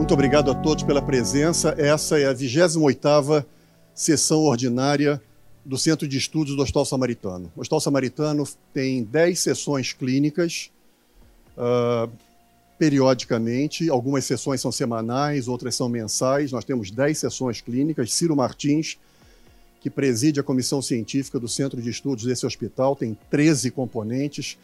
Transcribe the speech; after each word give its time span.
Muito 0.00 0.14
obrigado 0.14 0.50
a 0.50 0.54
todos 0.54 0.82
pela 0.82 1.02
presença. 1.02 1.74
Essa 1.76 2.18
é 2.18 2.26
a 2.26 2.34
28ª 2.34 3.44
sessão 3.94 4.38
ordinária 4.44 5.20
do 5.62 5.76
Centro 5.76 6.08
de 6.08 6.16
Estudos 6.16 6.56
do 6.56 6.62
Hospital 6.62 6.86
Samaritano. 6.86 7.52
O 7.54 7.60
Hospital 7.60 7.80
Samaritano 7.80 8.48
tem 8.72 9.04
10 9.04 9.38
sessões 9.38 9.92
clínicas, 9.92 10.70
uh, 11.54 12.10
periodicamente. 12.78 13.90
Algumas 13.90 14.24
sessões 14.24 14.62
são 14.62 14.72
semanais, 14.72 15.48
outras 15.48 15.74
são 15.74 15.86
mensais. 15.86 16.50
Nós 16.50 16.64
temos 16.64 16.90
10 16.90 17.18
sessões 17.18 17.60
clínicas. 17.60 18.10
Ciro 18.10 18.34
Martins, 18.34 18.96
que 19.82 19.90
preside 19.90 20.40
a 20.40 20.42
comissão 20.42 20.80
científica 20.80 21.38
do 21.38 21.46
Centro 21.46 21.80
de 21.80 21.90
Estudos 21.90 22.24
desse 22.24 22.46
hospital, 22.46 22.96
tem 22.96 23.16
13 23.28 23.70
componentes. 23.70 24.56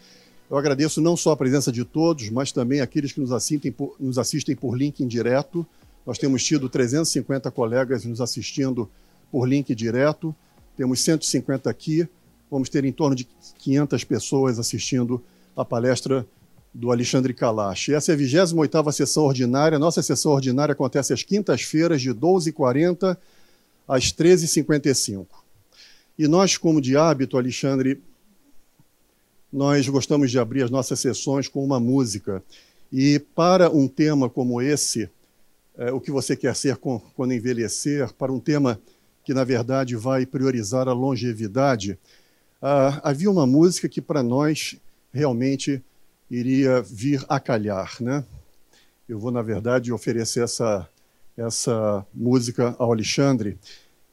Eu 0.49 0.57
agradeço 0.57 1.01
não 1.01 1.17
só 1.17 1.33
a 1.33 1.37
presença 1.37 1.73
de 1.73 1.85
todos, 1.85 2.31
mas 2.31 2.53
também 2.53 2.81
aqueles 2.81 3.13
que 3.13 3.21
nos 3.21 3.33
assistem 3.33 3.73
por, 3.73 3.97
nos 3.99 4.19
assistem 4.19 4.55
por 4.55 4.77
link 4.77 5.01
indireto. 5.01 5.67
Nós 6.07 6.19
temos 6.19 6.45
tido 6.45 6.69
350 6.69 7.51
colegas 7.51 8.05
nos 8.05 8.21
assistindo 8.21 8.89
por 9.31 9.49
link 9.49 9.75
direto, 9.75 10.35
temos 10.77 11.03
150 11.03 11.69
aqui, 11.69 12.09
vamos 12.49 12.69
ter 12.69 12.85
em 12.85 12.93
torno 12.93 13.17
de 13.17 13.27
500 13.59 14.05
pessoas 14.05 14.59
assistindo 14.59 15.23
a 15.57 15.65
palestra 15.65 16.25
do 16.73 16.93
Alexandre 16.93 17.33
Kalash. 17.33 17.89
Essa 17.89 18.13
é 18.13 18.15
a 18.15 18.19
28ª 18.19 18.93
sessão 18.93 19.25
ordinária. 19.25 19.79
Nossa 19.79 20.03
sessão 20.03 20.33
ordinária 20.33 20.73
acontece 20.73 21.13
às 21.13 21.23
quintas-feiras, 21.23 22.03
de 22.03 22.11
12h40 22.11 23.17
às 23.89 24.13
13h55. 24.13 25.27
E 26.19 26.29
nós, 26.29 26.57
como 26.57 26.81
de 26.81 26.97
hábito, 26.97 27.39
Alexandre, 27.39 28.01
nós 29.57 29.89
gostamos 29.89 30.31
de 30.31 30.39
abrir 30.39 30.65
as 30.65 30.71
nossas 30.71 31.01
sessões 31.01 31.49
com 31.49 31.65
uma 31.65 31.81
música. 31.81 32.43
E 32.93 33.19
para 33.19 33.71
um 33.71 33.89
tema 33.89 34.29
como 34.29 34.61
esse, 34.61 35.09
é, 35.79 35.91
o 35.91 35.99
que 35.99 36.11
você 36.11 36.37
quer 36.37 36.55
ser 36.55 36.77
com, 36.77 37.01
quando 37.17 37.33
envelhecer, 37.33 38.13
para 38.13 38.31
um 38.31 38.39
tema 38.39 38.79
que, 39.25 39.33
na 39.33 39.45
verdade, 39.45 39.97
vai 39.97 40.27
priorizar 40.27 40.89
a 40.89 40.93
longevidade, 40.93 41.99
ah, 42.61 43.01
havia 43.03 43.31
uma 43.31 43.47
música 43.47 43.89
que, 43.89 44.03
para 44.03 44.23
nós, 44.23 44.77
realmente 45.11 45.83
iria 46.31 46.83
vir 46.83 47.25
a 47.27 47.41
calhar. 47.41 47.97
Né? 47.99 48.23
Eu 49.09 49.19
vou, 49.19 49.31
na 49.31 49.41
verdade, 49.41 49.91
oferecer 49.91 50.45
essa, 50.45 50.87
essa 51.35 52.07
música 52.15 52.77
ao 52.79 52.93
Alexandre. 52.93 53.59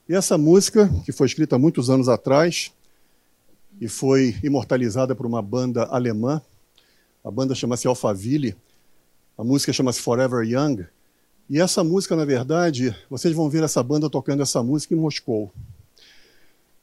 E 0.07 0.15
essa 0.15 0.37
música, 0.37 0.89
que 1.03 1.11
foi 1.11 1.27
escrita 1.27 1.59
muitos 1.59 1.89
anos 1.89 2.07
atrás, 2.07 2.71
e 3.79 3.87
foi 3.87 4.35
imortalizada 4.43 5.15
por 5.15 5.25
uma 5.25 5.41
banda 5.41 5.85
alemã. 5.85 6.41
A 7.23 7.31
banda 7.31 7.55
chama-se 7.55 7.87
Alphaville. 7.87 8.55
A 9.37 9.43
música 9.43 9.73
chama-se 9.73 10.01
Forever 10.01 10.47
Young. 10.47 10.85
E 11.49 11.59
essa 11.59 11.83
música, 11.83 12.15
na 12.15 12.25
verdade, 12.25 12.95
vocês 13.09 13.35
vão 13.35 13.49
ver 13.49 13.63
essa 13.63 13.83
banda 13.83 14.09
tocando 14.09 14.41
essa 14.41 14.63
música 14.63 14.93
em 14.93 14.97
Moscou. 14.97 15.51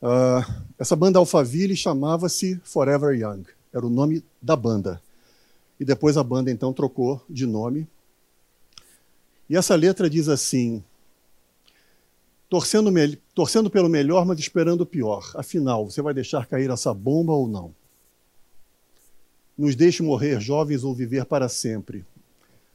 Uh, 0.02 0.44
essa 0.78 0.96
banda 0.96 1.18
Alphaville 1.18 1.76
chamava-se 1.76 2.60
Forever 2.64 3.14
Young. 3.14 3.44
Era 3.72 3.86
o 3.86 3.90
nome 3.90 4.24
da 4.40 4.56
banda. 4.56 5.00
E 5.78 5.84
depois 5.84 6.16
a 6.16 6.22
banda 6.22 6.50
então 6.50 6.72
trocou 6.72 7.22
de 7.28 7.46
nome. 7.46 7.86
E 9.48 9.56
essa 9.56 9.74
letra 9.74 10.10
diz 10.10 10.28
assim: 10.28 10.82
torcendo, 12.50 12.92
torcendo 13.32 13.70
pelo 13.70 13.88
melhor, 13.88 14.26
mas 14.26 14.40
esperando 14.40 14.80
o 14.80 14.86
pior. 14.86 15.30
Afinal, 15.36 15.88
você 15.88 16.02
vai 16.02 16.12
deixar 16.12 16.46
cair 16.46 16.68
essa 16.68 16.92
bomba 16.92 17.32
ou 17.32 17.46
não? 17.46 17.72
Nos 19.56 19.76
deixe 19.76 20.02
morrer 20.02 20.40
jovens 20.40 20.82
ou 20.82 20.92
viver 20.92 21.24
para 21.24 21.48
sempre. 21.48 22.04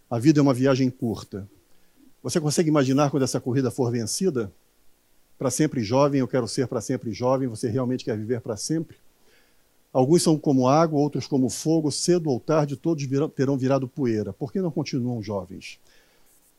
A 0.09 0.17
vida 0.17 0.39
é 0.39 0.41
uma 0.41 0.53
viagem 0.53 0.89
curta. 0.89 1.47
Você 2.23 2.39
consegue 2.39 2.69
imaginar 2.69 3.11
quando 3.11 3.23
essa 3.23 3.39
corrida 3.39 3.69
for 3.69 3.91
vencida? 3.91 4.51
Para 5.37 5.51
sempre 5.51 5.83
jovem, 5.83 6.21
eu 6.21 6.27
quero 6.27 6.47
ser 6.47 6.67
para 6.67 6.79
sempre 6.79 7.11
jovem. 7.11 7.49
Você 7.49 7.67
realmente 7.67 8.05
quer 8.05 8.17
viver 8.17 8.39
para 8.39 8.55
sempre? 8.55 8.97
Alguns 9.91 10.23
são 10.23 10.37
como 10.37 10.67
água, 10.67 10.99
outros 10.99 11.27
como 11.27 11.49
fogo. 11.49 11.91
Cedo 11.91 12.29
ou 12.29 12.39
tarde, 12.39 12.77
todos 12.77 13.03
virão, 13.03 13.27
terão 13.27 13.57
virado 13.57 13.87
poeira. 13.87 14.31
Por 14.31 14.53
que 14.53 14.61
não 14.61 14.71
continuam 14.71 15.21
jovens? 15.21 15.79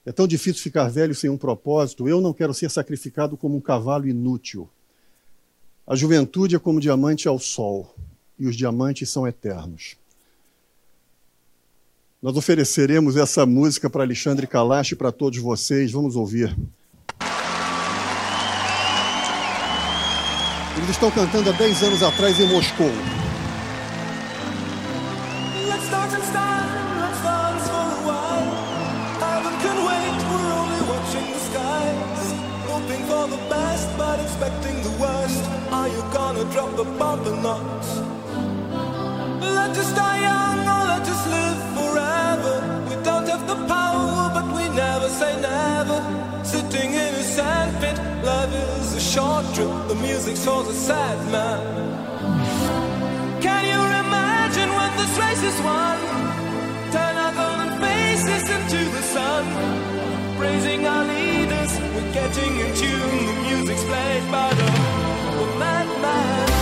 É 0.06 0.12
tão 0.12 0.26
difícil 0.28 0.62
ficar 0.62 0.88
velho 0.88 1.16
sem 1.16 1.28
um 1.28 1.36
propósito. 1.36 2.08
Eu 2.08 2.20
não 2.20 2.32
quero 2.32 2.54
ser 2.54 2.70
sacrificado 2.70 3.36
como 3.36 3.56
um 3.56 3.60
cavalo 3.60 4.06
inútil. 4.06 4.70
A 5.84 5.96
juventude 5.96 6.54
é 6.54 6.58
como 6.60 6.80
diamante 6.80 7.26
ao 7.26 7.40
sol, 7.40 7.92
e 8.38 8.46
os 8.46 8.56
diamantes 8.56 9.10
são 9.10 9.26
eternos. 9.26 9.96
Nós 12.22 12.36
ofereceremos 12.36 13.16
essa 13.16 13.44
música 13.44 13.90
para 13.90 14.04
Alexandre 14.04 14.46
Kalash 14.46 14.92
e 14.92 14.96
para 14.96 15.10
todos 15.10 15.38
vocês. 15.40 15.90
Vamos 15.90 16.14
ouvir. 16.14 16.56
Eles 20.76 20.90
estão 20.90 21.10
cantando 21.10 21.50
há 21.50 21.52
10 21.52 21.82
anos 21.82 22.02
atrás 22.02 22.38
em 22.38 22.48
Moscou. 22.48 22.90
Drop 36.56 36.74
the 36.76 36.84
bomb 36.98 37.20
or 37.26 37.36
not. 37.42 37.84
Let 39.42 39.76
us 39.76 39.92
die 39.94 40.20
young 40.28 40.60
or 40.74 40.82
let 40.92 41.06
us 41.14 41.22
live 41.36 41.60
forever. 41.76 42.54
We 42.88 42.94
don't 43.04 43.28
have 43.28 43.46
the 43.46 43.58
power, 43.74 44.30
but 44.36 44.46
we 44.56 44.64
never 44.74 45.08
say 45.08 45.32
never. 45.40 45.98
Sitting 46.44 46.90
in 47.04 47.12
a 47.22 47.24
sandpit, 47.36 47.96
life 48.24 48.54
is 48.54 48.94
a 48.94 49.00
short 49.00 49.44
trip. 49.54 49.70
The 49.88 49.96
music 49.96 50.36
shows 50.36 50.66
a 50.68 50.78
sad 50.88 51.18
man. 51.30 51.60
Can 53.46 53.62
you 53.72 53.82
imagine 54.04 54.70
when 54.78 54.90
this 55.00 55.12
race 55.22 55.44
is 55.50 55.58
won? 55.68 55.98
Turn 56.94 57.14
our 57.24 57.34
golden 57.40 57.72
faces 57.82 58.44
into 58.56 58.80
the 58.96 59.02
sun. 59.14 59.44
Praising 60.38 60.86
our 60.86 61.04
leaders, 61.04 61.35
getting 62.16 62.56
in 62.60 62.74
tune. 62.74 63.26
The 63.26 63.36
music's 63.46 63.84
played 63.84 64.24
by 64.32 64.48
the 64.54 64.68
madman. 65.58 66.55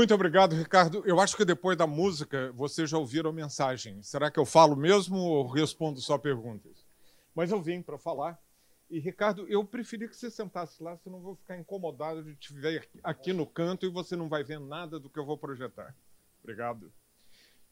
Muito 0.00 0.14
obrigado, 0.14 0.56
Ricardo. 0.56 1.02
Eu 1.04 1.20
acho 1.20 1.36
que 1.36 1.44
depois 1.44 1.76
da 1.76 1.86
música 1.86 2.50
vocês 2.52 2.88
já 2.88 2.96
ouviram 2.96 3.28
a 3.28 3.32
mensagem. 3.34 4.02
Será 4.02 4.30
que 4.30 4.40
eu 4.40 4.46
falo 4.46 4.74
mesmo 4.74 5.18
ou 5.18 5.46
respondo 5.46 6.00
só 6.00 6.16
perguntas? 6.16 6.86
Mas 7.34 7.50
eu 7.50 7.60
vim 7.60 7.82
para 7.82 7.98
falar. 7.98 8.40
E, 8.88 8.98
Ricardo, 8.98 9.46
eu 9.46 9.62
preferi 9.62 10.08
que 10.08 10.16
você 10.16 10.30
sentasse 10.30 10.82
lá, 10.82 10.96
senão 10.96 11.18
eu 11.18 11.22
vou 11.22 11.36
ficar 11.36 11.58
incomodado 11.58 12.24
de 12.24 12.34
te 12.34 12.54
ver 12.54 12.88
aqui 13.04 13.34
no 13.34 13.44
canto 13.44 13.84
e 13.84 13.90
você 13.90 14.16
não 14.16 14.26
vai 14.26 14.42
ver 14.42 14.58
nada 14.58 14.98
do 14.98 15.10
que 15.10 15.18
eu 15.18 15.26
vou 15.26 15.36
projetar. 15.36 15.94
Obrigado. 16.42 16.90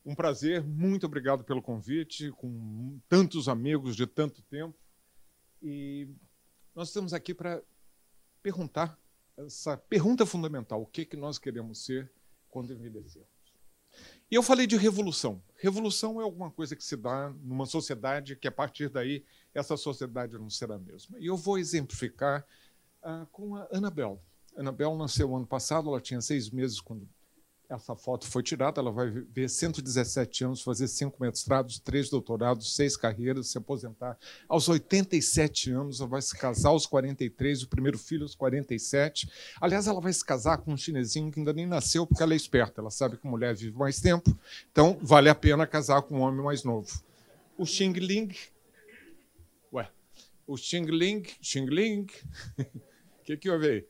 Um 0.04 0.14
prazer, 0.14 0.62
muito 0.62 1.06
obrigado 1.06 1.42
pelo 1.42 1.62
convite, 1.62 2.30
com 2.32 3.00
tantos 3.08 3.48
amigos 3.48 3.96
de 3.96 4.06
tanto 4.06 4.42
tempo. 4.42 4.76
E 5.62 6.06
nós 6.75 6.88
estamos 6.88 7.14
aqui 7.14 7.32
para 7.32 7.62
perguntar 8.42 9.00
essa 9.38 9.78
pergunta 9.78 10.26
fundamental: 10.26 10.82
o 10.82 10.86
que, 10.86 11.06
que 11.06 11.16
nós 11.16 11.38
queremos 11.38 11.86
ser 11.86 12.12
quando 12.50 12.72
envelhecermos? 12.72 13.28
E 14.30 14.34
eu 14.34 14.42
falei 14.42 14.66
de 14.66 14.76
revolução. 14.76 15.42
Revolução 15.56 16.20
é 16.20 16.24
alguma 16.24 16.50
coisa 16.50 16.76
que 16.76 16.84
se 16.84 16.96
dá 16.96 17.32
numa 17.42 17.64
sociedade 17.64 18.36
que, 18.36 18.46
a 18.46 18.52
partir 18.52 18.88
daí, 18.90 19.24
essa 19.54 19.76
sociedade 19.76 20.36
não 20.38 20.50
será 20.50 20.74
a 20.74 20.78
mesma. 20.78 21.18
E 21.18 21.26
eu 21.26 21.36
vou 21.36 21.58
exemplificar 21.58 22.46
ah, 23.02 23.26
com 23.32 23.56
a 23.56 23.66
Anabel. 23.72 24.22
Anabel 24.56 24.96
nasceu 24.96 25.34
ano 25.34 25.46
passado, 25.46 25.88
ela 25.88 26.00
tinha 26.00 26.20
seis 26.20 26.50
meses 26.50 26.80
quando 26.80 27.08
essa 27.68 27.94
foto 27.94 28.26
foi 28.26 28.42
tirada, 28.42 28.80
ela 28.80 28.90
vai 28.90 29.10
viver 29.10 29.48
117 29.48 30.44
anos, 30.44 30.62
fazer 30.62 30.88
cinco 30.88 31.22
mestrados, 31.22 31.78
três 31.78 32.08
doutorados, 32.08 32.74
seis 32.74 32.96
carreiras, 32.96 33.48
se 33.48 33.58
aposentar. 33.58 34.18
Aos 34.48 34.68
87 34.68 35.70
anos, 35.72 36.00
ela 36.00 36.08
vai 36.08 36.22
se 36.22 36.36
casar 36.36 36.70
aos 36.70 36.86
43, 36.86 37.64
o 37.64 37.68
primeiro 37.68 37.98
filho 37.98 38.22
aos 38.22 38.34
47. 38.34 39.30
Aliás, 39.60 39.86
ela 39.86 40.00
vai 40.00 40.12
se 40.12 40.24
casar 40.24 40.58
com 40.58 40.72
um 40.72 40.76
chinesinho 40.78 41.30
que 41.30 41.40
ainda 41.40 41.52
nem 41.52 41.66
nasceu, 41.66 42.06
porque 42.06 42.22
ela 42.22 42.32
é 42.32 42.36
esperta, 42.36 42.80
ela 42.80 42.90
sabe 42.90 43.18
que 43.18 43.26
mulher 43.26 43.54
vive 43.54 43.76
mais 43.76 44.00
tempo, 44.00 44.34
então 44.72 44.98
vale 45.02 45.28
a 45.28 45.34
pena 45.34 45.66
casar 45.66 46.00
com 46.00 46.16
um 46.16 46.20
homem 46.20 46.42
mais 46.42 46.64
novo. 46.64 46.88
O 47.58 47.66
Xing 47.66 47.92
Ling. 47.92 48.34
Ué, 49.72 49.90
o 50.46 50.56
Xing 50.56 50.86
Ling, 50.86 51.22
Xing 51.42 51.66
Ling. 51.66 52.06
O 52.58 52.64
que, 53.24 53.36
que 53.36 53.50
houve? 53.50 53.86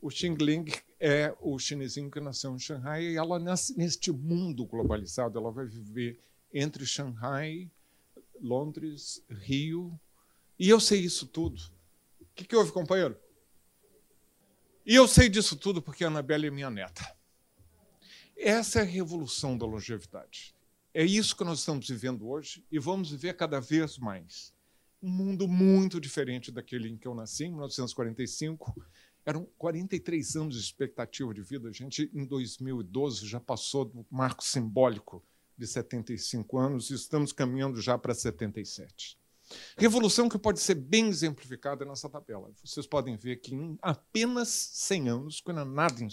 O 0.00 0.10
Xing 0.10 0.34
Ling 0.34 0.64
é 1.04 1.34
o 1.40 1.58
chinesinho 1.58 2.08
que 2.08 2.20
nasceu 2.20 2.54
em 2.54 2.60
Xangai 2.60 3.02
e 3.02 3.16
ela 3.16 3.36
nasce 3.36 3.76
neste 3.76 4.12
mundo 4.12 4.64
globalizado, 4.64 5.36
ela 5.36 5.50
vai 5.50 5.66
viver 5.66 6.20
entre 6.54 6.86
Xangai, 6.86 7.68
Londres, 8.40 9.20
Rio. 9.28 9.98
E 10.56 10.68
eu 10.68 10.78
sei 10.78 11.00
isso 11.00 11.26
tudo. 11.26 11.60
O 12.20 12.26
que, 12.36 12.44
que 12.44 12.54
houve, 12.54 12.70
companheiro? 12.70 13.18
E 14.86 14.94
eu 14.94 15.08
sei 15.08 15.28
disso 15.28 15.56
tudo 15.56 15.82
porque 15.82 16.04
a 16.04 16.06
Anabelle 16.06 16.46
é 16.46 16.50
minha 16.52 16.70
neta. 16.70 17.16
Essa 18.36 18.78
é 18.78 18.82
a 18.82 18.84
revolução 18.84 19.58
da 19.58 19.66
longevidade. 19.66 20.54
É 20.94 21.04
isso 21.04 21.34
que 21.34 21.42
nós 21.42 21.58
estamos 21.58 21.88
vivendo 21.88 22.28
hoje 22.28 22.64
e 22.70 22.78
vamos 22.78 23.10
viver 23.10 23.34
cada 23.34 23.60
vez 23.60 23.98
mais. 23.98 24.54
Um 25.02 25.10
mundo 25.10 25.48
muito 25.48 26.00
diferente 26.00 26.52
daquele 26.52 26.88
em 26.88 26.96
que 26.96 27.08
eu 27.08 27.14
nasci, 27.14 27.46
em 27.46 27.50
1945 27.50 28.72
eram 29.24 29.46
43 29.58 30.36
anos 30.36 30.54
de 30.56 30.60
expectativa 30.62 31.32
de 31.32 31.42
vida. 31.42 31.68
A 31.68 31.72
gente, 31.72 32.10
em 32.12 32.24
2012, 32.24 33.26
já 33.26 33.40
passou 33.40 33.84
do 33.84 34.06
marco 34.10 34.42
simbólico 34.42 35.22
de 35.56 35.66
75 35.66 36.58
anos 36.58 36.90
e 36.90 36.94
estamos 36.94 37.32
caminhando 37.32 37.80
já 37.80 37.96
para 37.96 38.14
77. 38.14 39.18
Revolução 39.76 40.28
que 40.28 40.38
pode 40.38 40.60
ser 40.60 40.74
bem 40.74 41.08
exemplificada 41.08 41.84
nessa 41.84 42.08
tabela. 42.08 42.50
Vocês 42.64 42.86
podem 42.86 43.16
ver 43.16 43.36
que 43.36 43.54
em 43.54 43.78
apenas 43.82 44.48
100 44.48 45.08
anos, 45.08 45.40
quando 45.40 45.60
é 45.60 45.64
nada 45.64 46.02
em 46.02 46.08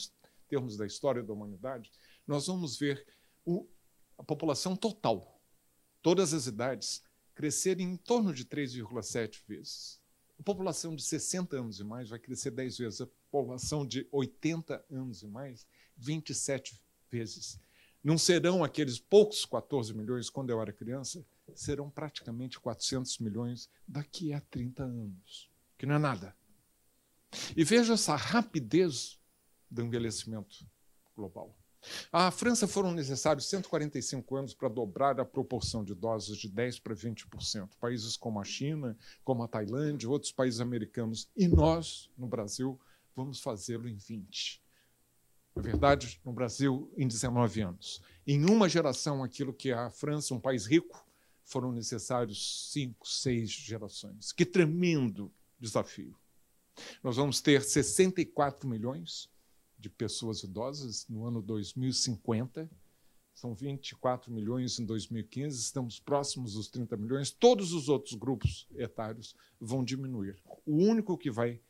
termos 0.48 0.78
da 0.78 0.86
história 0.86 1.24
da 1.24 1.34
humanidade, 1.34 1.92
nós 2.28 2.48
vamos 2.48 2.78
ver 2.78 3.06
o, 3.46 3.68
a 4.18 4.24
população 4.24 4.76
total, 4.76 5.42
todas 6.02 6.34
as 6.34 6.48
idades, 6.48 7.02
crescer 7.34 7.80
em 7.80 7.96
torno 7.96 8.34
de 8.34 8.46
3,7 8.46 9.42
vezes. 9.48 10.00
A 10.40 10.44
população 10.44 10.96
de 10.96 11.04
60 11.04 11.58
anos 11.58 11.80
e 11.80 11.84
mais 11.84 12.10
vai 12.10 12.18
crescer 12.18 12.52
10 12.52 12.78
vezes. 12.78 13.02
A 13.02 13.08
população 13.30 13.86
de 13.86 14.08
80 14.12 14.86
anos 14.90 15.22
e 15.22 15.28
mais, 15.28 15.68
27 15.98 16.82
vezes. 17.12 17.60
Não 18.02 18.18
serão 18.18 18.64
aqueles 18.64 18.98
poucos 18.98 19.46
14 19.46 19.94
milhões 19.94 20.30
quando 20.30 20.50
eu 20.50 20.62
era 20.62 20.72
criança, 20.72 21.26
serão 21.54 21.90
praticamente 21.90 22.58
400 22.60 23.18
milhões 23.20 23.70
daqui 23.86 24.32
a 24.32 24.40
30 24.40 24.84
anos, 24.84 25.50
que 25.78 25.86
não 25.86 25.96
é 25.96 26.00
nada. 26.00 26.34
E 27.56 27.64
veja 27.66 27.94
essa 27.94 28.16
rapidez 28.16 29.20
do 29.70 29.82
envelhecimento 29.82 30.66
global. 31.16 31.54
À 32.12 32.30
França 32.30 32.68
foram 32.68 32.92
necessários 32.92 33.48
145 33.48 34.36
anos 34.36 34.54
para 34.54 34.68
dobrar 34.68 35.20
a 35.20 35.26
proporção 35.26 35.84
de 35.84 35.94
idosos 35.94 36.38
de 36.38 36.50
10% 36.50 36.82
para 36.82 36.94
20%. 36.94 37.70
Países 37.80 38.18
como 38.18 38.40
a 38.40 38.44
China, 38.44 38.98
como 39.24 39.44
a 39.44 39.48
Tailândia, 39.48 40.10
outros 40.10 40.32
países 40.32 40.60
americanos. 40.60 41.30
E 41.36 41.48
nós, 41.48 42.10
no 42.18 42.28
Brasil, 42.28 42.80
vamos 43.16 43.40
fazê-lo 43.40 43.88
em 43.88 43.96
20. 43.96 44.62
Na 45.56 45.62
verdade, 45.62 46.20
no 46.24 46.32
Brasil, 46.32 46.92
em 46.98 47.08
19 47.08 47.62
anos. 47.62 48.02
Em 48.26 48.46
uma 48.46 48.70
geração, 48.70 49.24
aquilo 49.24 49.54
que 49.54 49.72
a 49.72 49.90
França, 49.90 50.34
um 50.34 50.40
país 50.40 50.66
rico, 50.66 51.06
foram 51.44 51.72
necessários 51.72 52.72
cinco, 52.72 53.08
seis 53.08 53.50
gerações. 53.50 54.32
Que 54.32 54.46
tremendo 54.46 55.32
desafio. 55.60 56.16
Nós 57.04 57.18
vamos 57.18 57.42
ter 57.42 57.64
64 57.64 58.70
milhões 58.70 59.30
de 59.80 59.90
pessoas 59.90 60.44
idosas 60.44 61.08
no 61.08 61.26
ano 61.26 61.42
2050. 61.42 62.70
São 63.34 63.56
24 63.56 64.32
milhões 64.32 64.80
em 64.80 64.86
2015, 64.86 65.58
estamos 65.58 66.00
próximos 66.00 66.54
dos 66.56 66.68
30 66.68 66.98
milhões. 66.98 67.32
Todos 67.32 67.72
os 67.72 67.88
outros 67.88 68.14
grupos 68.16 68.68
etários 68.76 69.34
vão 69.60 69.84
diminuir. 69.84 70.38
O 70.66 70.76
único 70.76 71.18
que 71.18 71.32
vai 71.32 71.62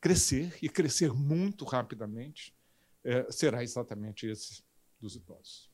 crescer, 0.00 0.56
e 0.62 0.68
crescer 0.68 1.12
muito 1.12 1.64
rapidamente, 1.64 2.54
é, 3.02 3.30
será 3.30 3.64
exatamente 3.64 4.26
esse 4.26 4.64
dos 5.00 5.16
idosos. 5.16 5.70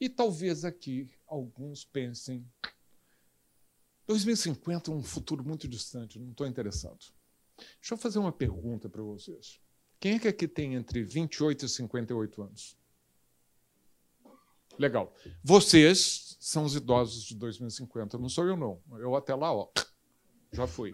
E 0.00 0.08
talvez 0.08 0.64
aqui 0.64 1.10
alguns 1.26 1.84
pensem: 1.84 2.46
2050 4.06 4.90
é 4.90 4.94
um 4.94 5.02
futuro 5.02 5.44
muito 5.44 5.66
distante, 5.68 6.18
não 6.18 6.30
estou 6.30 6.46
interessado. 6.46 7.12
Deixa 7.56 7.94
eu 7.94 7.98
fazer 7.98 8.18
uma 8.18 8.32
pergunta 8.32 8.88
para 8.88 9.02
vocês. 9.02 9.60
Quem 10.02 10.14
é 10.14 10.18
que 10.18 10.26
aqui 10.26 10.48
tem 10.48 10.74
entre 10.74 11.04
28 11.04 11.64
e 11.64 11.68
58 11.68 12.42
anos? 12.42 12.76
Legal. 14.76 15.14
Vocês 15.44 16.36
são 16.40 16.64
os 16.64 16.74
idosos 16.74 17.22
de 17.22 17.36
2050, 17.36 18.18
não 18.18 18.28
sou 18.28 18.48
eu 18.48 18.56
não. 18.56 18.82
Eu 18.98 19.14
até 19.14 19.32
lá, 19.32 19.54
ó, 19.54 19.70
já 20.52 20.66
fui. 20.66 20.92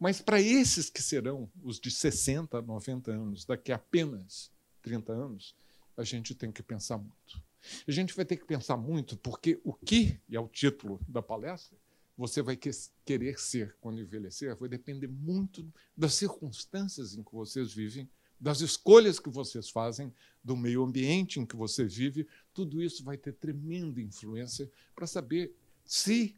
Mas 0.00 0.20
para 0.20 0.40
esses 0.40 0.90
que 0.90 1.00
serão 1.00 1.48
os 1.62 1.78
de 1.78 1.88
60, 1.88 2.60
90 2.62 3.12
anos, 3.12 3.44
daqui 3.44 3.70
a 3.70 3.76
apenas 3.76 4.50
30 4.82 5.12
anos, 5.12 5.54
a 5.96 6.02
gente 6.02 6.34
tem 6.34 6.50
que 6.50 6.64
pensar 6.64 6.98
muito. 6.98 7.40
A 7.86 7.92
gente 7.92 8.12
vai 8.12 8.24
ter 8.24 8.38
que 8.38 8.44
pensar 8.44 8.76
muito 8.76 9.16
porque 9.16 9.60
o 9.62 9.72
que, 9.72 10.20
e 10.28 10.34
é 10.34 10.40
o 10.40 10.48
título 10.48 11.00
da 11.06 11.22
palestra, 11.22 11.78
você 12.16 12.40
vai 12.40 12.58
querer 13.04 13.38
ser 13.38 13.76
quando 13.80 14.00
envelhecer 14.00 14.56
vai 14.56 14.68
depender 14.68 15.06
muito 15.06 15.70
das 15.96 16.14
circunstâncias 16.14 17.14
em 17.14 17.22
que 17.22 17.32
vocês 17.32 17.72
vivem, 17.72 18.08
das 18.38 18.60
escolhas 18.60 19.18
que 19.18 19.30
vocês 19.30 19.70
fazem, 19.70 20.12
do 20.42 20.56
meio 20.56 20.84
ambiente 20.84 21.40
em 21.40 21.46
que 21.46 21.56
você 21.56 21.84
vive. 21.84 22.26
Tudo 22.52 22.82
isso 22.82 23.02
vai 23.02 23.16
ter 23.16 23.32
tremenda 23.32 24.00
influência 24.00 24.70
para 24.94 25.06
saber 25.06 25.54
se 25.84 26.36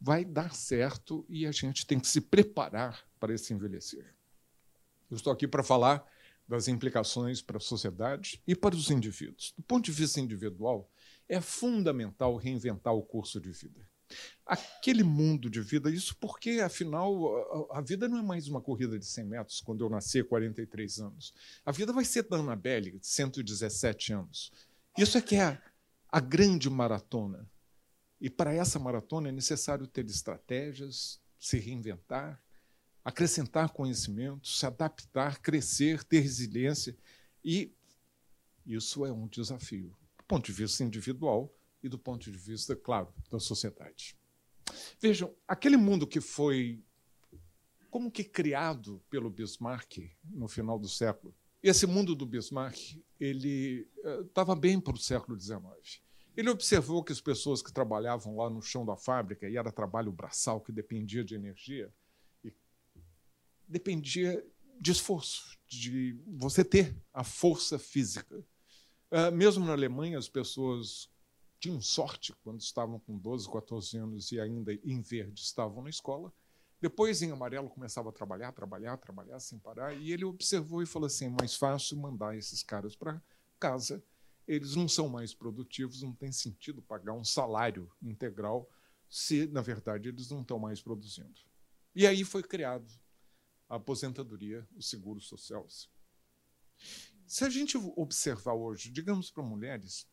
vai 0.00 0.24
dar 0.24 0.54
certo 0.54 1.24
e 1.28 1.46
a 1.46 1.52
gente 1.52 1.86
tem 1.86 1.98
que 1.98 2.08
se 2.08 2.20
preparar 2.20 3.06
para 3.18 3.34
esse 3.34 3.52
envelhecer. 3.52 4.14
Eu 5.10 5.16
estou 5.16 5.32
aqui 5.32 5.46
para 5.46 5.62
falar 5.62 6.04
das 6.46 6.68
implicações 6.68 7.40
para 7.40 7.56
a 7.56 7.60
sociedade 7.60 8.42
e 8.46 8.54
para 8.54 8.74
os 8.74 8.90
indivíduos. 8.90 9.54
Do 9.56 9.62
ponto 9.62 9.84
de 9.84 9.92
vista 9.92 10.20
individual, 10.20 10.90
é 11.28 11.40
fundamental 11.40 12.36
reinventar 12.36 12.94
o 12.94 13.02
curso 13.02 13.40
de 13.40 13.50
vida 13.52 13.91
aquele 14.46 15.02
mundo 15.02 15.48
de 15.48 15.60
vida. 15.60 15.90
Isso 15.90 16.16
porque, 16.16 16.60
afinal, 16.60 17.68
a, 17.70 17.78
a, 17.78 17.80
vida 17.80 18.08
não 18.08 18.18
é 18.18 18.22
mais 18.22 18.48
uma 18.48 18.60
corrida 18.60 18.98
de 18.98 19.06
100 19.06 19.24
metros 19.24 19.60
quando 19.60 19.84
eu 19.84 19.90
nasci 19.90 20.22
43 20.22 20.98
anos. 21.00 21.34
A 21.64 21.72
vida 21.72 21.92
vai 21.92 22.04
ser 22.04 22.24
da 22.24 22.36
Annabelle, 22.36 22.98
117 23.00 24.12
anos. 24.12 24.52
Isso 24.96 25.16
é 25.16 25.22
que 25.22 25.36
é 25.36 25.42
a, 25.42 25.62
a 26.08 26.20
grande 26.20 26.68
maratona. 26.68 27.48
E 28.20 28.28
para 28.30 28.52
essa 28.52 28.78
maratona 28.78 29.28
é 29.28 29.32
necessário 29.32 29.86
ter 29.86 30.06
estratégias, 30.06 31.20
se 31.38 31.58
reinventar, 31.58 32.40
acrescentar 33.04 33.70
conhecimento, 33.70 34.46
se 34.46 34.64
adaptar, 34.64 35.40
crescer, 35.40 36.04
ter 36.04 36.20
resiliência. 36.20 36.96
E 37.44 37.72
isso 38.64 39.04
é 39.04 39.12
um 39.12 39.26
desafio, 39.26 39.96
do 40.16 40.24
ponto 40.24 40.46
de 40.46 40.52
vista 40.52 40.84
individual 40.84 41.52
e 41.82 41.88
do 41.88 41.98
ponto 41.98 42.30
de 42.30 42.38
vista, 42.38 42.76
claro, 42.76 43.12
da 43.30 43.38
sociedade. 43.38 44.16
Vejam, 45.00 45.34
aquele 45.46 45.76
mundo 45.76 46.06
que 46.06 46.20
foi 46.20 46.82
como 47.90 48.10
que 48.10 48.24
criado 48.24 49.02
pelo 49.10 49.28
Bismarck 49.28 50.10
no 50.24 50.48
final 50.48 50.78
do 50.78 50.88
século 50.88 51.34
esse 51.62 51.86
mundo 51.86 52.14
do 52.14 52.26
Bismarck 52.26 53.00
ele 53.20 53.88
estava 54.26 54.56
bem 54.56 54.80
para 54.80 54.94
o 54.94 54.98
século 54.98 55.40
XIX. 55.40 56.02
Ele 56.36 56.50
observou 56.50 57.04
que 57.04 57.12
as 57.12 57.20
pessoas 57.20 57.62
que 57.62 57.72
trabalhavam 57.72 58.36
lá 58.36 58.50
no 58.50 58.60
chão 58.60 58.84
da 58.84 58.96
fábrica, 58.96 59.48
e 59.48 59.56
era 59.56 59.70
trabalho 59.70 60.10
braçal 60.10 60.60
que 60.60 60.72
dependia 60.72 61.22
de 61.22 61.34
energia, 61.34 61.92
dependia 63.68 64.44
de 64.80 64.90
esforço, 64.90 65.56
de 65.68 66.18
você 66.26 66.64
ter 66.64 66.96
a 67.12 67.22
força 67.22 67.78
física. 67.78 68.44
mesmo 69.32 69.64
na 69.64 69.72
Alemanha, 69.72 70.18
as 70.18 70.28
pessoas 70.28 71.08
tinham 71.62 71.80
sorte 71.80 72.34
quando 72.42 72.60
estavam 72.60 72.98
com 72.98 73.16
12, 73.16 73.48
14 73.48 73.96
anos 73.96 74.32
e 74.32 74.40
ainda 74.40 74.74
em 74.74 75.00
verde 75.00 75.40
estavam 75.40 75.80
na 75.80 75.90
escola. 75.90 76.34
Depois, 76.80 77.22
em 77.22 77.30
amarelo, 77.30 77.70
começava 77.70 78.08
a 78.08 78.12
trabalhar, 78.12 78.50
trabalhar, 78.50 78.96
trabalhar 78.96 79.38
sem 79.38 79.60
parar. 79.60 79.94
E 79.94 80.10
ele 80.10 80.24
observou 80.24 80.82
e 80.82 80.86
falou 80.86 81.06
assim: 81.06 81.26
é 81.26 81.28
mais 81.28 81.54
fácil 81.54 81.96
mandar 81.96 82.36
esses 82.36 82.64
caras 82.64 82.96
para 82.96 83.22
casa. 83.60 84.02
Eles 84.44 84.74
não 84.74 84.88
são 84.88 85.08
mais 85.08 85.32
produtivos, 85.32 86.02
não 86.02 86.12
tem 86.12 86.32
sentido 86.32 86.82
pagar 86.82 87.12
um 87.12 87.22
salário 87.22 87.88
integral 88.02 88.68
se, 89.08 89.46
na 89.46 89.62
verdade, 89.62 90.08
eles 90.08 90.30
não 90.30 90.40
estão 90.40 90.58
mais 90.58 90.82
produzindo. 90.82 91.40
E 91.94 92.08
aí 92.08 92.24
foi 92.24 92.42
criado 92.42 92.92
a 93.68 93.76
aposentadoria, 93.76 94.66
o 94.74 94.82
seguro 94.82 95.20
social. 95.20 95.64
Se 97.24 97.44
a 97.44 97.48
gente 97.48 97.76
observar 97.76 98.54
hoje, 98.54 98.90
digamos 98.90 99.30
para 99.30 99.44
mulheres, 99.44 100.08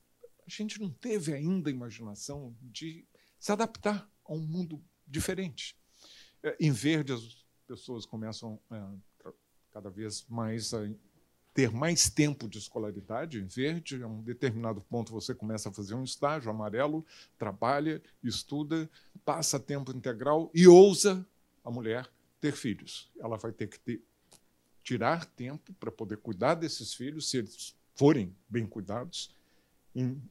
a 0.55 0.63
gente 0.63 0.79
não 0.79 0.89
teve 0.89 1.33
ainda 1.33 1.69
a 1.69 1.73
imaginação 1.73 2.55
de 2.61 3.05
se 3.39 3.51
adaptar 3.51 4.09
a 4.25 4.33
um 4.33 4.39
mundo 4.39 4.83
diferente. 5.07 5.75
É, 6.43 6.55
em 6.59 6.71
verde, 6.71 7.13
as 7.13 7.45
pessoas 7.67 8.05
começam 8.05 8.59
é, 8.71 9.31
cada 9.71 9.89
vez 9.89 10.25
mais 10.27 10.73
a 10.73 10.89
ter 11.53 11.71
mais 11.71 12.09
tempo 12.09 12.47
de 12.47 12.57
escolaridade. 12.57 13.39
Em 13.39 13.45
verde, 13.45 14.01
a 14.01 14.07
um 14.07 14.21
determinado 14.21 14.81
ponto, 14.81 15.11
você 15.11 15.33
começa 15.33 15.69
a 15.69 15.73
fazer 15.73 15.93
um 15.93 16.03
estágio. 16.03 16.49
Amarelo, 16.49 17.05
trabalha, 17.37 18.01
estuda, 18.23 18.89
passa 19.25 19.59
tempo 19.59 19.91
integral 19.91 20.49
e 20.53 20.67
ousa 20.67 21.25
a 21.63 21.71
mulher 21.71 22.09
ter 22.39 22.53
filhos. 22.53 23.11
Ela 23.19 23.37
vai 23.37 23.51
ter 23.51 23.67
que 23.67 23.79
ter, 23.79 24.01
tirar 24.83 25.25
tempo 25.25 25.73
para 25.73 25.91
poder 25.91 26.17
cuidar 26.17 26.55
desses 26.55 26.93
filhos, 26.93 27.29
se 27.29 27.37
eles 27.37 27.75
forem 27.95 28.35
bem 28.47 28.65
cuidados. 28.65 29.35
Em 29.93 30.21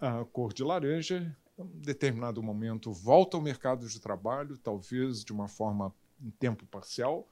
a 0.00 0.24
cor 0.24 0.52
de 0.52 0.62
laranja, 0.62 1.36
em 1.58 1.80
determinado 1.80 2.42
momento 2.42 2.92
volta 2.92 3.36
ao 3.36 3.42
mercado 3.42 3.88
de 3.88 4.00
trabalho, 4.00 4.58
talvez 4.58 5.24
de 5.24 5.32
uma 5.32 5.48
forma 5.48 5.94
em 6.20 6.30
tempo 6.30 6.66
parcial, 6.66 7.28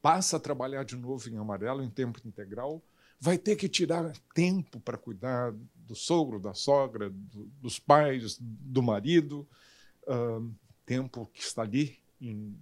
passa 0.00 0.36
a 0.36 0.40
trabalhar 0.40 0.84
de 0.84 0.96
novo 0.96 1.28
em 1.28 1.36
amarelo, 1.36 1.82
em 1.82 1.90
tempo 1.90 2.20
integral, 2.24 2.82
vai 3.18 3.38
ter 3.38 3.56
que 3.56 3.68
tirar 3.68 4.12
tempo 4.34 4.78
para 4.80 4.96
cuidar 4.96 5.52
do 5.74 5.94
sogro, 5.94 6.38
da 6.38 6.54
sogra, 6.54 7.10
do, 7.10 7.44
dos 7.60 7.78
pais, 7.78 8.38
do 8.40 8.82
marido, 8.82 9.46
uh, 10.06 10.48
tempo 10.84 11.28
que 11.32 11.40
está 11.40 11.62
ali 11.62 11.98
em, 12.20 12.56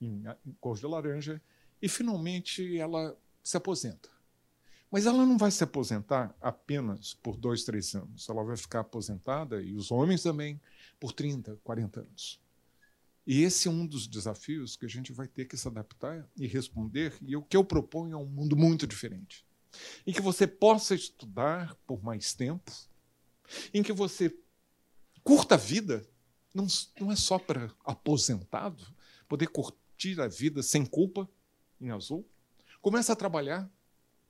em, 0.00 0.24
em 0.46 0.52
cor 0.60 0.76
de 0.76 0.86
laranja, 0.86 1.40
e 1.80 1.88
finalmente 1.88 2.78
ela 2.78 3.16
se 3.42 3.56
aposenta. 3.56 4.15
Mas 4.90 5.06
ela 5.06 5.26
não 5.26 5.36
vai 5.36 5.50
se 5.50 5.64
aposentar 5.64 6.34
apenas 6.40 7.14
por 7.14 7.36
dois, 7.36 7.64
três 7.64 7.94
anos. 7.94 8.28
Ela 8.28 8.44
vai 8.44 8.56
ficar 8.56 8.80
aposentada, 8.80 9.62
e 9.62 9.74
os 9.74 9.90
homens 9.90 10.22
também, 10.22 10.60
por 11.00 11.12
30, 11.12 11.58
40 11.62 12.00
anos. 12.00 12.40
E 13.26 13.42
esse 13.42 13.66
é 13.66 13.70
um 13.70 13.84
dos 13.84 14.06
desafios 14.06 14.76
que 14.76 14.86
a 14.86 14.88
gente 14.88 15.12
vai 15.12 15.26
ter 15.26 15.46
que 15.46 15.56
se 15.56 15.66
adaptar 15.66 16.28
e 16.36 16.46
responder. 16.46 17.12
E 17.20 17.34
o 17.36 17.42
que 17.42 17.56
eu 17.56 17.64
proponho 17.64 18.14
é 18.14 18.16
um 18.16 18.26
mundo 18.26 18.56
muito 18.56 18.86
diferente. 18.86 19.44
Em 20.06 20.12
que 20.12 20.20
você 20.20 20.46
possa 20.46 20.94
estudar 20.94 21.74
por 21.86 22.02
mais 22.02 22.32
tempo, 22.32 22.70
em 23.74 23.82
que 23.82 23.92
você 23.92 24.34
curta 25.24 25.56
a 25.56 25.58
vida, 25.58 26.08
não, 26.54 26.66
não 27.00 27.10
é 27.10 27.16
só 27.16 27.36
para 27.38 27.70
aposentado, 27.84 28.86
poder 29.28 29.48
curtir 29.48 30.20
a 30.20 30.28
vida 30.28 30.62
sem 30.62 30.86
culpa, 30.86 31.28
em 31.80 31.90
azul. 31.90 32.24
Começa 32.80 33.12
a 33.12 33.16
trabalhar, 33.16 33.68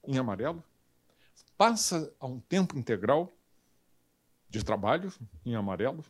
em 0.06 0.18
amarelo, 0.18 0.62
passa 1.56 2.12
a 2.20 2.26
um 2.26 2.40
tempo 2.40 2.78
integral 2.78 3.32
de 4.48 4.64
trabalho 4.64 5.12
em 5.44 5.54
amarelo, 5.54 6.04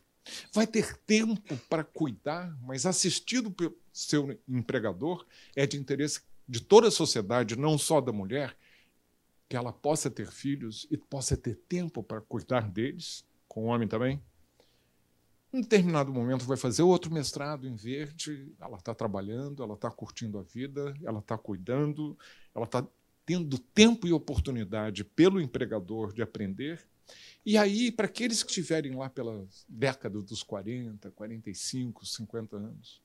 vai 0.53 0.67
ter 0.67 0.95
tempo 0.97 1.57
para 1.69 1.83
cuidar, 1.83 2.55
mas 2.61 2.85
assistido 2.85 3.49
pelo 3.49 3.75
seu 3.91 4.39
empregador, 4.47 5.25
é 5.55 5.65
de 5.65 5.77
interesse 5.77 6.21
de 6.47 6.61
toda 6.61 6.87
a 6.87 6.91
sociedade, 6.91 7.57
não 7.57 7.77
só 7.77 7.99
da 7.99 8.11
mulher, 8.11 8.55
que 9.49 9.55
ela 9.55 9.71
possa 9.71 10.09
ter 10.09 10.29
filhos 10.31 10.87
e 10.91 10.97
possa 10.97 11.37
ter 11.37 11.55
tempo 11.67 12.03
para 12.03 12.21
cuidar 12.21 12.69
deles, 12.69 13.25
com 13.47 13.65
o 13.65 13.67
homem 13.67 13.87
também. 13.87 14.21
Em 15.51 15.61
determinado 15.61 16.11
momento 16.11 16.45
vai 16.45 16.57
fazer 16.57 16.83
outro 16.83 17.11
mestrado 17.11 17.65
em 17.65 17.75
verde, 17.75 18.53
ela 18.59 18.77
está 18.77 18.93
trabalhando, 18.93 19.63
ela 19.63 19.75
está 19.75 19.89
curtindo 19.89 20.37
a 20.37 20.43
vida, 20.43 20.93
ela 21.03 21.19
está 21.19 21.37
cuidando, 21.37 22.17
ela 22.53 22.65
está 22.65 22.85
tendo 23.27 23.59
tempo 23.59 24.07
e 24.07 24.13
oportunidade 24.13 25.03
pelo 25.03 25.41
empregador 25.41 26.13
de 26.13 26.21
aprender. 26.21 26.87
E 27.45 27.57
aí, 27.57 27.91
para 27.91 28.05
aqueles 28.05 28.41
que 28.41 28.49
estiverem 28.49 28.95
lá 28.95 29.09
pela 29.09 29.45
década 29.67 30.21
dos 30.21 30.41
40, 30.43 31.11
45, 31.11 32.05
50 32.05 32.55
anos, 32.55 33.01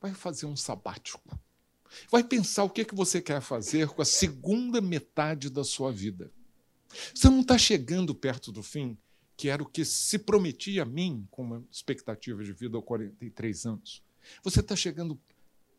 vai 0.00 0.14
fazer 0.14 0.46
um 0.46 0.54
sabático. 0.54 1.36
Vai 2.08 2.22
pensar 2.22 2.62
o 2.62 2.70
que, 2.70 2.82
é 2.82 2.84
que 2.84 2.94
você 2.94 3.20
quer 3.20 3.40
fazer 3.40 3.88
com 3.88 4.00
a 4.00 4.04
segunda 4.04 4.80
metade 4.80 5.50
da 5.50 5.64
sua 5.64 5.90
vida. 5.90 6.30
Você 7.12 7.28
não 7.28 7.40
está 7.40 7.58
chegando 7.58 8.14
perto 8.14 8.52
do 8.52 8.62
fim, 8.62 8.96
que 9.36 9.48
era 9.48 9.60
o 9.60 9.66
que 9.66 9.84
se 9.84 10.20
prometia 10.20 10.82
a 10.82 10.86
mim 10.86 11.26
com 11.32 11.42
uma 11.42 11.64
expectativa 11.68 12.44
de 12.44 12.52
vida 12.52 12.76
aos 12.76 12.84
43 12.84 13.66
anos. 13.66 14.04
Você 14.44 14.60
está 14.60 14.76
chegando 14.76 15.18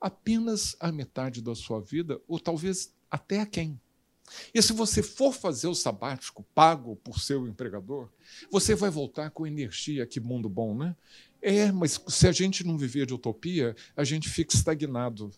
apenas 0.01 0.75
à 0.81 0.91
metade 0.91 1.41
da 1.41 1.55
sua 1.55 1.79
vida, 1.79 2.21
ou 2.27 2.39
talvez 2.39 2.93
até 3.09 3.41
a 3.41 3.45
quem. 3.45 3.79
E 4.53 4.61
se 4.61 4.73
você 4.73 5.01
for 5.01 5.33
fazer 5.33 5.67
o 5.67 5.75
sabático 5.75 6.43
pago 6.53 6.95
por 6.97 7.19
seu 7.19 7.47
empregador, 7.47 8.09
você 8.51 8.75
vai 8.75 8.89
voltar 8.89 9.29
com 9.31 9.47
energia. 9.47 10.05
Que 10.05 10.19
mundo 10.19 10.49
bom, 10.49 10.75
né? 10.75 10.95
É, 11.41 11.71
mas 11.71 12.01
se 12.07 12.27
a 12.27 12.31
gente 12.31 12.65
não 12.65 12.77
viver 12.77 13.05
de 13.05 13.13
utopia, 13.13 13.75
a 13.95 14.03
gente 14.03 14.27
fica 14.27 14.53
estagnado. 14.53 15.31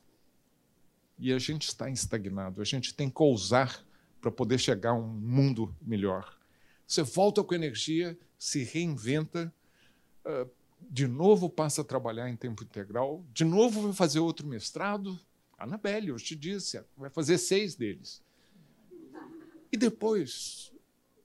E 1.19 1.31
a 1.31 1.37
gente 1.37 1.67
está 1.67 1.89
estagnado. 1.89 2.61
A 2.61 2.65
gente 2.65 2.93
tem 2.93 3.09
que 3.09 3.21
ousar 3.21 3.85
para 4.19 4.31
poder 4.31 4.57
chegar 4.57 4.91
a 4.91 4.95
um 4.95 5.07
mundo 5.07 5.75
melhor. 5.81 6.37
Você 6.87 7.03
volta 7.03 7.43
com 7.43 7.53
energia, 7.53 8.17
se 8.37 8.63
reinventa, 8.63 9.53
ah, 10.25 10.47
de 10.89 11.07
novo 11.07 11.49
passa 11.49 11.81
a 11.81 11.83
trabalhar 11.83 12.29
em 12.29 12.35
tempo 12.35 12.63
integral, 12.63 13.23
de 13.33 13.43
novo 13.43 13.81
vai 13.81 13.93
fazer 13.93 14.19
outro 14.19 14.47
mestrado, 14.47 15.19
Anabelle, 15.59 16.07
eu 16.07 16.15
te 16.15 16.35
disse, 16.35 16.81
vai 16.97 17.09
fazer 17.09 17.37
seis 17.37 17.75
deles. 17.75 18.23
E 19.71 19.77
depois, 19.77 20.71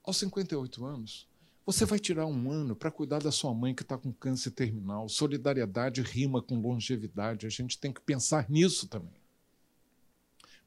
aos 0.03 0.17
58 0.17 0.85
anos, 0.85 1.27
você 1.65 1.83
vai 1.83 1.97
tirar 1.97 2.27
um 2.27 2.51
ano 2.51 2.75
para 2.75 2.91
cuidar 2.91 3.23
da 3.23 3.31
sua 3.31 3.53
mãe 3.53 3.73
que 3.73 3.81
está 3.81 3.97
com 3.97 4.13
câncer 4.13 4.51
terminal. 4.51 5.09
Solidariedade 5.09 6.01
rima 6.01 6.41
com 6.41 6.59
longevidade. 6.59 7.47
A 7.47 7.49
gente 7.49 7.79
tem 7.79 7.91
que 7.91 8.01
pensar 8.01 8.47
nisso 8.49 8.87
também. 8.87 9.19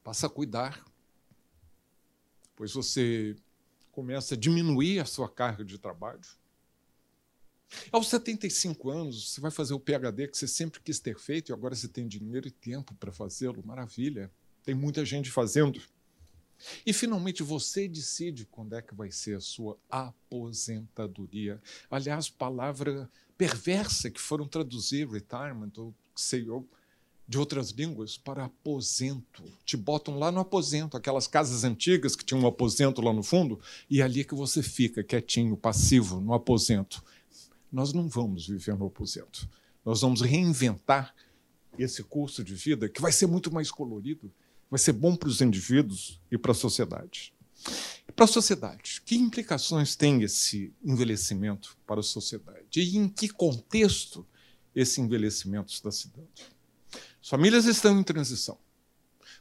Passa 0.03 0.27
a 0.27 0.29
cuidar, 0.29 0.83
pois 2.55 2.73
você 2.73 3.35
começa 3.91 4.33
a 4.33 4.37
diminuir 4.37 4.99
a 4.99 5.05
sua 5.05 5.29
carga 5.29 5.63
de 5.63 5.77
trabalho. 5.77 6.19
Aos 7.91 8.07
75 8.07 8.89
anos, 8.89 9.29
você 9.31 9.41
vai 9.41 9.51
fazer 9.51 9.73
o 9.73 9.79
PhD 9.79 10.27
que 10.27 10.37
você 10.37 10.47
sempre 10.47 10.79
quis 10.79 10.99
ter 10.99 11.17
feito 11.17 11.49
e 11.49 11.53
agora 11.53 11.75
você 11.75 11.87
tem 11.87 12.07
dinheiro 12.07 12.47
e 12.47 12.51
tempo 12.51 12.93
para 12.95 13.11
fazê-lo. 13.11 13.63
Maravilha. 13.65 14.31
Tem 14.63 14.75
muita 14.75 15.05
gente 15.05 15.29
fazendo. 15.29 15.81
E 16.85 16.91
finalmente 16.91 17.41
você 17.41 17.87
decide 17.87 18.45
quando 18.45 18.75
é 18.75 18.81
que 18.81 18.93
vai 18.93 19.11
ser 19.11 19.37
a 19.37 19.39
sua 19.39 19.77
aposentadoria. 19.89 21.61
Aliás, 21.89 22.29
palavra 22.29 23.09
perversa 23.37 24.09
que 24.11 24.19
foram 24.19 24.47
traduzir 24.47 25.07
retirement 25.07 25.71
ou 25.77 25.95
sei 26.15 26.49
eu 26.49 26.67
de 27.25 27.37
outras 27.37 27.69
línguas 27.69 28.17
para 28.17 28.45
aposento. 28.45 29.43
Te 29.63 29.77
botam 29.77 30.17
lá 30.17 30.31
no 30.31 30.39
aposento, 30.39 30.97
aquelas 30.97 31.27
casas 31.27 31.63
antigas 31.63 32.15
que 32.15 32.25
tinham 32.25 32.41
um 32.41 32.47
aposento 32.47 33.01
lá 33.01 33.13
no 33.13 33.21
fundo, 33.21 33.59
e 33.87 34.01
é 34.01 34.03
ali 34.03 34.25
que 34.25 34.33
você 34.33 34.63
fica 34.63 35.03
quietinho, 35.03 35.55
passivo, 35.55 36.19
no 36.19 36.33
aposento 36.33 37.03
nós 37.71 37.93
não 37.93 38.07
vamos 38.07 38.47
viver 38.47 38.75
no 38.77 38.87
aposento. 38.87 39.49
Nós 39.85 40.01
vamos 40.01 40.21
reinventar 40.21 41.13
esse 41.77 42.03
curso 42.03 42.43
de 42.43 42.53
vida 42.53 42.89
que 42.89 43.01
vai 43.01 43.11
ser 43.11 43.27
muito 43.27 43.51
mais 43.51 43.71
colorido, 43.71 44.31
vai 44.69 44.79
ser 44.79 44.93
bom 44.93 45.15
para 45.15 45.29
os 45.29 45.41
indivíduos 45.41 46.19
e 46.31 46.37
para 46.37 46.51
a 46.51 46.55
sociedade. 46.55 47.33
Para 48.15 48.25
a 48.25 48.27
sociedade, 48.27 49.01
que 49.05 49.15
implicações 49.15 49.95
tem 49.95 50.21
esse 50.23 50.73
envelhecimento 50.83 51.77
para 51.85 52.01
a 52.01 52.03
sociedade? 52.03 52.79
E 52.79 52.97
em 52.97 53.07
que 53.07 53.29
contexto 53.29 54.25
esse 54.75 54.99
envelhecimento 54.99 55.71
está 55.71 55.91
se 55.91 56.09
dando? 56.09 56.27
As 57.21 57.29
famílias 57.29 57.65
estão 57.65 57.99
em 57.99 58.03
transição. 58.03 58.57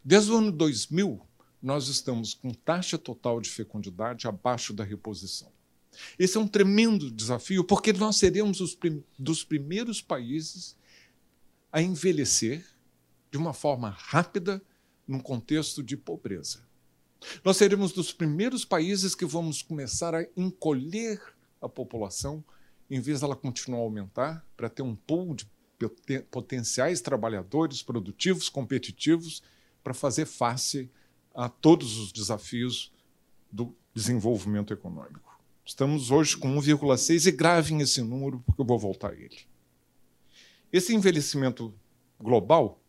Desde 0.04 0.30
o 0.30 0.36
ano 0.36 0.52
2000, 0.52 1.20
nós 1.60 1.88
estamos 1.88 2.34
com 2.34 2.50
taxa 2.50 2.96
total 2.96 3.40
de 3.40 3.50
fecundidade 3.50 4.28
abaixo 4.28 4.72
da 4.72 4.84
reposição. 4.84 5.50
Esse 6.18 6.36
é 6.36 6.40
um 6.40 6.48
tremendo 6.48 7.10
desafio, 7.10 7.64
porque 7.64 7.92
nós 7.92 8.16
seremos 8.16 8.60
os 8.60 8.74
prim 8.74 9.02
dos 9.18 9.44
primeiros 9.44 10.00
países 10.00 10.76
a 11.72 11.82
envelhecer 11.82 12.64
de 13.30 13.36
uma 13.36 13.52
forma 13.52 13.90
rápida 13.90 14.62
num 15.06 15.20
contexto 15.20 15.82
de 15.82 15.96
pobreza. 15.96 16.66
Nós 17.44 17.56
seremos 17.56 17.92
dos 17.92 18.12
primeiros 18.12 18.64
países 18.64 19.14
que 19.14 19.24
vamos 19.24 19.62
começar 19.62 20.14
a 20.14 20.26
encolher 20.36 21.20
a 21.60 21.68
população, 21.68 22.44
em 22.88 23.00
vez 23.00 23.20
dela 23.20 23.34
continuar 23.34 23.80
a 23.80 23.82
aumentar, 23.82 24.46
para 24.56 24.68
ter 24.68 24.82
um 24.82 24.94
pool 24.94 25.34
de 25.34 25.46
potenciais 26.30 27.00
trabalhadores 27.00 27.82
produtivos, 27.82 28.48
competitivos, 28.48 29.42
para 29.82 29.94
fazer 29.94 30.26
face 30.26 30.90
a 31.34 31.48
todos 31.48 31.98
os 31.98 32.12
desafios 32.12 32.92
do 33.50 33.74
desenvolvimento 33.94 34.72
econômico. 34.72 35.27
Estamos 35.68 36.10
hoje 36.10 36.34
com 36.34 36.48
1,6 36.56 37.26
e 37.26 37.30
gravem 37.30 37.82
esse 37.82 38.00
número, 38.00 38.42
porque 38.46 38.58
eu 38.58 38.64
vou 38.64 38.78
voltar 38.78 39.10
a 39.10 39.14
ele. 39.14 39.36
Esse 40.72 40.94
envelhecimento 40.94 41.74
global 42.18 42.80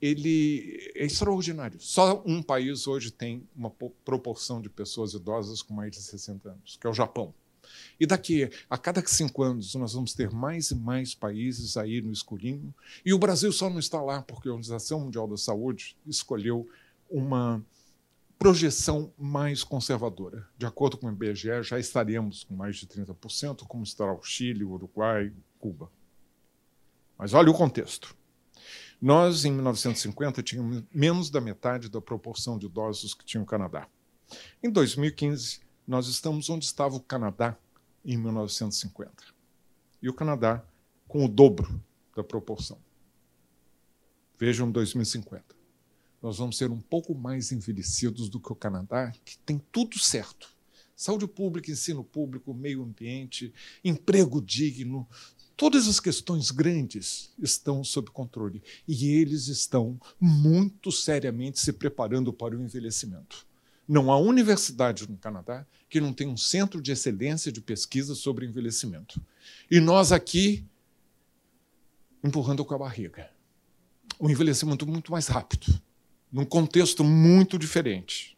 ele 0.00 0.92
é 0.94 1.04
extraordinário. 1.04 1.80
Só 1.80 2.22
um 2.24 2.40
país 2.40 2.86
hoje 2.86 3.10
tem 3.10 3.42
uma 3.56 3.70
proporção 4.04 4.62
de 4.62 4.70
pessoas 4.70 5.14
idosas 5.14 5.62
com 5.62 5.74
mais 5.74 5.90
de 5.90 6.00
60 6.00 6.48
anos, 6.48 6.78
que 6.80 6.86
é 6.86 6.90
o 6.90 6.94
Japão. 6.94 7.34
E 7.98 8.06
daqui 8.06 8.48
a 8.70 8.78
cada 8.78 9.04
cinco 9.04 9.42
anos 9.42 9.74
nós 9.74 9.94
vamos 9.94 10.14
ter 10.14 10.30
mais 10.30 10.70
e 10.70 10.76
mais 10.76 11.12
países 11.12 11.76
aí 11.76 12.00
no 12.00 12.12
escurinho. 12.12 12.72
E 13.04 13.12
o 13.12 13.18
Brasil 13.18 13.50
só 13.50 13.68
não 13.68 13.80
está 13.80 14.00
lá 14.00 14.22
porque 14.22 14.48
a 14.48 14.52
Organização 14.52 15.00
Mundial 15.00 15.26
da 15.26 15.36
Saúde 15.36 15.96
escolheu 16.06 16.68
uma 17.10 17.60
projeção 18.38 19.12
mais 19.18 19.64
conservadora. 19.64 20.46
De 20.56 20.66
acordo 20.66 20.98
com 20.98 21.06
o 21.06 21.10
IBGE, 21.10 21.62
já 21.62 21.78
estaremos 21.78 22.44
com 22.44 22.54
mais 22.54 22.76
de 22.76 22.86
30%, 22.86 23.66
como 23.66 23.84
estará 23.84 24.12
o 24.12 24.22
Chile, 24.22 24.64
o 24.64 24.72
Uruguai, 24.72 25.32
Cuba. 25.58 25.90
Mas 27.16 27.32
olha 27.32 27.50
o 27.50 27.54
contexto. 27.54 28.14
Nós, 29.00 29.44
em 29.44 29.52
1950, 29.52 30.42
tínhamos 30.42 30.82
menos 30.92 31.30
da 31.30 31.40
metade 31.40 31.88
da 31.88 32.00
proporção 32.00 32.58
de 32.58 32.66
idosos 32.66 33.14
que 33.14 33.24
tinha 33.24 33.42
o 33.42 33.46
Canadá. 33.46 33.88
Em 34.62 34.70
2015, 34.70 35.60
nós 35.86 36.06
estamos 36.06 36.48
onde 36.48 36.64
estava 36.64 36.96
o 36.96 37.00
Canadá 37.00 37.56
em 38.04 38.16
1950. 38.16 39.12
E 40.02 40.08
o 40.08 40.14
Canadá 40.14 40.64
com 41.06 41.24
o 41.24 41.28
dobro 41.28 41.80
da 42.14 42.24
proporção. 42.24 42.78
Vejam 44.38 44.70
2050. 44.70 45.63
Nós 46.24 46.38
vamos 46.38 46.56
ser 46.56 46.70
um 46.70 46.80
pouco 46.80 47.14
mais 47.14 47.52
envelhecidos 47.52 48.30
do 48.30 48.40
que 48.40 48.50
o 48.50 48.56
Canadá, 48.56 49.12
que 49.26 49.36
tem 49.44 49.60
tudo 49.70 49.98
certo. 49.98 50.48
Saúde 50.96 51.26
pública, 51.26 51.70
ensino 51.70 52.02
público, 52.02 52.54
meio 52.54 52.82
ambiente, 52.82 53.52
emprego 53.84 54.40
digno, 54.40 55.06
Todas 55.56 55.86
as 55.86 56.00
questões 56.00 56.50
grandes 56.50 57.30
estão 57.38 57.84
sob 57.84 58.10
controle 58.10 58.60
e 58.88 59.10
eles 59.10 59.46
estão 59.46 60.00
muito 60.18 60.90
seriamente 60.90 61.60
se 61.60 61.72
preparando 61.72 62.32
para 62.32 62.56
o 62.56 62.60
envelhecimento. 62.60 63.46
Não 63.86 64.10
há 64.10 64.18
universidade 64.18 65.08
no 65.08 65.16
Canadá 65.16 65.64
que 65.88 66.00
não 66.00 66.12
tenha 66.12 66.30
um 66.30 66.36
centro 66.36 66.82
de 66.82 66.90
excelência 66.90 67.52
de 67.52 67.60
pesquisa 67.60 68.16
sobre 68.16 68.46
envelhecimento. 68.46 69.20
E 69.70 69.78
nós 69.78 70.10
aqui 70.10 70.66
empurrando 72.22 72.64
com 72.64 72.74
a 72.74 72.78
barriga. 72.78 73.30
O 74.18 74.28
envelhecimento 74.28 74.84
muito 74.84 75.12
mais 75.12 75.28
rápido, 75.28 75.80
num 76.34 76.44
contexto 76.44 77.04
muito 77.04 77.56
diferente. 77.56 78.36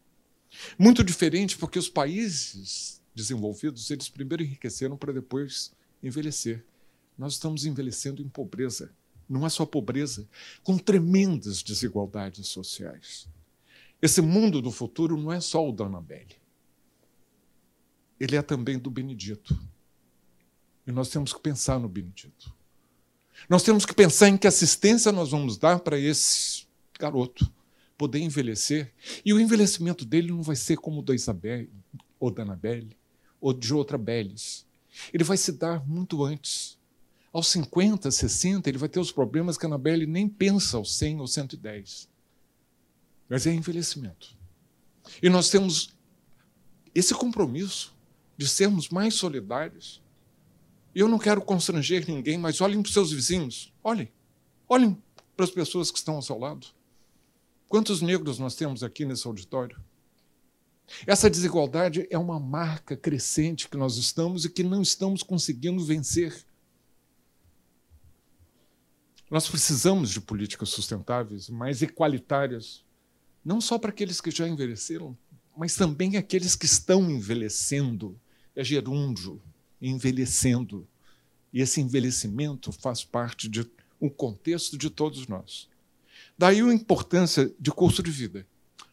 Muito 0.79 1.03
diferente 1.03 1.57
porque 1.57 1.79
os 1.79 1.89
países 1.89 3.01
desenvolvidos, 3.15 3.91
eles 3.91 4.11
primeiro 4.11 4.43
enriqueceram 4.43 4.99
para 4.99 5.15
depois 5.15 5.73
envelhecer. 6.03 6.63
Nós 7.17 7.33
estamos 7.33 7.65
envelhecendo 7.65 8.21
em 8.21 8.29
pobreza. 8.29 8.95
Não 9.27 9.47
é 9.47 9.49
só 9.49 9.65
pobreza, 9.65 10.29
com 10.63 10.77
tremendas 10.77 11.63
desigualdades 11.63 12.49
sociais. 12.49 13.27
Esse 14.03 14.21
mundo 14.21 14.61
do 14.61 14.71
futuro 14.71 15.17
não 15.17 15.33
é 15.33 15.41
só 15.41 15.67
o 15.67 15.73
da 15.73 15.87
Annabelle. 15.87 16.37
Ele 18.21 18.37
é 18.37 18.43
também 18.43 18.79
do 18.79 18.91
Benedito. 18.91 19.59
E 20.87 20.93
nós 20.93 21.09
temos 21.09 21.33
que 21.33 21.41
pensar 21.41 21.81
no 21.81 21.89
Benedito. 21.89 22.55
Nós 23.49 23.63
temos 23.63 23.87
que 23.87 23.95
pensar 23.95 24.29
em 24.29 24.37
que 24.37 24.47
assistência 24.47 25.11
nós 25.11 25.31
vamos 25.31 25.57
dar 25.57 25.81
para 25.81 25.99
esse 25.99 26.67
garoto 26.99 27.56
poder 27.97 28.21
envelhecer. 28.21 28.93
E 29.25 29.33
o 29.33 29.41
envelhecimento 29.41 30.05
dele 30.05 30.31
não 30.31 30.43
vai 30.43 30.57
ser 30.57 30.77
como 30.77 31.01
o 31.01 31.03
da 31.03 31.15
Isabel, 31.15 31.67
ou 32.19 32.31
da 32.31 32.43
Annabelle, 32.43 32.97
ou 33.41 33.53
de 33.53 33.73
outra 33.73 33.99
Belis. 33.99 34.67
Ele 35.13 35.25
vai 35.25 35.37
se 35.37 35.53
dar 35.53 35.87
muito 35.87 36.25
antes 36.25 36.77
aos 37.33 37.49
50, 37.49 38.11
60, 38.11 38.67
ele 38.67 38.79
vai 38.79 38.89
ter 38.89 38.99
os 38.99 39.13
problemas 39.13 39.59
que 39.59 39.67
a 39.67 39.69
Anabelle 39.69 40.07
nem 40.07 40.27
pensa 40.27 40.79
aos 40.79 40.97
100 40.97 41.21
ou 41.21 41.27
110. 41.27 42.09
Mas 43.29 43.47
é 43.47 43.53
envelhecimento. 43.53 44.35
E 45.23 45.29
nós 45.29 45.51
temos 45.51 45.95
esse 46.95 47.15
compromisso 47.15 47.95
de 48.39 48.49
sermos 48.49 48.89
mais 48.89 49.15
solidários. 49.15 50.03
E 50.95 51.01
eu 51.01 51.09
não 51.09 51.19
quero 51.19 51.43
constranger 51.43 52.07
ninguém, 52.09 52.39
mas 52.39 52.63
olhem 52.63 52.81
para 52.81 52.89
os 52.89 52.95
seus 52.95 53.13
vizinhos. 53.13 53.71
Olhem. 53.85 54.11
Olhem 54.67 54.97
para 55.37 55.45
as 55.45 55.51
pessoas 55.51 55.91
que 55.91 55.99
estão 55.99 56.15
ao 56.15 56.23
seu 56.23 56.39
lado. 56.39 56.69
Quantos 57.69 58.01
negros 58.01 58.39
nós 58.39 58.55
temos 58.55 58.83
aqui 58.83 59.05
nesse 59.05 59.27
auditório? 59.27 59.81
Essa 61.07 61.29
desigualdade 61.29 62.07
é 62.11 62.19
uma 62.19 62.39
marca 62.39 62.97
crescente 62.97 63.69
que 63.69 63.77
nós 63.77 63.97
estamos 63.97 64.45
e 64.45 64.51
que 64.51 64.63
não 64.63 64.83
estamos 64.83 65.23
conseguindo 65.23 65.85
vencer. 65.85 66.45
Nós 69.29 69.49
precisamos 69.49 70.11
de 70.11 70.21
políticas 70.21 70.69
sustentáveis, 70.69 71.49
mais 71.51 71.83
equalitárias, 71.83 72.85
não 73.45 73.61
só 73.61 73.79
para 73.79 73.91
aqueles 73.91 74.21
que 74.21 74.31
já 74.31 74.47
envelheceram, 74.47 75.19
mas 75.57 75.75
também 75.75 76.17
aqueles 76.17 76.55
que 76.55 76.67
estão 76.67 77.11
envelhecendo. 77.11 78.19
É 78.55 78.63
gerúndio, 78.63 79.43
envelhecendo. 79.83 80.87
E 81.53 81.61
esse 81.61 81.81
envelhecimento 81.81 82.71
faz 82.71 83.03
parte 83.03 83.49
de 83.49 83.69
um 84.01 84.09
contexto 84.09 84.79
de 84.79 84.89
todos 84.89 85.27
nós. 85.27 85.69
Daí 86.39 86.61
a 86.61 86.73
importância 86.73 87.53
de 87.59 87.71
curso 87.71 88.03
de 88.03 88.11
vida. 88.11 88.47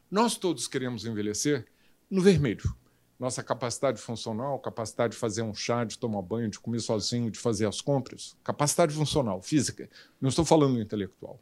Nós 0.09 0.37
todos 0.37 0.67
queremos 0.67 1.05
envelhecer 1.05 1.65
no 2.09 2.21
vermelho 2.21 2.75
nossa 3.23 3.41
capacidade 3.41 4.01
funcional, 4.01 4.59
capacidade 4.59 5.13
de 5.13 5.19
fazer 5.19 5.43
um 5.43 5.53
chá, 5.53 5.85
de 5.85 5.97
tomar 5.97 6.21
banho, 6.21 6.49
de 6.49 6.59
comer 6.59 6.81
sozinho, 6.81 7.31
de 7.31 7.39
fazer 7.39 7.65
as 7.65 7.79
compras, 7.79 8.35
capacidade 8.43 8.93
funcional, 8.93 9.41
física, 9.41 9.89
não 10.19 10.27
estou 10.27 10.43
falando 10.43 10.81
intelectual. 10.81 11.39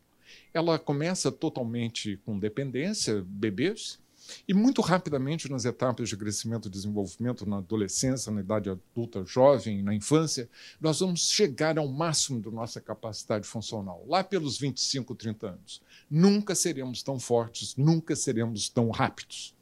Ela 0.53 0.77
começa 0.77 1.31
totalmente 1.31 2.17
com 2.17 2.37
dependência, 2.37 3.25
bebês, 3.25 3.99
e 4.47 4.53
muito 4.53 4.81
rapidamente 4.81 5.49
nas 5.49 5.65
etapas 5.65 6.09
de 6.09 6.17
crescimento 6.17 6.67
e 6.67 6.71
desenvolvimento, 6.71 7.45
na 7.45 7.57
adolescência, 7.57 8.31
na 8.31 8.41
idade 8.41 8.69
adulta, 8.69 9.23
jovem, 9.25 9.81
na 9.83 9.93
infância, 9.93 10.49
nós 10.79 10.99
vamos 10.99 11.29
chegar 11.29 11.77
ao 11.77 11.87
máximo 11.87 12.41
da 12.41 12.51
nossa 12.51 12.79
capacidade 12.79 13.47
funcional, 13.47 14.03
lá 14.07 14.23
pelos 14.23 14.57
25, 14.57 15.15
30 15.15 15.47
anos. 15.47 15.81
Nunca 16.09 16.55
seremos 16.55 17.01
tão 17.03 17.19
fortes, 17.19 17.75
nunca 17.75 18.15
seremos 18.15 18.69
tão 18.69 18.89
rápidos 18.89 19.55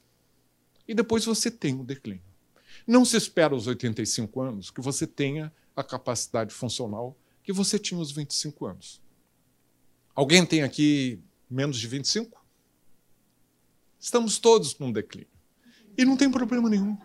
e 0.90 0.94
depois 0.94 1.24
você 1.24 1.52
tem 1.52 1.78
o 1.78 1.84
declínio. 1.84 2.24
Não 2.84 3.04
se 3.04 3.16
espera 3.16 3.54
aos 3.54 3.68
85 3.68 4.40
anos 4.40 4.70
que 4.72 4.80
você 4.80 5.06
tenha 5.06 5.52
a 5.76 5.84
capacidade 5.84 6.52
funcional 6.52 7.16
que 7.44 7.52
você 7.52 7.78
tinha 7.78 7.96
aos 7.96 8.10
25 8.10 8.66
anos. 8.66 9.00
Alguém 10.16 10.44
tem 10.44 10.64
aqui 10.64 11.20
menos 11.48 11.78
de 11.78 11.86
25? 11.86 12.39
Estamos 14.00 14.38
todos 14.38 14.78
num 14.78 14.90
declínio. 14.90 15.28
E 15.96 16.04
não 16.06 16.16
tem 16.16 16.30
problema 16.30 16.70
nenhum. 16.70 16.96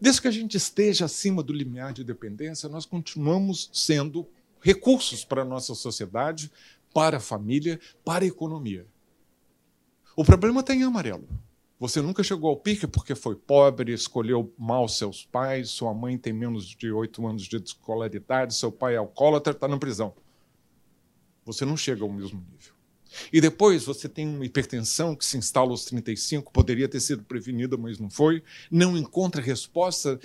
Desde 0.00 0.20
que 0.20 0.28
a 0.28 0.32
gente 0.32 0.56
esteja 0.56 1.04
acima 1.04 1.42
do 1.42 1.52
limiar 1.52 1.92
de 1.92 2.02
dependência, 2.02 2.68
nós 2.68 2.84
continuamos 2.84 3.70
sendo 3.72 4.26
recursos 4.60 5.24
para 5.24 5.42
a 5.42 5.44
nossa 5.44 5.74
sociedade, 5.74 6.50
para 6.92 7.18
a 7.18 7.20
família, 7.20 7.78
para 8.04 8.24
a 8.24 8.26
economia. 8.26 8.86
O 10.16 10.24
problema 10.24 10.60
está 10.60 10.74
em 10.74 10.82
amarelo. 10.82 11.28
Você 11.78 12.00
nunca 12.00 12.22
chegou 12.22 12.50
ao 12.50 12.56
pique 12.56 12.86
porque 12.86 13.14
foi 13.14 13.36
pobre, 13.36 13.92
escolheu 13.92 14.52
mal 14.58 14.88
seus 14.88 15.24
pais, 15.24 15.70
sua 15.70 15.92
mãe 15.92 16.16
tem 16.16 16.32
menos 16.32 16.66
de 16.66 16.90
oito 16.90 17.26
anos 17.26 17.42
de 17.42 17.56
escolaridade, 17.56 18.54
seu 18.54 18.72
pai 18.72 18.94
é 18.94 18.96
alcoólatra, 18.96 19.52
está 19.52 19.68
na 19.68 19.78
prisão. 19.78 20.14
Você 21.44 21.64
não 21.64 21.76
chega 21.76 22.02
ao 22.02 22.10
mesmo 22.10 22.44
nível. 22.50 22.73
E 23.32 23.40
depois 23.40 23.84
você 23.84 24.08
tem 24.08 24.26
uma 24.28 24.44
hipertensão 24.44 25.14
que 25.14 25.24
se 25.24 25.36
instala 25.36 25.70
aos 25.70 25.84
35, 25.84 26.52
poderia 26.52 26.88
ter 26.88 27.00
sido 27.00 27.22
prevenida, 27.22 27.76
mas 27.76 27.98
não 27.98 28.10
foi, 28.10 28.42
não 28.70 28.96
encontra 28.96 29.40
resposta 29.40 30.18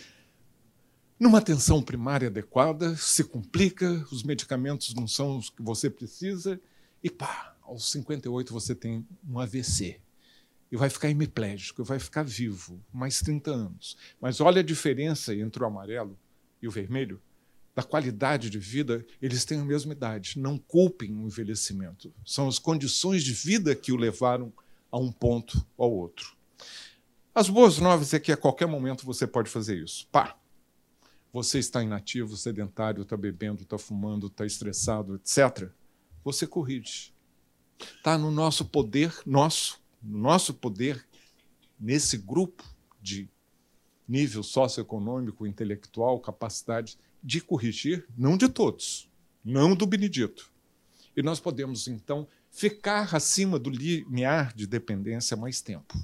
numa 1.19 1.39
atenção 1.39 1.81
primária 1.81 2.29
adequada, 2.29 2.95
se 2.95 3.23
complica, 3.23 4.05
os 4.09 4.23
medicamentos 4.23 4.93
não 4.93 5.05
são 5.07 5.37
os 5.37 5.49
que 5.49 5.61
você 5.61 5.89
precisa, 5.89 6.59
e 7.03 7.09
pá, 7.09 7.55
aos 7.61 7.91
58 7.91 8.53
você 8.53 8.73
tem 8.73 9.05
um 9.29 9.37
AVC 9.37 9.99
e 10.71 10.77
vai 10.77 10.89
ficar 10.89 11.09
hemiplégico, 11.09 11.83
vai 11.83 11.99
ficar 11.99 12.23
vivo 12.23 12.79
mais 12.93 13.19
30 13.19 13.51
anos. 13.51 13.97
Mas 14.21 14.39
olha 14.39 14.61
a 14.61 14.63
diferença 14.63 15.35
entre 15.35 15.61
o 15.63 15.65
amarelo 15.65 16.17
e 16.61 16.67
o 16.67 16.71
vermelho. 16.71 17.21
Da 17.79 17.83
qualidade 17.83 18.49
de 18.49 18.59
vida, 18.59 19.05
eles 19.21 19.45
têm 19.45 19.61
a 19.61 19.63
mesma 19.63 19.93
idade. 19.93 20.37
Não 20.37 20.57
culpem 20.57 21.15
o 21.15 21.25
envelhecimento. 21.25 22.13
São 22.25 22.45
as 22.49 22.59
condições 22.59 23.23
de 23.23 23.31
vida 23.31 23.73
que 23.73 23.93
o 23.93 23.95
levaram 23.95 24.51
a 24.91 24.97
um 24.97 25.09
ponto 25.09 25.65
ou 25.77 25.85
ao 25.85 25.93
outro. 25.93 26.35
As 27.33 27.47
boas 27.47 27.77
novas 27.77 28.13
é 28.13 28.19
que 28.19 28.33
a 28.33 28.35
qualquer 28.35 28.65
momento 28.65 29.05
você 29.05 29.25
pode 29.25 29.49
fazer 29.49 29.81
isso. 29.81 30.05
Pá! 30.11 30.37
Você 31.31 31.57
está 31.57 31.81
inativo, 31.81 32.35
sedentário, 32.35 33.03
está 33.03 33.15
bebendo, 33.15 33.61
está 33.61 33.77
fumando, 33.77 34.27
está 34.27 34.45
estressado, 34.45 35.15
etc. 35.15 35.69
Você 36.21 36.45
corrige. 36.45 37.13
Está 37.79 38.17
no 38.17 38.29
nosso 38.29 38.65
poder, 38.65 39.15
nosso, 39.25 39.81
no 40.03 40.17
nosso 40.17 40.53
poder, 40.53 41.07
nesse 41.79 42.17
grupo 42.17 42.61
de 43.01 43.29
nível 44.05 44.43
socioeconômico, 44.43 45.47
intelectual, 45.47 46.19
capacidade 46.19 46.97
de 47.23 47.41
corrigir, 47.41 48.07
não 48.17 48.37
de 48.37 48.47
todos, 48.47 49.09
não 49.43 49.75
do 49.75 49.85
Benedito. 49.85 50.51
E 51.15 51.21
nós 51.21 51.39
podemos, 51.39 51.87
então, 51.87 52.27
ficar 52.49 53.15
acima 53.15 53.59
do 53.59 53.69
limiar 53.69 54.53
de 54.53 54.65
dependência 54.65 55.35
mais 55.35 55.61
tempo. 55.61 55.97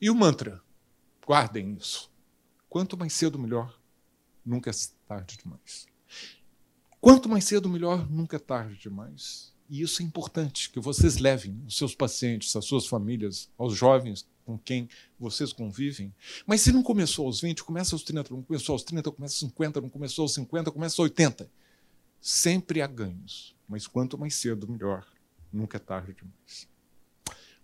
E 0.00 0.08
o 0.10 0.14
mantra, 0.14 0.62
guardem 1.26 1.74
isso. 1.74 2.10
Quanto 2.68 2.96
mais 2.96 3.12
cedo, 3.12 3.38
melhor. 3.38 3.78
Nunca 4.44 4.70
é 4.70 4.74
tarde 5.06 5.38
demais. 5.38 5.86
Quanto 7.00 7.28
mais 7.28 7.44
cedo, 7.44 7.68
melhor. 7.68 8.08
Nunca 8.10 8.36
é 8.36 8.38
tarde 8.38 8.76
demais. 8.78 9.52
E 9.68 9.80
isso 9.80 10.02
é 10.02 10.04
importante, 10.04 10.70
que 10.70 10.80
vocês 10.80 11.16
levem 11.16 11.62
os 11.66 11.76
seus 11.76 11.94
pacientes, 11.94 12.54
as 12.54 12.64
suas 12.64 12.86
famílias, 12.86 13.50
aos 13.56 13.74
jovens 13.74 14.26
com 14.44 14.58
quem 14.58 14.88
vocês 15.18 15.52
convivem. 15.52 16.14
Mas 16.46 16.60
se 16.60 16.72
não 16.72 16.82
começou 16.82 17.26
aos 17.26 17.40
20, 17.40 17.64
começa 17.64 17.94
aos 17.94 18.02
30, 18.02 18.34
não 18.34 18.42
começou 18.42 18.74
aos 18.74 18.82
30, 18.82 19.10
começa 19.10 19.34
aos 19.34 19.40
50, 19.40 19.80
não 19.80 19.88
começou 19.88 20.22
aos 20.22 20.34
50, 20.34 20.70
começa 20.70 20.94
aos 20.94 20.98
80. 20.98 21.50
Sempre 22.20 22.80
há 22.80 22.86
ganhos, 22.86 23.54
mas 23.68 23.86
quanto 23.86 24.16
mais 24.16 24.34
cedo, 24.34 24.68
melhor. 24.68 25.06
Nunca 25.52 25.76
é 25.76 25.80
tarde 25.80 26.14
demais. 26.14 26.68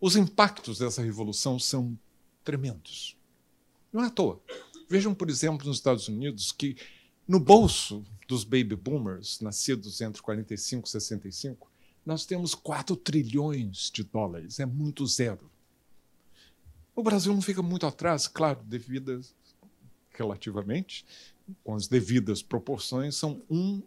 Os 0.01 0.17
impactos 0.17 0.79
dessa 0.79 1.03
revolução 1.03 1.59
são 1.59 1.99
tremendos. 2.45 3.17
Não 3.93 4.03
é 4.03 4.07
à 4.07 4.11
toa. 4.11 4.41
Vejam, 4.89 5.15
por 5.15 5.29
exemplo, 5.29 5.67
nos 5.67 5.77
Estados 5.77 6.09
Unidos, 6.09 6.53
que 6.53 6.77
no 7.27 7.39
bolso 7.39 8.05
dos 8.27 8.45
baby 8.45 8.77
boomers, 8.77 9.41
nascidos 9.41 10.01
entre 10.01 10.23
45 10.23 10.87
e 10.87 10.91
65, 10.91 11.71
nós 12.05 12.25
temos 12.25 12.55
4 12.55 12.97
trilhões 12.97 13.91
de 13.93 14.03
dólares. 14.03 14.59
É 14.59 14.67
muito 14.67 15.07
zero. 15.07 15.51
O 16.95 17.03
Brasil 17.03 17.33
não 17.33 17.43
fica 17.43 17.63
muito 17.63 17.87
atrás, 17.87 18.27
claro, 18.27 18.61
devido 18.65 19.21
relativamente, 20.13 21.05
com 21.65 21.75
as 21.75 21.89
devidas 21.89 22.43
proporções, 22.43 23.17
são 23.17 23.43
1 23.51 23.83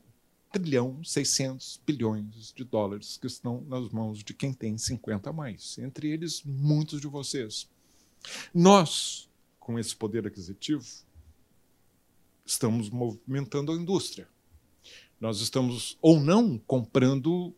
trilhão 0.51 1.03
600 1.03 1.81
bilhões 1.85 2.53
de 2.55 2.63
dólares 2.63 3.17
que 3.17 3.25
estão 3.25 3.61
nas 3.61 3.89
mãos 3.89 4.23
de 4.23 4.33
quem 4.35 4.53
tem 4.53 4.77
50 4.77 5.29
a 5.29 5.33
mais, 5.33 5.77
entre 5.79 6.09
eles 6.11 6.43
muitos 6.43 7.01
de 7.01 7.07
vocês. 7.07 7.67
Nós, 8.53 9.27
com 9.59 9.79
esse 9.79 9.95
poder 9.95 10.27
aquisitivo, 10.27 10.85
estamos 12.45 12.89
movimentando 12.89 13.71
a 13.71 13.75
indústria. 13.75 14.27
Nós 15.19 15.39
estamos 15.39 15.97
ou 16.01 16.19
não 16.19 16.57
comprando 16.57 17.53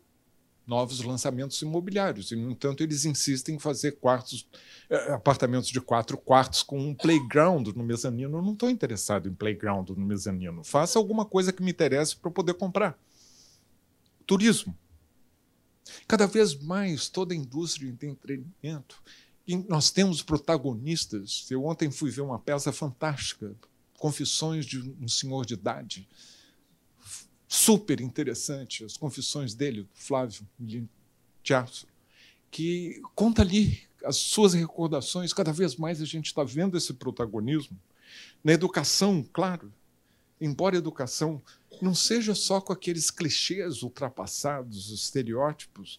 novos 0.66 1.00
lançamentos 1.00 1.62
imobiliários. 1.62 2.32
E, 2.32 2.36
no 2.36 2.50
entanto, 2.50 2.82
eles 2.82 3.04
insistem 3.04 3.54
em 3.54 3.58
fazer 3.58 3.92
quartos, 3.92 4.46
eh, 4.90 5.12
apartamentos 5.12 5.68
de 5.68 5.80
quatro 5.80 6.18
quartos 6.18 6.62
com 6.62 6.78
um 6.78 6.94
playground 6.94 7.68
no 7.68 7.84
mezanino. 7.84 8.38
Eu 8.38 8.42
não 8.42 8.52
estou 8.52 8.68
interessado 8.68 9.28
em 9.28 9.34
playground 9.34 9.90
no 9.90 10.04
mezanino. 10.04 10.64
Faça 10.64 10.98
alguma 10.98 11.24
coisa 11.24 11.52
que 11.52 11.62
me 11.62 11.70
interesse 11.70 12.16
para 12.16 12.28
eu 12.28 12.32
poder 12.32 12.54
comprar. 12.54 12.98
Turismo. 14.26 14.76
Cada 16.08 16.26
vez 16.26 16.54
mais 16.54 17.08
toda 17.08 17.32
a 17.32 17.36
indústria 17.36 17.92
de 17.92 18.06
entretenimento. 18.06 19.00
E 19.46 19.56
nós 19.56 19.90
temos 19.92 20.20
protagonistas. 20.20 21.46
Eu 21.48 21.64
ontem 21.64 21.90
fui 21.92 22.10
ver 22.10 22.22
uma 22.22 22.38
peça 22.38 22.72
fantástica, 22.72 23.54
Confissões 23.98 24.66
de 24.66 24.78
um 25.00 25.08
Senhor 25.08 25.46
de 25.46 25.54
Idade 25.54 26.06
super 27.48 28.00
interessante, 28.00 28.84
as 28.84 28.96
confissões 28.96 29.54
dele, 29.54 29.88
Flávio 29.94 30.46
Tiasso, 31.42 31.86
que 32.50 33.00
conta 33.14 33.42
ali 33.42 33.80
as 34.04 34.16
suas 34.16 34.54
recordações. 34.54 35.32
Cada 35.32 35.52
vez 35.52 35.76
mais 35.76 36.00
a 36.00 36.04
gente 36.04 36.26
está 36.26 36.42
vendo 36.42 36.76
esse 36.76 36.94
protagonismo. 36.94 37.78
Na 38.42 38.52
educação, 38.52 39.24
claro, 39.32 39.72
embora 40.40 40.76
a 40.76 40.78
educação 40.78 41.42
não 41.80 41.94
seja 41.94 42.34
só 42.34 42.60
com 42.60 42.72
aqueles 42.72 43.10
clichês 43.10 43.82
ultrapassados, 43.82 44.90
estereótipos, 44.90 45.98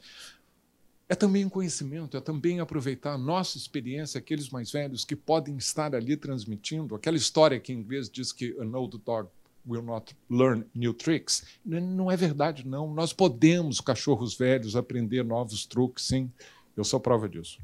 é 1.10 1.16
também 1.16 1.46
um 1.46 1.50
conhecimento, 1.50 2.18
é 2.18 2.22
também 2.22 2.60
aproveitar 2.60 3.14
a 3.14 3.18
nossa 3.18 3.58
experiência, 3.58 4.20
aqueles 4.20 4.50
mais 4.50 4.72
velhos 4.72 5.06
que 5.06 5.16
podem 5.16 5.56
estar 5.56 5.96
ali 5.96 6.18
transmitindo. 6.18 6.96
Aquela 6.96 7.16
história 7.16 7.60
que 7.60 7.72
em 7.72 7.78
inglês 7.78 8.10
diz 8.10 8.34
que 8.34 8.58
an 8.60 8.76
old 8.76 8.98
dog 9.06 9.30
will 9.68 9.84
not 9.84 10.16
learn 10.30 10.66
new 10.74 10.94
tricks. 10.94 11.44
Não 11.66 12.10
é 12.10 12.16
verdade, 12.16 12.66
não. 12.66 12.94
Nós 12.94 13.12
podemos, 13.12 13.82
cachorros 13.82 14.36
velhos, 14.36 14.76
aprender 14.76 15.24
novos 15.24 15.66
truques, 15.66 16.06
sim. 16.06 16.32
Eu 16.76 16.84
sou 16.84 17.00
prova 17.00 17.28
disso. 17.28 17.60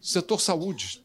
Setor 0.00 0.40
saúde. 0.40 1.02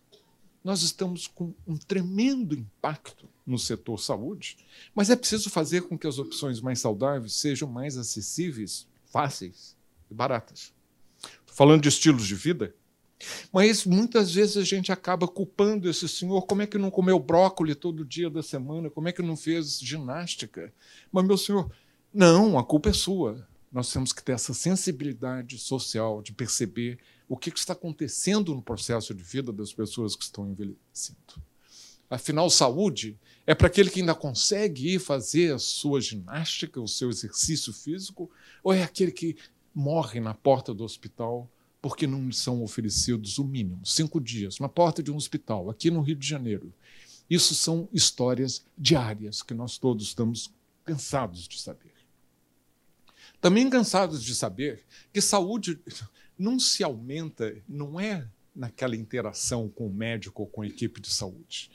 Nós 0.64 0.82
estamos 0.82 1.26
com 1.26 1.54
um 1.66 1.78
tremendo 1.78 2.54
impacto 2.54 3.30
no 3.46 3.58
setor 3.58 3.98
saúde, 3.98 4.58
mas 4.94 5.10
é 5.10 5.16
preciso 5.16 5.50
fazer 5.50 5.84
com 5.84 5.98
que 5.98 6.06
as 6.06 6.20
opções 6.20 6.60
mais 6.60 6.80
saudáveis 6.80 7.34
sejam 7.34 7.68
mais 7.68 7.98
acessíveis, 7.98 8.86
fáceis 9.06 9.76
e 10.12 10.14
baratas. 10.14 10.74
Falando 11.46 11.82
de 11.82 11.90
estilos 11.90 12.28
de 12.28 12.36
vida, 12.36 12.76
mas 13.52 13.86
muitas 13.86 14.34
vezes 14.34 14.58
a 14.58 14.64
gente 14.64 14.92
acaba 14.92 15.28
culpando 15.28 15.90
esse 15.90 16.08
senhor. 16.08 16.42
Como 16.44 16.62
é 16.62 16.68
que 16.68 16.78
não 16.78 16.90
comeu 16.90 17.20
brócolis 17.20 17.76
todo 17.76 18.06
dia 18.06 18.30
da 18.30 18.42
semana? 18.42 18.90
Como 18.90 19.08
é 19.08 19.12
que 19.12 19.22
não 19.22 19.36
fez 19.36 19.80
ginástica? 19.80 20.74
Mas, 21.12 21.26
meu 21.26 21.38
senhor, 21.38 21.72
não, 22.14 22.58
a 22.58 22.64
culpa 22.64 22.90
é 22.90 22.94
sua. 22.94 23.48
Nós 23.72 23.92
temos 23.92 24.12
que 24.12 24.24
ter 24.24 24.32
essa 24.32 24.54
sensibilidade 24.54 25.58
social 25.58 26.22
de 26.22 26.34
perceber 26.34 26.98
o 27.28 27.38
que 27.38 27.50
está 27.50 27.74
acontecendo 27.74 28.56
no 28.56 28.62
processo 28.62 29.14
de 29.14 29.24
vida 29.24 29.54
das 29.54 29.72
pessoas 29.72 30.16
que 30.16 30.24
estão 30.24 30.50
envelhecendo. 30.50 31.20
Afinal, 32.10 32.50
saúde 32.50 33.20
é 33.46 33.54
para 33.54 33.68
aquele 33.68 33.92
que 33.92 34.00
ainda 34.00 34.16
consegue 34.16 34.96
ir 34.96 35.00
fazer 35.00 35.54
a 35.54 35.60
sua 35.60 36.02
ginástica, 36.02 36.82
o 36.82 36.88
seu 36.88 37.10
exercício 37.10 37.72
físico, 37.72 38.32
ou 38.64 38.74
é 38.74 38.82
aquele 38.82 39.12
que 39.12 39.38
morre 39.76 40.20
na 40.20 40.34
porta 40.34 40.74
do 40.74 40.84
hospital 40.84 41.48
porque 41.82 42.06
não 42.06 42.32
são 42.32 42.62
oferecidos 42.62 43.38
o 43.38 43.44
mínimo, 43.44 43.86
cinco 43.86 44.20
dias, 44.20 44.60
na 44.60 44.68
porta 44.68 45.02
de 45.02 45.12
um 45.12 45.16
hospital, 45.16 45.70
aqui 45.70 45.90
no 45.90 46.02
Rio 46.02 46.16
de 46.16 46.28
Janeiro. 46.28 46.74
Isso 47.30 47.54
são 47.54 47.88
histórias 47.94 48.66
diárias 48.78 49.42
que 49.42 49.54
nós 49.54 49.78
todos 49.78 50.08
estamos 50.08 50.52
cansados 50.84 51.48
de 51.48 51.60
saber. 51.60 51.94
Também 53.40 53.70
cansados 53.70 54.24
de 54.24 54.36
saber 54.36 54.84
que 55.14 55.22
saúde 55.22 55.80
não 56.38 56.60
se 56.60 56.84
aumenta, 56.84 57.56
não 57.68 58.00
é 58.00 58.28
naquela 58.56 58.96
interação 58.96 59.70
com 59.70 59.88
o 59.88 59.94
médico 59.94 60.42
ou 60.42 60.48
com 60.48 60.62
a 60.62 60.68
equipe 60.68 61.00
de 61.00 61.10
saúde. 61.10 61.70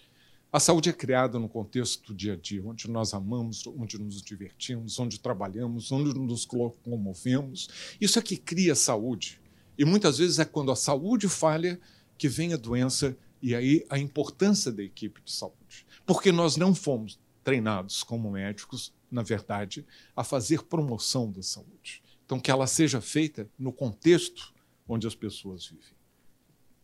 A 0.52 0.60
saúde 0.60 0.88
é 0.88 0.92
criada 0.92 1.38
no 1.38 1.48
contexto 1.48 2.12
do 2.12 2.14
dia 2.14 2.34
a 2.34 2.36
dia, 2.36 2.62
onde 2.64 2.88
nós 2.88 3.12
amamos, 3.12 3.66
onde 3.66 3.98
nos 3.98 4.22
divertimos, 4.22 4.98
onde 5.00 5.18
trabalhamos, 5.18 5.90
onde 5.90 6.16
nos 6.18 6.46
locomovemos. 6.46 7.68
Isso 8.00 8.18
é 8.18 8.22
que 8.22 8.36
cria 8.36 8.74
saúde. 8.74 9.40
E 9.76 9.84
muitas 9.84 10.18
vezes 10.18 10.38
é 10.38 10.44
quando 10.44 10.70
a 10.70 10.76
saúde 10.76 11.28
falha 11.28 11.80
que 12.16 12.28
vem 12.28 12.52
a 12.52 12.56
doença 12.56 13.16
e 13.42 13.54
aí 13.54 13.84
a 13.90 13.98
importância 13.98 14.72
da 14.72 14.82
equipe 14.82 15.20
de 15.22 15.32
saúde. 15.32 15.86
Porque 16.06 16.32
nós 16.32 16.56
não 16.56 16.74
fomos 16.74 17.18
treinados 17.42 18.02
como 18.02 18.30
médicos, 18.30 18.92
na 19.10 19.22
verdade, 19.22 19.84
a 20.16 20.24
fazer 20.24 20.62
promoção 20.62 21.30
da 21.30 21.42
saúde. 21.42 22.02
Então, 22.24 22.40
que 22.40 22.50
ela 22.50 22.66
seja 22.66 23.00
feita 23.00 23.48
no 23.58 23.72
contexto 23.72 24.54
onde 24.88 25.06
as 25.06 25.14
pessoas 25.14 25.66
vivem. 25.66 25.94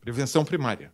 Prevenção 0.00 0.44
primária. 0.44 0.92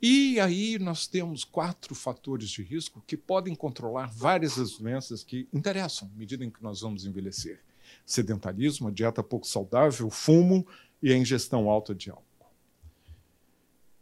E 0.00 0.40
aí 0.40 0.78
nós 0.78 1.06
temos 1.06 1.44
quatro 1.44 1.94
fatores 1.94 2.48
de 2.48 2.62
risco 2.62 3.02
que 3.06 3.16
podem 3.16 3.54
controlar 3.54 4.06
várias 4.06 4.56
das 4.56 4.78
doenças 4.78 5.22
que 5.22 5.48
interessam 5.52 6.10
à 6.14 6.18
medida 6.18 6.44
em 6.44 6.50
que 6.50 6.62
nós 6.62 6.80
vamos 6.80 7.04
envelhecer. 7.04 7.60
Sedentarismo, 8.04 8.88
a 8.88 8.90
dieta 8.90 9.22
pouco 9.22 9.46
saudável, 9.46 10.10
fumo, 10.10 10.66
e 11.02 11.12
a 11.12 11.16
ingestão 11.16 11.68
alta 11.68 11.94
de 11.94 12.10
álcool. 12.10 12.24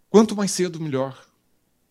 Quanto 0.09 0.37
mais 0.37 0.51
cedo, 0.51 0.81
melhor. 0.81 1.29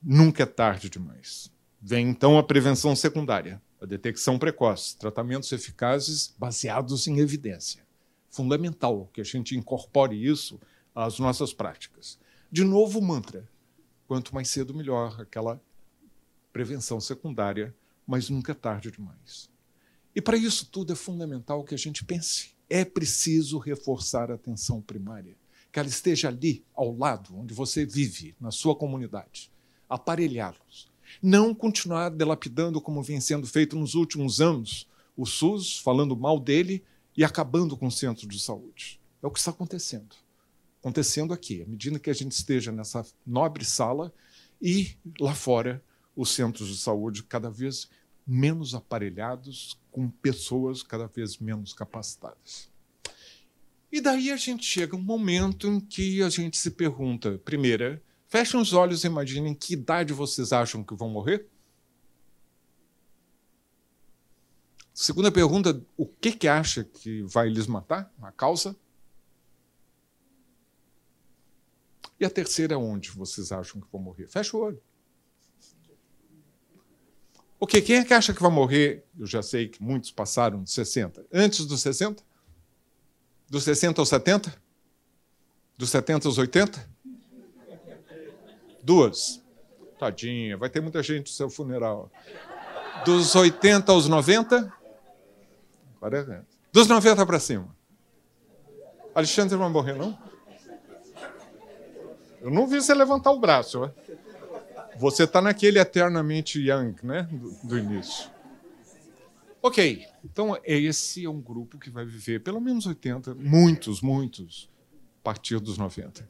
Nunca 0.02 0.44
é 0.44 0.46
tarde 0.46 0.90
demais. 0.90 1.52
Vem 1.82 2.10
então 2.10 2.38
a 2.38 2.44
prevenção 2.44 2.96
secundária, 2.96 3.62
a 3.80 3.86
detecção 3.86 4.40
precoce, 4.40 4.98
tratamentos 4.98 5.52
eficazes 5.52 6.34
baseados 6.38 7.08
em 7.08 7.20
evidência. 7.20 7.86
Fundamental 8.30 9.10
que 9.14 9.22
a 9.22 9.24
gente 9.24 9.56
incorpore 9.56 10.16
isso 10.16 10.60
às 10.94 11.20
nossas 11.20 11.54
práticas. 11.54 12.18
De 12.52 12.64
novo, 12.64 13.00
o 13.00 13.02
mantra. 13.02 13.48
Quanto 14.08 14.34
mais 14.34 14.50
cedo, 14.50 14.74
melhor. 14.74 15.22
Aquela 15.22 15.62
prevenção 16.52 17.00
secundária, 17.00 17.76
mas 18.08 18.30
nunca 18.30 18.54
é 18.54 18.56
tarde 18.56 18.90
demais. 18.90 19.50
E 20.16 20.22
para 20.22 20.38
isso 20.38 20.68
tudo 20.72 20.94
é 20.94 20.96
fundamental 20.96 21.64
que 21.64 21.76
a 21.76 21.78
gente 21.78 22.04
pense. 22.04 22.55
É 22.70 22.84
preciso 22.84 23.58
reforçar 23.58 24.32
a 24.32 24.36
atenção 24.36 24.82
primária, 24.82 25.36
que 25.72 25.80
ela 25.80 25.90
esteja 25.90 26.30
ali, 26.30 26.64
ao 26.74 26.96
lado, 26.96 27.38
onde 27.38 27.54
você 27.54 27.86
vive, 27.86 28.36
na 28.40 28.52
sua 28.52 28.76
comunidade. 28.76 29.52
Aparelhá-los. 29.90 30.90
Não 31.22 31.54
continuar 31.54 32.10
delapidando 32.10 32.82
como 32.82 33.04
vem 33.04 33.22
sendo 33.22 33.46
feito 33.46 33.76
nos 33.76 33.94
últimos 33.94 34.42
anos, 34.42 34.88
o 35.16 35.26
SUS 35.26 35.80
falando 35.80 36.16
mal 36.18 36.40
dele 36.40 36.84
e 37.16 37.24
acabando 37.24 37.78
com 37.78 37.88
o 37.88 37.92
centro 37.92 38.28
de 38.28 38.40
saúde. 38.40 39.00
É 39.22 39.28
o 39.28 39.32
que 39.32 39.40
está 39.40 39.52
acontecendo. 39.52 40.16
Acontecendo 40.80 41.34
aqui, 41.34 41.62
à 41.62 41.66
medida 41.66 42.00
que 42.00 42.10
a 42.10 42.14
gente 42.14 42.34
esteja 42.34 42.72
nessa 42.72 43.06
nobre 43.26 43.64
sala 43.66 44.14
e 44.62 44.96
lá 45.20 45.34
fora, 45.34 45.84
os 46.16 46.30
centros 46.30 46.68
de 46.68 46.78
saúde 46.78 47.24
cada 47.24 47.50
vez 47.50 47.90
menos 48.26 48.74
aparelhados, 48.74 49.78
com 49.96 50.10
pessoas 50.10 50.84
cada 50.84 51.08
vez 51.08 51.38
menos 51.38 51.74
capacitadas. 51.74 52.70
E 53.90 54.02
daí 54.02 54.30
a 54.30 54.36
gente 54.36 54.66
chega 54.66 54.94
um 54.94 55.02
momento 55.02 55.70
em 55.70 55.80
que 55.80 56.22
a 56.22 56.28
gente 56.28 56.58
se 56.58 56.72
pergunta: 56.72 57.40
primeira, 57.46 58.04
fechem 58.28 58.60
os 58.60 58.74
olhos 58.74 59.06
e 59.06 59.08
imaginem 59.08 59.56
que 59.56 59.72
idade 59.72 60.12
vocês 60.12 60.52
acham 60.52 60.84
que 60.84 60.94
vão 60.94 61.10
morrer? 61.10 61.48
Segunda 64.94 65.32
pergunta: 65.32 65.82
o 65.96 66.06
que, 66.06 66.34
que 66.34 66.50
acha 66.50 66.84
que 66.84 67.22
vai 67.22 67.48
lhes 67.48 67.66
matar? 67.66 68.14
A 68.22 68.34
causa? 68.34 68.76
E 72.20 72.26
a 72.26 72.30
terceira, 72.30 72.78
onde 72.78 73.12
vocês 73.12 73.50
acham 73.54 73.80
que 73.80 73.88
vão 73.90 74.02
morrer? 74.02 74.28
Fecha 74.28 74.58
o 74.58 74.60
olho. 74.60 74.82
Ok, 77.60 77.82
quem 77.82 77.98
é 77.98 78.04
que 78.04 78.14
acha 78.14 78.34
que 78.34 78.42
vai 78.42 78.52
morrer? 78.52 79.06
Eu 79.18 79.26
já 79.26 79.42
sei 79.42 79.68
que 79.68 79.82
muitos 79.82 80.12
passaram 80.12 80.62
dos 80.62 80.74
60. 80.74 81.26
Antes 81.34 81.66
dos 81.66 81.82
60? 81.82 82.22
Dos 83.50 83.64
60 83.64 84.02
aos 84.02 84.10
70? 84.10 84.54
Dos 85.78 85.90
70 85.90 86.28
aos 86.28 86.38
80? 86.38 86.90
Duas. 88.84 89.42
Tadinha, 89.98 90.58
vai 90.58 90.70
ter 90.70 90.82
muita 90.82 91.02
gente 91.02 91.32
no 91.32 91.36
seu 91.36 91.50
funeral. 91.50 92.12
Dos 93.06 93.34
80 93.36 93.92
aos 93.92 94.08
90? 94.08 94.72
40. 96.00 96.46
Dos 96.72 96.88
90 96.88 97.26
para 97.26 97.40
cima. 97.40 97.76
Alexandre 99.14 99.56
vai 99.56 99.70
morrer, 99.70 99.94
não? 99.94 100.18
Eu 102.42 102.52
não 102.52 102.68
vi 102.68 102.82
você 102.82 102.94
levantar 102.94 103.32
o 103.32 103.40
braço. 103.40 103.82
Ó. 103.82 103.90
Você 104.98 105.24
está 105.24 105.42
naquele 105.42 105.80
eternamente 105.80 106.60
young, 106.60 106.96
né? 107.04 107.24
Do, 107.32 107.52
do, 107.68 107.78
início. 107.78 108.30
Ok, 109.62 110.06
então 110.24 110.58
esse 110.64 111.26
é 111.26 111.30
um 111.30 111.42
grupo 111.42 111.78
que 111.78 111.90
vai 111.90 112.06
viver 112.06 112.40
pelo 112.42 112.62
menos 112.62 112.86
80, 112.86 113.36
muitos, 113.36 114.02
muitos, 114.02 114.70
a 115.20 115.24
partir 115.24 115.60
dos 115.60 115.78
90. 115.78 116.30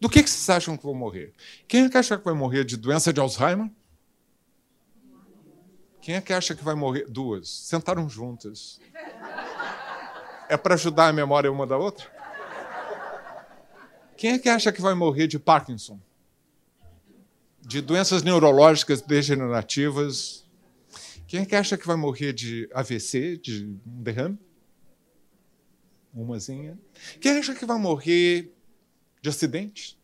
Do 0.00 0.08
que, 0.08 0.22
que 0.22 0.30
vocês 0.30 0.48
acham 0.48 0.76
que 0.76 0.82
vão 0.82 0.94
morrer? 0.94 1.34
Quem 1.68 1.84
é 1.84 1.88
que 1.90 1.98
acha 1.98 2.16
que 2.16 2.24
vai 2.24 2.34
morrer 2.34 2.64
de 2.64 2.76
doença 2.76 3.12
de 3.12 3.20
Alzheimer? 3.20 3.70
Quem 6.00 6.14
é 6.14 6.20
que 6.20 6.32
acha 6.32 6.54
que 6.54 6.64
vai 6.64 6.74
morrer? 6.74 7.04
Duas. 7.06 7.48
Sentaram 7.50 8.08
juntas. 8.08 8.80
É 10.48 10.56
para 10.56 10.74
ajudar 10.74 11.08
a 11.08 11.12
memória 11.12 11.52
uma 11.52 11.66
da 11.66 11.76
outra? 11.76 12.10
Quem 14.16 14.32
é 14.32 14.38
que 14.38 14.48
acha 14.48 14.72
que 14.72 14.80
vai 14.80 14.94
morrer 14.94 15.26
de 15.26 15.38
Parkinson? 15.38 16.00
De 17.60 17.80
doenças 17.80 18.22
neurológicas 18.22 19.00
degenerativas. 19.00 20.44
Quem 21.26 21.40
é 21.40 21.46
que 21.46 21.54
acha 21.54 21.76
que 21.76 21.86
vai 21.86 21.96
morrer 21.96 22.32
de 22.32 22.68
AVC, 22.74 23.36
de 23.36 23.66
um 23.86 24.02
derrame? 24.02 24.38
Umazinha. 26.12 26.78
Quem 27.20 27.38
acha 27.38 27.54
que 27.54 27.64
vai 27.64 27.78
morrer 27.78 28.52
de 29.22 29.28
acidente? 29.28 29.98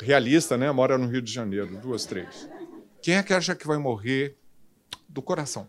Realista, 0.00 0.56
né? 0.56 0.70
Mora 0.70 0.96
no 0.96 1.08
Rio 1.08 1.22
de 1.22 1.32
Janeiro, 1.32 1.76
duas, 1.78 2.04
três. 2.04 2.48
Quem 3.02 3.14
é 3.16 3.22
que 3.22 3.32
acha 3.32 3.54
que 3.54 3.66
vai 3.66 3.78
morrer 3.78 4.36
do 5.08 5.22
coração? 5.22 5.68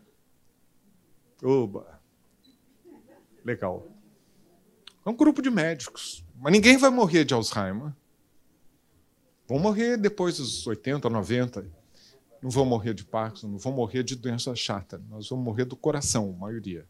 Oba! 1.41 1.99
Legal. 3.43 3.87
É 5.05 5.09
um 5.09 5.15
grupo 5.15 5.41
de 5.41 5.49
médicos. 5.49 6.23
Mas 6.35 6.51
ninguém 6.51 6.77
vai 6.77 6.89
morrer 6.89 7.23
de 7.23 7.33
Alzheimer. 7.33 7.93
Vão 9.47 9.59
morrer 9.59 9.97
depois 9.97 10.37
dos 10.37 10.67
80, 10.67 11.09
90. 11.09 11.65
Não 12.41 12.49
vão 12.49 12.65
morrer 12.65 12.93
de 12.93 13.03
Parkinson, 13.03 13.47
não 13.47 13.57
vão 13.57 13.71
morrer 13.71 14.03
de 14.03 14.15
doença 14.15 14.53
chata. 14.55 15.01
Nós 15.09 15.29
vamos 15.29 15.45
morrer 15.45 15.65
do 15.65 15.75
coração, 15.75 16.35
a 16.35 16.39
maioria. 16.39 16.85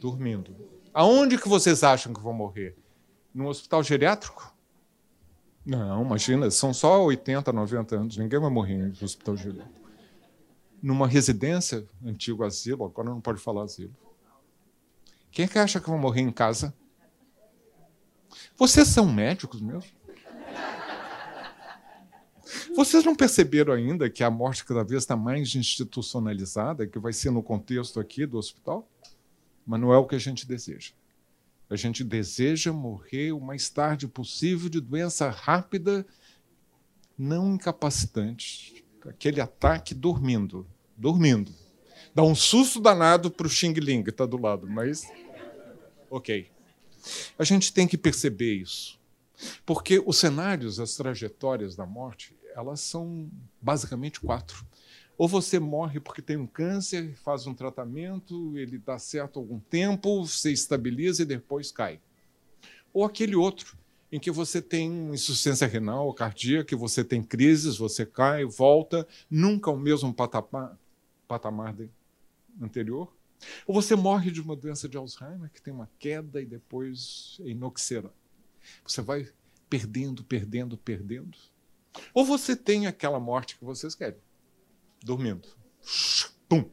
Dormindo. 0.00 0.54
Aonde 0.92 1.36
que 1.36 1.48
vocês 1.48 1.82
acham 1.82 2.14
que 2.14 2.20
vão 2.20 2.32
morrer? 2.32 2.76
No 3.34 3.48
hospital 3.48 3.82
geriátrico? 3.82 4.54
Não, 5.66 6.04
imagina, 6.04 6.50
são 6.50 6.72
só 6.72 7.02
80, 7.04 7.52
90 7.52 7.96
anos, 7.96 8.16
ninguém 8.16 8.38
vai 8.38 8.50
morrer 8.50 8.92
no 9.00 9.04
hospital 9.04 9.36
geriátrico. 9.36 9.80
Numa 10.82 11.08
residência, 11.08 11.84
antigo 12.04 12.44
asilo, 12.44 12.84
agora 12.84 13.08
não 13.08 13.20
pode 13.20 13.40
falar 13.40 13.64
asilo. 13.64 13.94
Quem 15.32 15.46
é 15.46 15.48
que 15.48 15.58
acha 15.58 15.80
que 15.80 15.88
vão 15.88 15.98
morrer 15.98 16.20
em 16.20 16.30
casa? 16.30 16.72
Vocês 18.56 18.88
são 18.88 19.10
médicos 19.10 19.60
mesmo? 19.60 19.90
Vocês 22.74 23.04
não 23.04 23.14
perceberam 23.14 23.72
ainda 23.72 24.10
que 24.10 24.22
a 24.22 24.30
morte 24.30 24.64
cada 24.64 24.84
vez 24.84 25.02
está 25.02 25.16
mais 25.16 25.54
institucionalizada, 25.54 26.86
que 26.86 26.98
vai 26.98 27.12
ser 27.12 27.30
no 27.30 27.42
contexto 27.42 28.00
aqui 28.00 28.26
do 28.26 28.38
hospital? 28.38 28.88
Mas 29.66 29.80
não 29.80 29.92
é 29.92 29.98
o 29.98 30.06
que 30.06 30.14
a 30.14 30.18
gente 30.18 30.46
deseja. 30.46 30.92
A 31.68 31.76
gente 31.76 32.04
deseja 32.04 32.72
morrer 32.72 33.32
o 33.32 33.40
mais 33.40 33.68
tarde 33.68 34.06
possível 34.06 34.68
de 34.68 34.80
doença 34.80 35.30
rápida, 35.30 36.06
não 37.16 37.54
incapacitante. 37.54 38.84
Aquele 39.06 39.40
ataque 39.40 39.94
dormindo. 39.94 40.66
Dormindo. 40.96 41.52
Dá 42.14 42.22
um 42.22 42.34
susto 42.34 42.80
danado 42.80 43.30
para 43.30 43.46
o 43.46 43.50
Xing 43.50 43.74
Ling, 43.74 44.02
que 44.02 44.10
está 44.10 44.26
do 44.26 44.36
lado, 44.36 44.68
mas. 44.68 45.04
Ok. 46.10 46.48
A 47.38 47.44
gente 47.44 47.72
tem 47.72 47.86
que 47.86 47.98
perceber 47.98 48.54
isso. 48.54 48.98
Porque 49.66 50.02
os 50.04 50.16
cenários, 50.16 50.78
as 50.78 50.94
trajetórias 50.94 51.74
da 51.74 51.84
morte, 51.84 52.33
elas 52.54 52.80
são 52.80 53.30
basicamente 53.60 54.20
quatro. 54.20 54.64
Ou 55.16 55.28
você 55.28 55.58
morre 55.58 56.00
porque 56.00 56.22
tem 56.22 56.36
um 56.36 56.46
câncer, 56.46 57.14
faz 57.16 57.46
um 57.46 57.54
tratamento, 57.54 58.56
ele 58.58 58.78
dá 58.78 58.98
certo 58.98 59.38
algum 59.38 59.60
tempo, 59.60 60.26
se 60.26 60.52
estabiliza 60.52 61.22
e 61.22 61.26
depois 61.26 61.70
cai. 61.70 62.00
Ou 62.92 63.04
aquele 63.04 63.36
outro, 63.36 63.76
em 64.10 64.18
que 64.18 64.30
você 64.30 64.60
tem 64.62 65.10
insuficiência 65.10 65.66
renal, 65.66 66.12
cardíaca, 66.14 66.76
você 66.76 67.04
tem 67.04 67.22
crises, 67.22 67.76
você 67.76 68.04
cai, 68.04 68.44
volta, 68.44 69.06
nunca 69.30 69.70
o 69.70 69.78
mesmo 69.78 70.12
patamar, 70.12 70.78
patamar 71.26 71.74
anterior. 72.60 73.12
Ou 73.66 73.74
você 73.74 73.94
morre 73.94 74.30
de 74.30 74.40
uma 74.40 74.56
doença 74.56 74.88
de 74.88 74.96
Alzheimer, 74.96 75.50
que 75.50 75.60
tem 75.60 75.72
uma 75.72 75.90
queda 75.98 76.40
e 76.40 76.46
depois 76.46 77.38
é 77.40 77.48
inoxera. 77.48 78.12
Você 78.86 79.02
vai 79.02 79.28
perdendo, 79.68 80.24
perdendo, 80.24 80.76
perdendo. 80.76 81.36
Ou 82.12 82.24
você 82.24 82.56
tem 82.56 82.86
aquela 82.86 83.20
morte 83.20 83.56
que 83.56 83.64
vocês 83.64 83.94
querem, 83.94 84.18
dormindo. 85.02 85.48
Pum. 86.48 86.68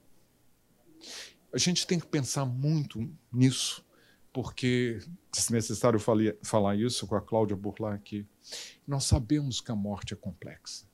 A 1.54 1.58
gente 1.58 1.86
tem 1.86 2.00
que 2.00 2.08
pensar 2.08 2.46
muito 2.46 3.10
nisso, 3.32 3.86
porque, 4.32 5.00
se 5.34 5.52
necessário 5.52 6.00
falar 6.42 6.76
isso 6.76 7.06
com 7.06 7.16
a 7.16 7.22
Cláudia 7.22 7.56
Burlar 7.56 7.94
aqui, 7.94 8.26
nós 8.88 9.04
sabemos 9.04 9.60
que 9.60 9.72
a 9.72 9.76
morte 9.76 10.14
é 10.14 10.18
complexa. 10.18 10.86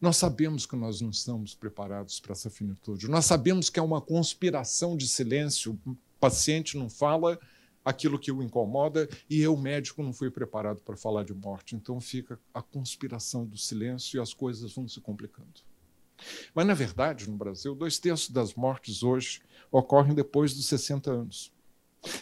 Nós 0.00 0.16
sabemos 0.16 0.66
que 0.66 0.74
nós 0.74 1.00
não 1.00 1.10
estamos 1.10 1.54
preparados 1.54 2.18
para 2.18 2.32
essa 2.32 2.50
finitude. 2.50 3.08
Nós 3.08 3.24
sabemos 3.24 3.70
que 3.70 3.78
é 3.78 3.82
uma 3.82 4.00
conspiração 4.00 4.96
de 4.96 5.06
silêncio. 5.06 5.78
O 5.86 5.96
paciente 6.18 6.76
não 6.76 6.90
fala, 6.90 7.38
aquilo 7.84 8.18
que 8.18 8.30
o 8.30 8.42
incomoda 8.42 9.08
e 9.28 9.40
eu, 9.40 9.56
médico, 9.56 10.02
não 10.02 10.12
fui 10.12 10.30
preparado 10.30 10.80
para 10.82 10.96
falar 10.96 11.24
de 11.24 11.34
morte. 11.34 11.74
Então 11.74 12.00
fica 12.00 12.38
a 12.52 12.62
conspiração 12.62 13.44
do 13.44 13.56
silêncio 13.56 14.16
e 14.16 14.20
as 14.20 14.32
coisas 14.32 14.72
vão 14.74 14.88
se 14.88 15.00
complicando. 15.00 15.60
Mas, 16.54 16.66
na 16.66 16.74
verdade, 16.74 17.28
no 17.28 17.36
Brasil, 17.36 17.74
dois 17.74 17.98
terços 17.98 18.30
das 18.30 18.54
mortes 18.54 19.02
hoje 19.02 19.40
ocorrem 19.70 20.14
depois 20.14 20.54
dos 20.54 20.66
60 20.66 21.10
anos. 21.10 21.52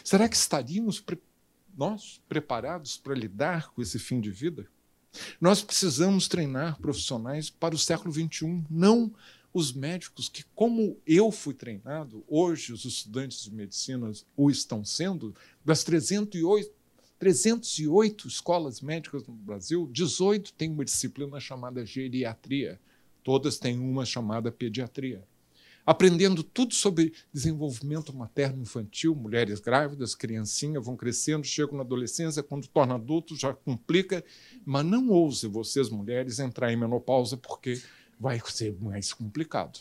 Será 0.03 0.27
que 0.27 0.35
estaríamos 0.35 0.99
pre 0.99 1.19
nós 1.77 2.21
preparados 2.27 2.97
para 2.97 3.15
lidar 3.15 3.71
com 3.71 3.81
esse 3.81 3.97
fim 3.97 4.19
de 4.19 4.29
vida? 4.29 4.67
Nós 5.39 5.61
precisamos 5.61 6.27
treinar 6.27 6.79
profissionais 6.79 7.49
para 7.49 7.75
o 7.75 7.79
século 7.79 8.13
XXI, 8.13 8.63
não 8.69 9.13
os 9.53 9.73
médicos 9.73 10.29
que, 10.29 10.43
como 10.55 10.97
eu 11.05 11.31
fui 11.31 11.53
treinado, 11.53 12.23
hoje 12.27 12.71
os 12.71 12.85
estudantes 12.85 13.43
de 13.43 13.51
medicina 13.53 14.11
o 14.35 14.49
estão 14.49 14.83
sendo, 14.83 15.35
das 15.63 15.83
308, 15.83 16.71
308 17.19 18.27
escolas 18.27 18.81
médicas 18.81 19.25
no 19.27 19.33
Brasil, 19.33 19.87
18 19.91 20.53
têm 20.53 20.71
uma 20.71 20.83
disciplina 20.83 21.39
chamada 21.39 21.85
geriatria, 21.85 22.79
todas 23.23 23.59
têm 23.59 23.77
uma 23.79 24.05
chamada 24.05 24.51
pediatria. 24.51 25.23
Aprendendo 25.85 26.43
tudo 26.43 26.75
sobre 26.75 27.11
desenvolvimento 27.33 28.15
materno-infantil, 28.15 29.15
mulheres 29.15 29.59
grávidas, 29.59 30.13
criancinhas 30.13 30.85
vão 30.85 30.95
crescendo, 30.95 31.43
chegam 31.45 31.75
na 31.75 31.83
adolescência, 31.83 32.43
quando 32.43 32.67
tornam 32.67 32.95
adultos 32.95 33.39
já 33.39 33.53
complica, 33.53 34.23
mas 34.63 34.85
não 34.85 35.09
ouse 35.09 35.47
vocês, 35.47 35.89
mulheres, 35.89 36.39
entrar 36.39 36.71
em 36.71 36.77
menopausa, 36.77 37.35
porque 37.35 37.81
vai 38.19 38.39
ser 38.45 38.77
mais 38.79 39.11
complicado. 39.11 39.79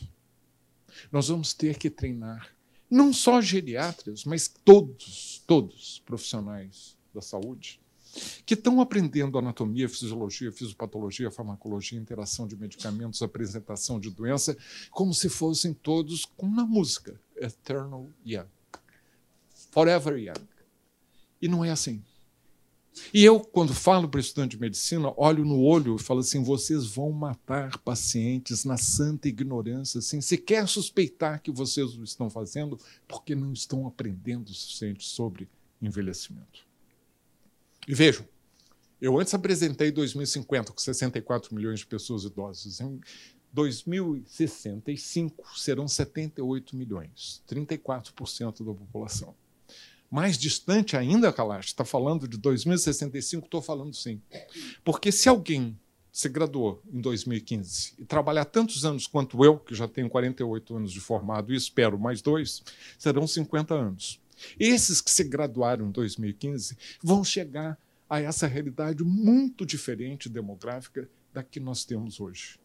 Nós 1.12 1.28
vamos 1.28 1.52
ter 1.52 1.76
que 1.76 1.90
treinar 1.90 2.48
não 2.90 3.12
só 3.12 3.40
geriatras, 3.40 4.24
mas 4.24 4.48
todos, 4.48 5.42
todos 5.46 6.02
profissionais 6.04 6.96
da 7.14 7.22
saúde 7.22 7.80
que 8.44 8.54
estão 8.54 8.80
aprendendo 8.80 9.38
anatomia, 9.38 9.88
fisiologia, 9.88 10.50
fisiopatologia, 10.50 11.30
farmacologia, 11.30 11.98
interação 11.98 12.46
de 12.46 12.56
medicamentos, 12.56 13.22
apresentação 13.22 14.00
de 14.00 14.10
doença, 14.10 14.56
como 14.90 15.14
se 15.14 15.28
fossem 15.28 15.72
todos, 15.72 16.24
como 16.24 16.56
na 16.56 16.64
música, 16.64 17.20
eternal 17.36 18.08
young, 18.26 18.48
forever 19.70 20.18
young. 20.18 20.48
E 21.40 21.48
não 21.48 21.64
é 21.64 21.70
assim. 21.70 22.02
E 23.14 23.24
eu, 23.24 23.40
quando 23.40 23.72
falo 23.72 24.08
para 24.08 24.18
o 24.18 24.20
estudante 24.20 24.56
de 24.56 24.60
medicina, 24.60 25.12
olho 25.16 25.44
no 25.44 25.60
olho 25.60 25.96
e 25.96 26.02
falo 26.02 26.20
assim: 26.20 26.42
vocês 26.42 26.86
vão 26.86 27.10
matar 27.10 27.78
pacientes 27.78 28.64
na 28.64 28.76
santa 28.76 29.28
ignorância, 29.28 30.00
sem 30.00 30.20
sequer 30.20 30.68
suspeitar 30.68 31.42
que 31.42 31.50
vocês 31.50 31.94
o 31.94 32.04
estão 32.04 32.28
fazendo, 32.28 32.78
porque 33.08 33.34
não 33.34 33.52
estão 33.52 33.86
aprendendo 33.86 34.48
o 34.48 34.54
suficiente 34.54 35.04
sobre 35.04 35.48
envelhecimento. 35.80 36.68
E 37.88 37.94
vejam, 37.94 38.26
eu 39.00 39.18
antes 39.18 39.32
apresentei 39.32 39.90
2050 39.90 40.72
com 40.72 40.78
64 40.78 41.54
milhões 41.54 41.80
de 41.80 41.86
pessoas 41.86 42.24
idosas. 42.24 42.80
Em 42.80 43.00
2065 43.52 45.58
serão 45.58 45.88
78 45.88 46.76
milhões, 46.76 47.42
34% 47.48 48.64
da 48.64 48.74
população. 48.74 49.34
Mais 50.10 50.36
distante 50.36 50.96
ainda, 50.96 51.32
Kalash, 51.32 51.66
está 51.66 51.84
falando 51.84 52.26
de 52.26 52.36
2065, 52.36 53.46
estou 53.46 53.62
falando 53.62 53.94
sim. 53.94 54.20
Porque 54.84 55.12
se 55.12 55.28
alguém 55.28 55.78
se 56.12 56.28
graduou 56.28 56.82
em 56.92 57.00
2015 57.00 57.94
e 57.98 58.04
trabalhar 58.04 58.44
tantos 58.44 58.84
anos 58.84 59.06
quanto 59.06 59.44
eu, 59.44 59.58
que 59.58 59.74
já 59.74 59.86
tenho 59.86 60.10
48 60.10 60.76
anos 60.76 60.92
de 60.92 61.00
formado 61.00 61.52
e 61.52 61.56
espero 61.56 61.98
mais 61.98 62.20
dois, 62.20 62.62
serão 62.98 63.26
50 63.26 63.72
anos. 63.72 64.20
Esses 64.58 65.00
que 65.00 65.10
se 65.10 65.22
graduaram 65.22 65.86
em 65.86 65.90
2015 65.90 66.76
vão 67.02 67.22
chegar 67.22 67.78
a 68.08 68.20
essa 68.20 68.46
realidade 68.46 69.04
muito 69.04 69.64
diferente 69.64 70.28
demográfica 70.28 71.08
da 71.32 71.44
que 71.44 71.60
nós 71.60 71.84
temos 71.84 72.18
hoje. 72.18 72.58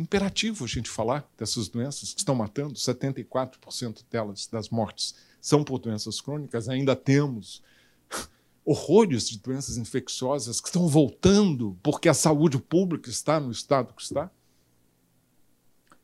Imperativo 0.00 0.64
a 0.64 0.66
gente 0.66 0.88
falar 0.88 1.30
dessas 1.36 1.68
doenças 1.68 2.14
que 2.14 2.20
estão 2.20 2.34
matando, 2.34 2.72
74% 2.72 4.02
delas, 4.10 4.46
das 4.46 4.70
mortes, 4.70 5.14
são 5.42 5.62
por 5.62 5.78
doenças 5.78 6.22
crônicas, 6.22 6.70
ainda 6.70 6.96
temos 6.96 7.62
horrores 8.64 9.28
de 9.28 9.38
doenças 9.38 9.76
infecciosas 9.76 10.58
que 10.58 10.68
estão 10.68 10.88
voltando 10.88 11.76
porque 11.82 12.08
a 12.08 12.14
saúde 12.14 12.56
pública 12.56 13.10
está 13.10 13.38
no 13.38 13.50
estado 13.50 13.92
que 13.92 14.00
está. 14.00 14.30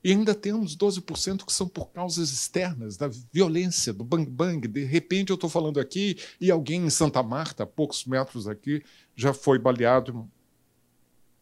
E 0.04 0.10
ainda 0.10 0.34
temos 0.34 0.76
12% 0.76 1.46
que 1.46 1.52
são 1.52 1.66
por 1.66 1.86
causas 1.86 2.30
externas, 2.30 2.98
da 2.98 3.08
violência, 3.32 3.94
do 3.94 4.04
bang-bang. 4.04 4.68
De 4.68 4.84
repente 4.84 5.30
eu 5.30 5.36
estou 5.36 5.48
falando 5.48 5.80
aqui 5.80 6.18
e 6.38 6.50
alguém 6.50 6.84
em 6.84 6.90
Santa 6.90 7.22
Marta, 7.22 7.62
a 7.62 7.66
poucos 7.66 8.04
metros 8.04 8.46
aqui, 8.46 8.84
já 9.14 9.32
foi 9.32 9.58
baleado. 9.58 10.30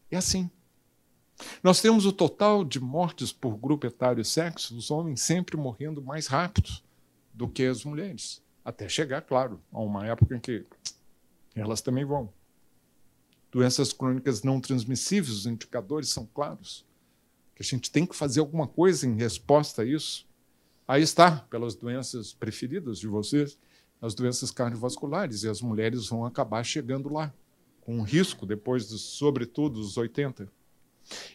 É 0.09 0.17
assim. 0.17 0.49
Nós 1.62 1.81
temos 1.81 2.07
o 2.07 2.12
total 2.12 2.64
de 2.64 2.79
mortes 2.79 3.33
por 3.33 3.57
grupo 3.57 3.87
etário 3.87 4.20
e 4.20 4.25
sexo, 4.25 4.77
os 4.77 4.90
homens 4.90 5.20
sempre 5.20 5.57
morrendo 5.57 6.03
mais 6.03 6.27
rápido 6.27 6.70
do 7.33 7.49
que 7.49 7.64
as 7.64 7.85
mulheres. 7.85 8.42
Até 8.64 8.88
chegar, 8.88 9.23
claro, 9.23 9.61
a 9.73 9.81
uma 9.81 10.07
época 10.07 10.37
em 10.37 10.40
que 10.40 10.64
elas 11.55 11.81
também 11.81 12.05
vão. 12.05 12.33
Doenças 13.51 13.92
crônicas 13.92 14.42
não 14.42 14.61
transmissíveis, 14.61 15.37
os 15.37 15.47
indicadores 15.47 16.09
são 16.09 16.27
claros. 16.27 16.85
Que 17.55 17.62
a 17.62 17.64
gente 17.64 17.90
tem 17.90 18.07
que 18.07 18.16
fazer 18.16 18.40
alguma 18.40 18.66
coisa 18.66 19.07
em 19.07 19.16
resposta 19.16 19.83
a 19.83 19.85
isso. 19.85 20.27
Aí 20.87 21.03
está, 21.03 21.38
pelas 21.51 21.75
doenças 21.75 22.33
preferidas 22.33 22.99
de 22.99 23.07
vocês, 23.07 23.57
as 24.03 24.14
doenças 24.14 24.51
cardiovasculares, 24.51 25.44
e 25.44 25.49
as 25.49 25.62
mulheres 25.62 26.09
vão 26.09 26.27
acabar 26.27 26.64
chegando 26.64 27.12
lá, 27.12 27.33
com 27.81 28.03
risco 28.03 28.44
depois, 28.44 28.88
de, 28.88 28.99
sobretudo, 28.99 29.81
dos 29.81 29.97
80. 29.97 30.51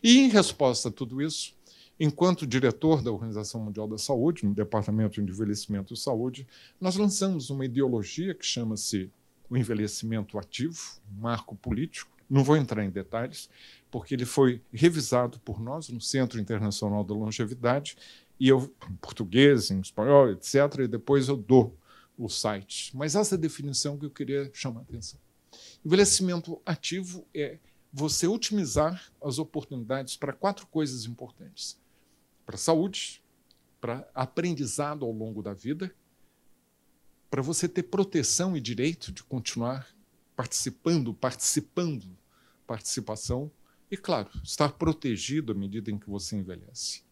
E 0.03 0.19
em 0.19 0.29
resposta 0.29 0.89
a 0.89 0.91
tudo 0.91 1.21
isso, 1.21 1.57
Enquanto 1.99 2.47
diretor 2.47 3.01
da 3.01 3.11
Organização 3.11 3.59
Mundial 3.59 3.85
da 3.85 3.97
Saúde, 3.97 4.45
no 4.45 4.53
Departamento 4.53 5.21
de 5.21 5.29
Envelhecimento 5.29 5.93
e 5.93 5.97
Saúde, 5.97 6.47
nós 6.79 6.95
lançamos 6.95 7.49
uma 7.49 7.65
ideologia 7.65 8.33
que 8.33 8.45
chama-se 8.45 9.11
o 9.49 9.57
envelhecimento 9.57 10.39
ativo, 10.39 10.79
um 11.11 11.19
marco 11.19 11.57
político. 11.57 12.09
Não 12.29 12.41
vou 12.41 12.55
entrar 12.55 12.85
em 12.85 12.89
detalhes, 12.89 13.49
porque 13.91 14.13
ele 14.13 14.23
foi 14.23 14.61
revisado 14.71 15.39
por 15.41 15.59
nós 15.59 15.89
no 15.89 15.99
Centro 15.99 16.39
Internacional 16.39 17.03
da 17.03 17.13
Longevidade, 17.13 17.97
e 18.39 18.47
eu, 18.47 18.73
em 18.89 18.95
português, 18.95 19.69
em 19.69 19.81
espanhol, 19.81 20.29
etc., 20.29 20.55
e 20.79 20.87
depois 20.87 21.27
eu 21.27 21.35
dou 21.35 21.75
o 22.17 22.29
site. 22.29 22.95
Mas 22.95 23.13
essa 23.13 23.37
definição 23.37 23.97
que 23.97 24.05
eu 24.05 24.09
queria 24.09 24.49
chamar 24.53 24.81
a 24.81 24.83
atenção. 24.83 25.19
Envelhecimento 25.83 26.61
ativo 26.65 27.27
é 27.33 27.57
você 27.91 28.27
otimizar 28.27 29.11
as 29.21 29.39
oportunidades 29.39 30.15
para 30.15 30.33
quatro 30.33 30.67
coisas 30.67 31.05
importantes 31.05 31.77
para 32.49 32.57
saúde, 32.57 33.21
para 33.79 34.09
aprendizado 34.11 35.05
ao 35.05 35.11
longo 35.11 35.43
da 35.43 35.53
vida, 35.53 35.93
para 37.29 37.43
você 37.43 37.69
ter 37.69 37.83
proteção 37.83 38.57
e 38.57 38.59
direito 38.59 39.11
de 39.11 39.23
continuar 39.23 39.87
participando, 40.35 41.13
participando, 41.13 42.17
participação 42.65 43.51
e, 43.91 43.95
claro, 43.95 44.31
estar 44.43 44.71
protegido 44.71 45.51
à 45.51 45.55
medida 45.55 45.91
em 45.91 45.99
que 45.99 46.09
você 46.09 46.37
envelhece. 46.37 47.03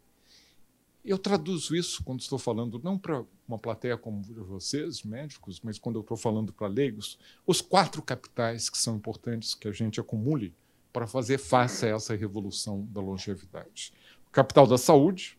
Eu 1.05 1.19
traduzo 1.19 1.75
isso 1.75 2.03
quando 2.03 2.21
estou 2.21 2.39
falando 2.39 2.81
não 2.83 2.97
para 2.97 3.23
uma 3.47 3.59
plateia 3.59 3.95
como 3.95 4.23
vocês, 4.23 5.03
médicos, 5.03 5.61
mas 5.61 5.77
quando 5.77 5.97
eu 5.97 6.01
estou 6.01 6.17
falando 6.17 6.51
para 6.51 6.65
leigos, 6.65 7.19
os 7.45 7.61
quatro 7.61 8.01
capitais 8.01 8.71
que 8.71 8.77
são 8.79 8.95
importantes 8.95 9.53
que 9.53 9.67
a 9.67 9.71
gente 9.71 9.99
acumule 9.99 10.51
para 10.97 11.05
fazer 11.05 11.37
face 11.37 11.85
a 11.85 11.89
essa 11.89 12.15
revolução 12.15 12.87
da 12.89 12.99
longevidade 12.99 13.93
o 14.25 14.31
capital 14.31 14.65
da 14.65 14.79
saúde, 14.79 15.37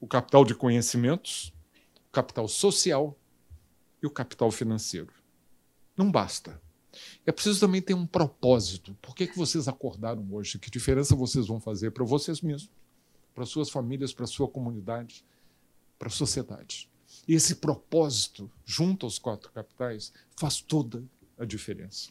o 0.00 0.06
capital 0.06 0.46
de 0.46 0.54
conhecimentos, 0.54 1.52
o 2.08 2.10
capital 2.10 2.48
social 2.48 3.14
e 4.02 4.06
o 4.06 4.10
capital 4.10 4.50
financeiro. 4.50 5.12
Não 5.94 6.10
basta. 6.10 6.58
É 7.26 7.30
preciso 7.30 7.60
também 7.60 7.82
ter 7.82 7.92
um 7.92 8.06
propósito. 8.06 8.96
Por 9.02 9.14
que, 9.14 9.26
que 9.26 9.36
vocês 9.36 9.68
acordaram 9.68 10.26
hoje? 10.32 10.58
Que 10.58 10.70
diferença 10.70 11.14
vocês 11.14 11.48
vão 11.48 11.60
fazer 11.60 11.90
para 11.90 12.04
vocês 12.04 12.40
mesmos, 12.40 12.70
para 13.34 13.44
suas 13.44 13.68
famílias, 13.68 14.14
para 14.14 14.26
sua 14.26 14.48
comunidade, 14.48 15.22
para 15.98 16.08
a 16.08 16.10
sociedade? 16.10 16.88
E 17.28 17.34
esse 17.34 17.56
propósito, 17.56 18.50
junto 18.64 19.04
aos 19.04 19.18
quatro 19.18 19.52
capitais, 19.52 20.14
faz 20.34 20.62
toda 20.62 21.04
a 21.38 21.44
diferença. 21.44 22.10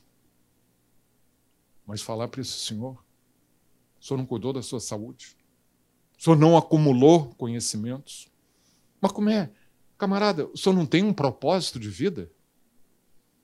Mas 1.86 2.02
falar 2.02 2.28
para 2.28 2.42
esse 2.42 2.52
senhor, 2.52 3.04
o 4.00 4.06
senhor 4.06 4.18
não 4.18 4.26
cuidou 4.26 4.54
da 4.54 4.62
sua 4.62 4.80
saúde? 4.80 5.36
O 6.18 6.24
senhor 6.24 6.38
não 6.38 6.58
acumulou 6.58 7.34
conhecimentos. 7.36 8.28
Mas 9.02 9.12
como 9.12 9.30
é? 9.30 9.52
Camarada, 9.98 10.48
o 10.48 10.58
senhor 10.58 10.76
não 10.76 10.86
tem 10.86 11.04
um 11.04 11.14
propósito 11.14 11.80
de 11.80 11.90
vida? 11.90 12.32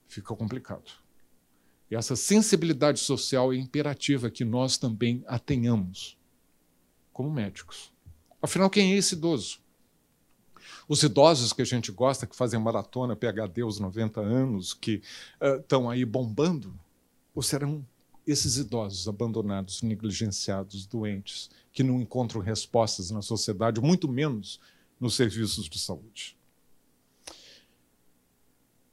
Fica 0.08 0.36
complicado. 0.36 0.92
E 1.92 1.96
essa 1.96 2.16
sensibilidade 2.16 3.00
social 3.00 3.52
é 3.52 3.58
imperativa 3.58 4.30
que 4.30 4.46
nós 4.46 4.78
também 4.78 5.24
a 5.28 5.40
tenhamos, 5.40 6.18
como 7.12 7.32
médicos. 7.32 7.92
Afinal, 8.42 8.70
quem 8.70 8.94
é 8.94 8.98
esse 8.98 9.16
idoso? 9.16 9.60
Os 10.88 11.04
idosos 11.04 11.52
que 11.52 11.62
a 11.62 11.66
gente 11.66 11.92
gosta, 11.92 12.28
que 12.28 12.36
fazem 12.36 12.60
maratona, 12.60 13.16
PHD 13.16 13.62
aos 13.62 13.80
90 13.80 14.22
anos, 14.22 14.74
que 14.74 15.02
estão 15.60 15.86
uh, 15.86 15.90
aí 15.90 16.06
bombando, 16.06 16.78
ou 17.34 17.42
serão 17.42 17.86
esses 18.32 18.58
idosos 18.58 19.08
abandonados, 19.08 19.82
negligenciados, 19.82 20.86
doentes, 20.86 21.50
que 21.72 21.84
não 21.84 22.02
encontram 22.02 22.42
respostas 22.42 23.12
na 23.12 23.22
sociedade, 23.22 23.82
muito 23.82 24.08
menos 24.08 24.60
nos 25.00 25.16
serviços 25.16 25.68
de 25.70 25.80
saúde. 25.80 26.38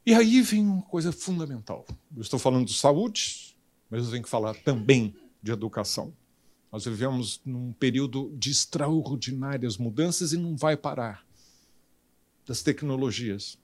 E 0.05 0.15
aí 0.15 0.41
vem 0.41 0.65
uma 0.65 0.83
coisa 0.83 1.11
fundamental. 1.11 1.85
Eu 2.15 2.23
estou 2.23 2.39
falando 2.39 2.67
de 2.67 2.75
saúde, 2.75 3.57
mas 3.91 4.05
eu 4.05 4.11
tenho 4.13 4.23
que 4.23 4.29
falar 4.29 4.55
também 4.55 5.15
de 5.43 5.51
educação. 5.51 6.15
Nós 6.71 6.85
vivemos 6.85 7.41
num 7.45 7.73
período 7.73 8.33
de 8.37 8.51
extraordinárias 8.51 9.77
mudanças 9.77 10.33
e 10.33 10.37
não 10.37 10.57
vai 10.57 10.77
parar. 10.77 11.27
Das 12.47 12.63
tecnologias. 12.63 13.59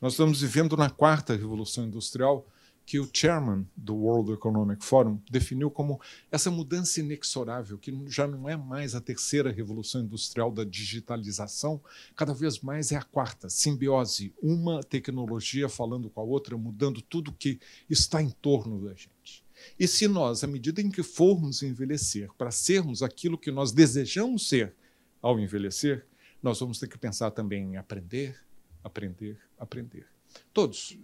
Nós 0.00 0.12
estamos 0.12 0.40
vivendo 0.40 0.76
na 0.76 0.88
quarta 0.88 1.34
revolução 1.34 1.84
industrial 1.84 2.46
que 2.84 2.98
o 2.98 3.08
chairman 3.12 3.66
do 3.76 3.94
World 3.94 4.32
Economic 4.32 4.84
Forum 4.84 5.20
definiu 5.30 5.70
como 5.70 6.00
essa 6.30 6.50
mudança 6.50 7.00
inexorável, 7.00 7.78
que 7.78 7.92
já 8.06 8.26
não 8.26 8.48
é 8.48 8.56
mais 8.56 8.94
a 8.94 9.00
terceira 9.00 9.50
revolução 9.50 10.02
industrial 10.02 10.50
da 10.50 10.64
digitalização, 10.64 11.80
cada 12.16 12.34
vez 12.34 12.60
mais 12.60 12.92
é 12.92 12.96
a 12.96 13.02
quarta, 13.02 13.48
simbiose, 13.48 14.34
uma 14.42 14.82
tecnologia 14.82 15.68
falando 15.68 16.10
com 16.10 16.20
a 16.20 16.24
outra, 16.24 16.56
mudando 16.56 17.00
tudo 17.00 17.32
que 17.32 17.60
está 17.88 18.20
em 18.22 18.30
torno 18.30 18.84
da 18.84 18.94
gente. 18.94 19.44
E 19.78 19.86
se 19.86 20.08
nós, 20.08 20.42
à 20.42 20.46
medida 20.46 20.80
em 20.80 20.90
que 20.90 21.02
formos 21.02 21.62
envelhecer, 21.62 22.30
para 22.36 22.50
sermos 22.50 23.02
aquilo 23.02 23.38
que 23.38 23.50
nós 23.50 23.72
desejamos 23.72 24.48
ser 24.48 24.74
ao 25.20 25.38
envelhecer, 25.38 26.04
nós 26.42 26.58
vamos 26.58 26.78
ter 26.78 26.88
que 26.88 26.98
pensar 26.98 27.30
também 27.30 27.62
em 27.62 27.76
aprender, 27.76 28.36
aprender, 28.82 29.38
aprender. 29.56 30.06
Todos. 30.52 30.98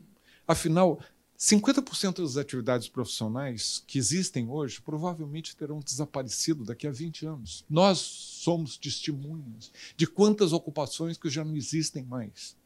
Afinal, 0.47 1.01
50% 1.39 2.21
das 2.21 2.37
atividades 2.37 2.89
profissionais 2.89 3.85
que 3.87 3.97
existem 3.97 4.49
hoje 4.49 4.81
provavelmente 4.81 5.55
terão 5.55 5.79
desaparecido 5.79 6.65
daqui 6.65 6.85
a 6.85 6.91
20 6.91 7.27
anos. 7.27 7.65
Nós 7.71 7.99
somos 7.99 8.77
testemunhas 8.77 9.71
de 9.97 10.09
quantas 10.09 10.53
ocupações 10.53 11.17
que 11.17 11.31
já 11.31 11.45
não 11.45 11.55
existem 11.55 12.03
mais. 12.03 12.57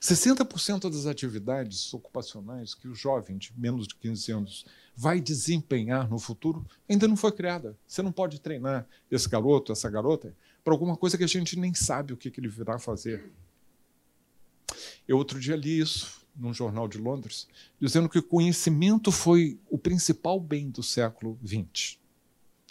60% 0.00 0.90
das 0.90 1.06
atividades 1.06 1.94
ocupacionais 1.94 2.74
que 2.74 2.88
o 2.88 2.94
jovem 2.96 3.38
de 3.38 3.52
menos 3.56 3.86
de 3.86 3.94
15 3.94 4.32
anos 4.32 4.66
vai 4.96 5.20
desempenhar 5.20 6.10
no 6.10 6.18
futuro 6.18 6.66
ainda 6.88 7.06
não 7.06 7.16
foi 7.16 7.30
criada. 7.30 7.78
Você 7.86 8.02
não 8.02 8.10
pode 8.10 8.40
treinar 8.40 8.84
esse 9.08 9.28
garoto, 9.28 9.70
essa 9.70 9.88
garota, 9.88 10.34
para 10.64 10.74
alguma 10.74 10.96
coisa 10.96 11.16
que 11.16 11.22
a 11.22 11.28
gente 11.28 11.56
nem 11.56 11.72
sabe 11.72 12.12
o 12.12 12.16
que, 12.16 12.32
ele 12.36 12.48
virá 12.48 12.76
fazer. 12.76 13.30
Eu 15.06 15.16
outro 15.16 15.38
dia 15.38 15.54
li 15.54 15.78
isso 15.78 16.25
num 16.38 16.52
jornal 16.52 16.86
de 16.86 16.98
Londres, 16.98 17.48
dizendo 17.80 18.08
que 18.08 18.18
o 18.18 18.22
conhecimento 18.22 19.10
foi 19.10 19.58
o 19.70 19.78
principal 19.78 20.38
bem 20.38 20.70
do 20.70 20.82
século 20.82 21.38
XX. 21.44 21.98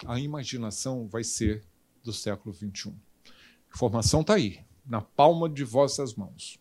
A 0.06 0.20
imaginação 0.20 1.08
vai 1.08 1.24
ser 1.24 1.64
do 2.04 2.14
século 2.14 2.54
XXI. 2.54 2.90
A 2.90 3.74
informação 3.74 4.22
está 4.22 4.36
aí, 4.36 4.60
na 4.86 5.02
palma 5.02 5.50
de 5.50 5.64
vossas 5.64 6.14
mãos. 6.14 6.60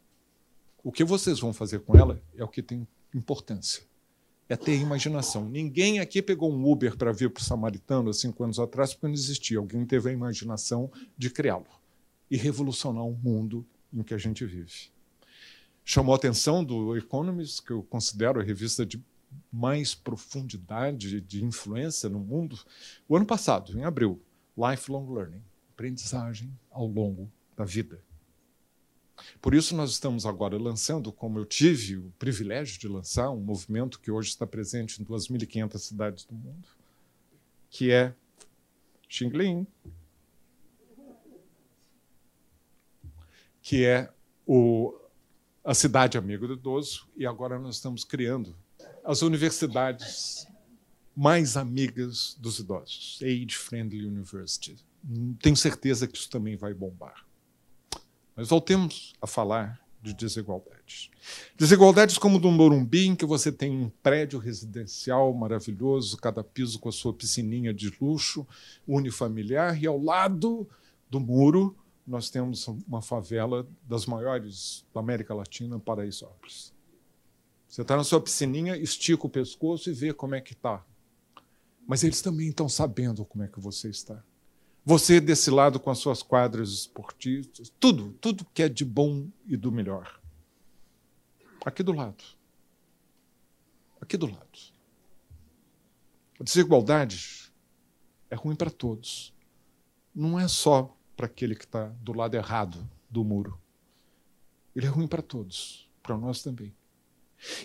O 0.82 0.90
que 0.90 1.04
vocês 1.04 1.40
vão 1.40 1.52
fazer 1.52 1.80
com 1.80 1.96
ela 1.96 2.22
é 2.36 2.44
o 2.44 2.48
que 2.48 2.62
tem 2.62 2.86
importância. 3.14 3.82
É 4.48 4.56
ter 4.56 4.76
imaginação. 4.78 5.48
Ninguém 5.48 6.00
aqui 6.00 6.20
pegou 6.20 6.52
um 6.52 6.70
Uber 6.70 6.96
para 6.96 7.12
vir 7.12 7.30
para 7.30 7.40
o 7.40 7.44
Samaritano 7.44 8.10
há 8.10 8.12
cinco 8.12 8.44
anos 8.44 8.58
atrás 8.58 8.92
porque 8.92 9.06
não 9.06 9.14
existia. 9.14 9.58
Alguém 9.58 9.86
teve 9.86 10.10
a 10.10 10.12
imaginação 10.12 10.90
de 11.16 11.30
criá-lo 11.30 11.66
e 12.30 12.36
revolucionar 12.36 13.04
o 13.04 13.14
mundo 13.16 13.64
em 13.92 14.02
que 14.02 14.12
a 14.12 14.18
gente 14.18 14.44
vive 14.44 14.93
chamou 15.84 16.14
a 16.14 16.16
atenção 16.16 16.64
do 16.64 16.96
Economist, 16.96 17.62
que 17.62 17.70
eu 17.70 17.82
considero 17.82 18.40
a 18.40 18.42
revista 18.42 18.86
de 18.86 19.02
mais 19.52 19.94
profundidade 19.94 21.20
de 21.20 21.44
influência 21.44 22.08
no 22.08 22.18
mundo, 22.18 22.58
o 23.08 23.16
ano 23.16 23.26
passado, 23.26 23.78
em 23.78 23.84
abril, 23.84 24.20
Lifelong 24.56 25.12
Learning, 25.12 25.42
aprendizagem 25.72 26.52
ao 26.70 26.86
longo 26.86 27.30
da 27.56 27.64
vida. 27.64 28.00
Por 29.40 29.54
isso, 29.54 29.76
nós 29.76 29.90
estamos 29.90 30.26
agora 30.26 30.58
lançando, 30.58 31.12
como 31.12 31.38
eu 31.38 31.44
tive 31.44 31.96
o 31.96 32.12
privilégio 32.18 32.80
de 32.80 32.88
lançar, 32.88 33.30
um 33.30 33.40
movimento 33.40 34.00
que 34.00 34.10
hoje 34.10 34.30
está 34.30 34.46
presente 34.46 35.00
em 35.00 35.04
2.500 35.04 35.78
cidades 35.78 36.24
do 36.24 36.34
mundo, 36.34 36.68
que 37.70 37.92
é 37.92 38.12
Xingling, 39.08 39.66
que 43.62 43.84
é 43.84 44.12
o 44.46 44.94
a 45.64 45.72
cidade 45.72 46.18
amigo 46.18 46.46
do 46.46 46.54
idoso, 46.54 47.08
e 47.16 47.26
agora 47.26 47.58
nós 47.58 47.76
estamos 47.76 48.04
criando 48.04 48.54
as 49.02 49.22
universidades 49.22 50.46
mais 51.16 51.56
amigas 51.56 52.36
dos 52.38 52.58
idosos, 52.58 53.18
Age 53.22 53.56
Friendly 53.56 54.06
University. 54.06 54.76
Tenho 55.40 55.56
certeza 55.56 56.06
que 56.06 56.18
isso 56.18 56.28
também 56.28 56.56
vai 56.56 56.74
bombar. 56.74 57.24
Mas 58.36 58.48
voltemos 58.48 59.14
a 59.22 59.26
falar 59.26 59.80
de 60.02 60.12
desigualdades. 60.12 61.10
Desigualdades 61.56 62.18
como 62.18 62.38
do 62.38 62.50
Morumbi, 62.50 63.06
em 63.06 63.16
que 63.16 63.24
você 63.24 63.50
tem 63.50 63.70
um 63.70 63.88
prédio 64.02 64.38
residencial 64.38 65.32
maravilhoso, 65.32 66.18
cada 66.18 66.44
piso 66.44 66.78
com 66.78 66.90
a 66.90 66.92
sua 66.92 67.14
piscininha 67.14 67.72
de 67.72 67.96
luxo, 67.98 68.46
unifamiliar, 68.86 69.82
e 69.82 69.86
ao 69.86 69.98
lado 69.98 70.68
do 71.08 71.18
muro 71.18 71.74
nós 72.06 72.28
temos 72.28 72.66
uma 72.68 73.00
favela 73.00 73.66
das 73.82 74.06
maiores 74.06 74.84
da 74.92 75.00
América 75.00 75.34
Latina, 75.34 75.78
Paraisópolis. 75.78 76.72
Você 77.68 77.82
está 77.82 77.96
na 77.96 78.04
sua 78.04 78.20
piscininha, 78.20 78.76
estica 78.76 79.26
o 79.26 79.30
pescoço 79.30 79.90
e 79.90 79.92
vê 79.92 80.12
como 80.12 80.34
é 80.34 80.40
que 80.40 80.52
está. 80.52 80.84
Mas 81.86 82.04
eles 82.04 82.22
também 82.22 82.48
estão 82.48 82.68
sabendo 82.68 83.24
como 83.24 83.42
é 83.42 83.48
que 83.48 83.58
você 83.58 83.88
está. 83.88 84.22
Você 84.84 85.18
desse 85.18 85.50
lado 85.50 85.80
com 85.80 85.90
as 85.90 85.98
suas 85.98 86.22
quadras 86.22 86.68
esportivas, 86.70 87.72
tudo, 87.80 88.12
tudo 88.20 88.46
que 88.52 88.62
é 88.62 88.68
de 88.68 88.84
bom 88.84 89.26
e 89.46 89.56
do 89.56 89.72
melhor. 89.72 90.20
Aqui 91.64 91.82
do 91.82 91.92
lado. 91.92 92.22
Aqui 94.00 94.18
do 94.18 94.26
lado. 94.26 94.58
A 96.38 96.44
desigualdade 96.44 97.50
é 98.28 98.34
ruim 98.34 98.54
para 98.54 98.70
todos. 98.70 99.32
Não 100.14 100.38
é 100.38 100.46
só 100.46 100.93
para 101.16 101.26
aquele 101.26 101.54
que 101.54 101.64
está 101.64 101.86
do 102.00 102.12
lado 102.12 102.34
errado 102.34 102.88
do 103.08 103.24
muro. 103.24 103.58
Ele 104.74 104.86
é 104.86 104.88
ruim 104.88 105.06
para 105.06 105.22
todos, 105.22 105.88
para 106.02 106.16
nós 106.16 106.42
também. 106.42 106.74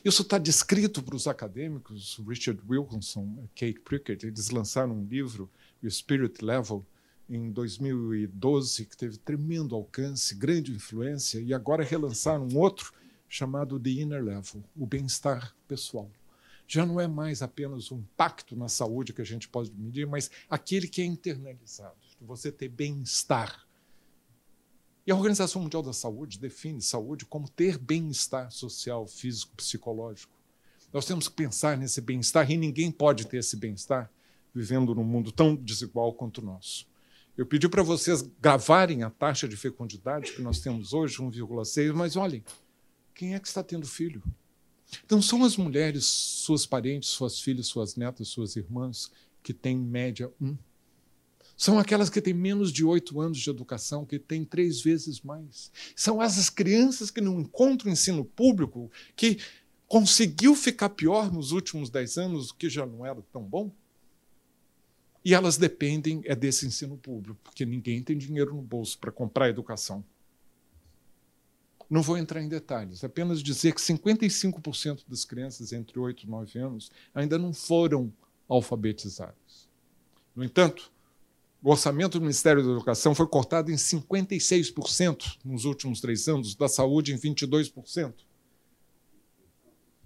Isso 0.04 0.24
está 0.24 0.38
descrito 0.38 1.02
para 1.02 1.16
os 1.16 1.28
acadêmicos, 1.28 2.22
Richard 2.28 2.62
Wilkinson, 2.68 3.48
Kate 3.56 3.80
Prickett, 3.80 4.26
eles 4.26 4.50
lançaram 4.50 4.94
um 4.94 5.06
livro, 5.06 5.50
o 5.82 5.90
Spirit 5.90 6.44
Level, 6.44 6.86
em 7.30 7.52
2012, 7.52 8.86
que 8.86 8.98
teve 8.98 9.18
tremendo 9.18 9.76
alcance, 9.76 10.36
grande 10.36 10.72
influência, 10.72 11.40
e 11.40 11.54
agora 11.54 11.84
relançaram 11.84 12.48
um 12.48 12.58
outro 12.58 12.92
chamado 13.28 13.80
The 13.80 13.90
Inner 13.90 14.24
Level, 14.24 14.64
o 14.76 14.86
bem-estar 14.86 15.56
pessoal. 15.68 16.10
Já 16.68 16.86
não 16.86 17.00
é 17.00 17.08
mais 17.08 17.42
apenas 17.42 17.92
um 17.92 18.00
impacto 18.00 18.56
na 18.56 18.68
saúde 18.68 19.14
que 19.14 19.22
a 19.22 19.26
gente 19.26 19.48
pode 19.48 19.72
medir, 19.72 20.06
mas 20.06 20.30
aquele 20.50 20.88
que 20.88 21.02
é 21.02 21.06
internalizado 21.06 22.09
você 22.22 22.52
ter 22.52 22.70
bem-estar. 22.70 23.66
E 25.06 25.12
a 25.12 25.16
Organização 25.16 25.62
Mundial 25.62 25.82
da 25.82 25.94
Saúde 25.94 26.40
define 26.40 26.82
saúde 26.82 27.26
como 27.26 27.50
ter 27.50 27.78
bem-estar 27.78 28.52
social, 28.52 29.08
físico, 29.08 29.56
psicológico. 29.56 30.34
Nós 30.94 31.06
temos 31.06 31.28
que 31.28 31.36
pensar 31.36 31.78
nesse 31.78 32.02
bem-estar 32.02 32.50
e 32.50 32.58
ninguém 32.58 32.92
pode 32.92 33.28
ter 33.28 33.38
esse 33.38 33.56
bem-estar 33.56 34.12
vivendo 34.54 34.94
num 34.94 35.04
mundo 35.04 35.32
tão 35.32 35.56
desigual 35.56 36.14
quanto 36.14 36.40
o 36.40 36.46
nosso. 36.46 36.88
Eu 37.38 37.46
pedi 37.46 37.70
para 37.70 37.84
vocês 37.84 38.22
gravarem 38.42 39.04
a 39.04 39.10
taxa 39.10 39.48
de 39.48 39.56
fecundidade 39.56 40.34
que 40.34 40.42
nós 40.42 40.60
temos 40.60 40.94
hoje, 40.94 41.18
1,6, 41.18 41.94
mas 41.94 42.16
olhem, 42.16 42.44
quem 43.16 43.34
é 43.34 43.40
que 43.40 43.48
está 43.48 43.64
tendo 43.64 43.88
filho? 43.88 44.22
Não 45.10 45.22
são 45.22 45.44
as 45.44 45.56
mulheres, 45.56 46.06
suas 46.06 46.66
parentes, 46.66 47.10
suas 47.10 47.40
filhas, 47.40 47.68
suas 47.68 47.96
netas, 47.96 48.28
suas 48.28 48.56
irmãs, 48.56 49.12
que 49.42 49.54
têm 49.54 49.78
em 49.78 49.86
média 49.86 50.32
um 50.42 50.58
são 51.60 51.78
aquelas 51.78 52.10
que 52.10 52.22
têm 52.22 52.34
menos 52.34 52.72
de 52.72 52.86
oito 52.86 53.20
anos 53.20 53.38
de 53.38 53.50
educação, 53.50 54.06
que 54.06 54.18
têm 54.18 54.46
três 54.46 54.80
vezes 54.80 55.20
mais. 55.20 55.70
São 55.94 56.24
essas 56.24 56.50
crianças 56.50 57.12
que 57.12 57.20
não 57.20 57.42
encontram 57.42 57.92
ensino 57.92 58.24
público, 58.24 58.90
que 59.14 59.40
conseguiu 59.86 60.56
ficar 60.56 60.88
pior 60.88 61.30
nos 61.30 61.52
últimos 61.52 61.90
dez 61.90 62.18
anos, 62.18 62.50
o 62.52 62.56
que 62.56 62.70
já 62.70 62.86
não 62.86 63.06
era 63.06 63.22
tão 63.34 63.44
bom. 63.44 63.70
E 65.24 65.34
elas 65.34 65.58
dependem 65.58 66.22
é 66.24 66.34
desse 66.34 66.66
ensino 66.66 66.96
público, 66.98 67.38
porque 67.44 67.66
ninguém 67.66 68.02
tem 68.02 68.18
dinheiro 68.18 68.56
no 68.56 68.62
bolso 68.62 68.98
para 68.98 69.12
comprar 69.12 69.50
educação. 69.50 70.02
Não 71.90 72.02
vou 72.02 72.18
entrar 72.18 72.42
em 72.42 72.48
detalhes, 72.48 73.04
apenas 73.04 73.44
dizer 73.44 73.76
que 73.76 73.82
55% 73.82 75.04
das 75.10 75.26
crianças 75.26 75.74
entre 75.74 76.00
8 76.00 76.24
e 76.24 76.30
9 76.30 76.58
anos 76.58 76.90
ainda 77.14 77.38
não 77.38 77.52
foram 77.52 78.14
alfabetizadas. 78.48 79.68
No 80.34 80.42
entanto, 80.42 80.90
o 81.62 81.72
orçamento 81.72 82.18
do 82.18 82.22
Ministério 82.22 82.64
da 82.64 82.72
Educação 82.72 83.14
foi 83.14 83.28
cortado 83.28 83.72
em 83.72 83.76
56% 83.76 85.38
nos 85.44 85.66
últimos 85.66 86.00
três 86.00 86.28
anos, 86.28 86.56
da 86.56 86.68
saúde 86.68 87.14
em 87.14 87.18
22%. 87.18 88.14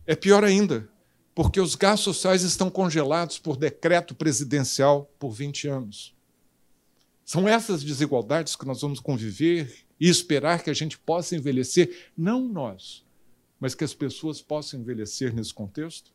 É 0.06 0.16
pior 0.16 0.44
ainda, 0.44 0.90
porque 1.36 1.60
os 1.60 1.76
gastos 1.76 2.16
sociais 2.16 2.44
estão 2.44 2.70
congelados 2.70 3.38
por 3.38 3.56
decreto 3.56 4.16
presidencial 4.16 5.12
por 5.20 5.32
20 5.32 5.68
anos. 5.68 6.16
São 7.24 7.48
essas 7.48 7.84
desigualdades 7.84 8.56
que 8.56 8.66
nós 8.66 8.82
vamos 8.82 9.00
conviver 9.00 9.86
e 10.00 10.10
esperar 10.10 10.64
que 10.64 10.70
a 10.70 10.74
gente 10.74 10.98
possa 10.98 11.36
envelhecer, 11.36 12.12
não 12.18 12.48
nós, 12.48 13.06
mas 13.60 13.74
que 13.74 13.84
as 13.84 13.94
pessoas 13.94 14.42
possam 14.42 14.80
envelhecer 14.80 15.34
nesse 15.34 15.54
contexto? 15.54 16.13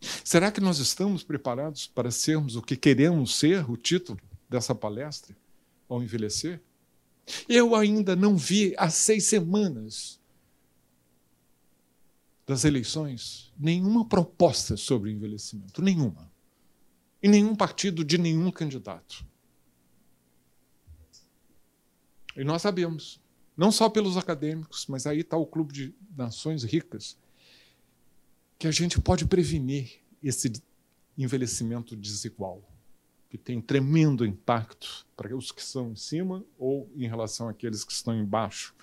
Será 0.00 0.52
que 0.52 0.60
nós 0.60 0.78
estamos 0.78 1.22
preparados 1.22 1.86
para 1.86 2.10
sermos 2.10 2.56
o 2.56 2.62
que 2.62 2.76
queremos 2.76 3.36
ser, 3.36 3.68
o 3.68 3.76
título 3.76 4.18
dessa 4.48 4.74
palestra, 4.74 5.36
ao 5.88 6.02
envelhecer? 6.02 6.60
Eu 7.48 7.74
ainda 7.74 8.14
não 8.14 8.36
vi 8.36 8.74
há 8.78 8.88
seis 8.88 9.24
semanas 9.24 10.18
das 12.46 12.64
eleições 12.64 13.52
nenhuma 13.58 14.08
proposta 14.08 14.76
sobre 14.76 15.10
envelhecimento, 15.10 15.82
nenhuma. 15.82 16.30
E 17.22 17.28
nenhum 17.28 17.54
partido 17.54 18.04
de 18.04 18.16
nenhum 18.16 18.50
candidato. 18.50 19.26
E 22.36 22.44
nós 22.44 22.62
sabemos, 22.62 23.20
não 23.56 23.72
só 23.72 23.90
pelos 23.90 24.16
acadêmicos, 24.16 24.86
mas 24.86 25.06
aí 25.06 25.20
está 25.20 25.36
o 25.36 25.44
Clube 25.44 25.74
de 25.74 25.94
Nações 26.16 26.62
Ricas, 26.62 27.18
que 28.58 28.66
a 28.66 28.70
gente 28.70 29.00
pode 29.00 29.24
prevenir 29.24 30.00
esse 30.22 30.52
envelhecimento 31.16 31.94
desigual, 31.94 32.62
que 33.30 33.38
tem 33.38 33.60
tremendo 33.60 34.26
impacto 34.26 35.06
para 35.16 35.36
os 35.36 35.52
que 35.52 35.60
estão 35.60 35.92
em 35.92 35.96
cima 35.96 36.44
ou 36.58 36.90
em 36.96 37.06
relação 37.06 37.48
àqueles 37.48 37.84
que 37.84 37.92
estão 37.92 38.14
embaixo 38.14 38.74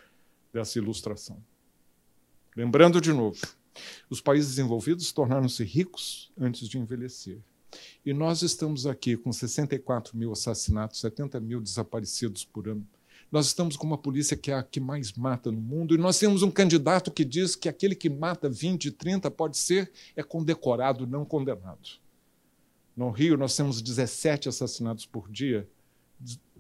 dessa 0.53 0.77
ilustração. 0.77 1.43
Lembrando 2.55 3.01
de 3.01 3.11
novo, 3.11 3.41
os 4.09 4.21
países 4.21 4.51
desenvolvidos 4.51 5.11
tornaram-se 5.11 5.63
ricos 5.63 6.31
antes 6.37 6.69
de 6.69 6.77
envelhecer. 6.77 7.39
E 8.05 8.13
nós 8.13 8.41
estamos 8.41 8.85
aqui 8.85 9.17
com 9.17 9.33
64 9.33 10.15
mil 10.15 10.31
assassinatos, 10.31 11.01
70 11.01 11.39
mil 11.41 11.59
desaparecidos 11.59 12.45
por 12.45 12.69
ano. 12.69 12.87
Nós 13.35 13.47
estamos 13.47 13.75
com 13.75 13.85
uma 13.85 13.97
polícia 13.97 14.37
que 14.37 14.49
é 14.49 14.53
a 14.53 14.63
que 14.63 14.79
mais 14.79 15.11
mata 15.11 15.51
no 15.51 15.59
mundo, 15.59 15.93
e 15.93 15.97
nós 15.97 16.17
temos 16.17 16.41
um 16.41 16.49
candidato 16.49 17.11
que 17.11 17.25
diz 17.25 17.53
que 17.53 17.67
aquele 17.67 17.93
que 17.93 18.09
mata 18.09 18.47
20, 18.47 18.91
30 18.91 19.29
pode 19.29 19.57
ser 19.57 19.91
é 20.15 20.23
condecorado, 20.23 21.05
não 21.05 21.25
condenado. 21.25 21.99
No 22.95 23.09
Rio, 23.09 23.35
nós 23.35 23.53
temos 23.53 23.81
17 23.81 24.47
assassinatos 24.47 25.05
por 25.05 25.29
dia, 25.29 25.67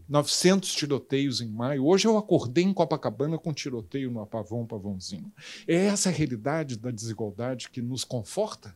900 0.09 0.69
tiroteios 0.73 1.39
em 1.39 1.47
maio. 1.47 1.85
Hoje 1.85 2.09
eu 2.09 2.17
acordei 2.17 2.65
em 2.65 2.73
Copacabana 2.73 3.37
com 3.37 3.53
tiroteio 3.53 4.11
no 4.11 4.19
Apavão 4.19 4.67
Pavãozinho. 4.67 5.31
É 5.65 5.75
essa 5.85 6.09
a 6.09 6.11
realidade 6.11 6.77
da 6.77 6.91
desigualdade 6.91 7.69
que 7.69 7.81
nos 7.81 8.03
conforta? 8.03 8.75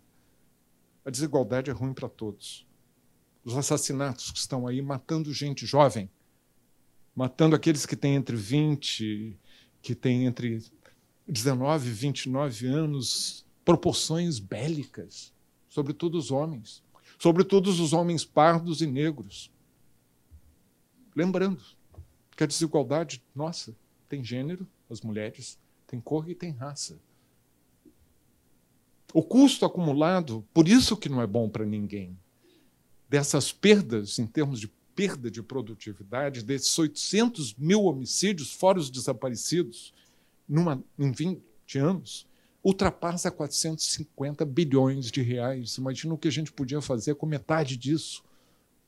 A 1.03 1.09
desigualdade 1.09 1.69
é 1.69 1.73
ruim 1.73 1.93
para 1.93 2.07
todos. 2.07 2.65
Os 3.43 3.57
assassinatos 3.57 4.31
que 4.31 4.39
estão 4.39 4.65
aí 4.65 4.81
matando 4.81 5.33
gente 5.33 5.65
jovem, 5.65 6.09
matando 7.15 7.55
aqueles 7.55 7.85
que 7.85 7.95
têm 7.95 8.15
entre 8.15 8.35
20, 8.35 9.37
que 9.81 9.95
têm 9.95 10.25
entre 10.25 10.63
19 11.27 11.89
e 11.89 11.91
29 11.91 12.67
anos, 12.67 13.45
proporções 13.63 14.39
bélicas, 14.39 15.33
sobretudo 15.67 16.17
os 16.17 16.31
homens, 16.31 16.83
sobretudo 17.19 17.69
os 17.69 17.93
homens 17.93 18.25
pardos 18.25 18.81
e 18.81 18.87
negros. 18.87 19.51
Lembrando 21.15 21.61
que 22.35 22.43
a 22.43 22.47
desigualdade, 22.47 23.23
nossa, 23.35 23.75
tem 24.07 24.23
gênero, 24.23 24.67
as 24.89 25.01
mulheres, 25.01 25.59
tem 25.85 25.99
cor 25.99 26.29
e 26.29 26.35
tem 26.35 26.51
raça. 26.51 26.99
O 29.13 29.21
custo 29.23 29.65
acumulado, 29.65 30.45
por 30.53 30.67
isso 30.67 30.95
que 30.95 31.09
não 31.09 31.21
é 31.21 31.27
bom 31.27 31.49
para 31.49 31.65
ninguém, 31.65 32.17
dessas 33.09 33.51
perdas 33.51 34.19
em 34.19 34.27
termos 34.27 34.59
de 34.59 34.67
perda 34.95 35.29
de 35.29 35.41
produtividade, 35.41 36.43
desses 36.43 36.77
800 36.77 37.55
mil 37.55 37.83
homicídios, 37.83 38.51
fora 38.51 38.79
os 38.79 38.89
desaparecidos, 38.89 39.93
numa, 40.47 40.83
em 40.97 41.11
20 41.11 41.41
anos, 41.79 42.27
ultrapassa 42.63 43.31
450 43.31 44.43
bilhões 44.45 45.11
de 45.11 45.21
reais. 45.21 45.77
Imagina 45.77 46.13
o 46.13 46.17
que 46.17 46.27
a 46.27 46.31
gente 46.31 46.51
podia 46.51 46.81
fazer 46.81 47.15
com 47.15 47.25
metade 47.25 47.77
disso, 47.77 48.23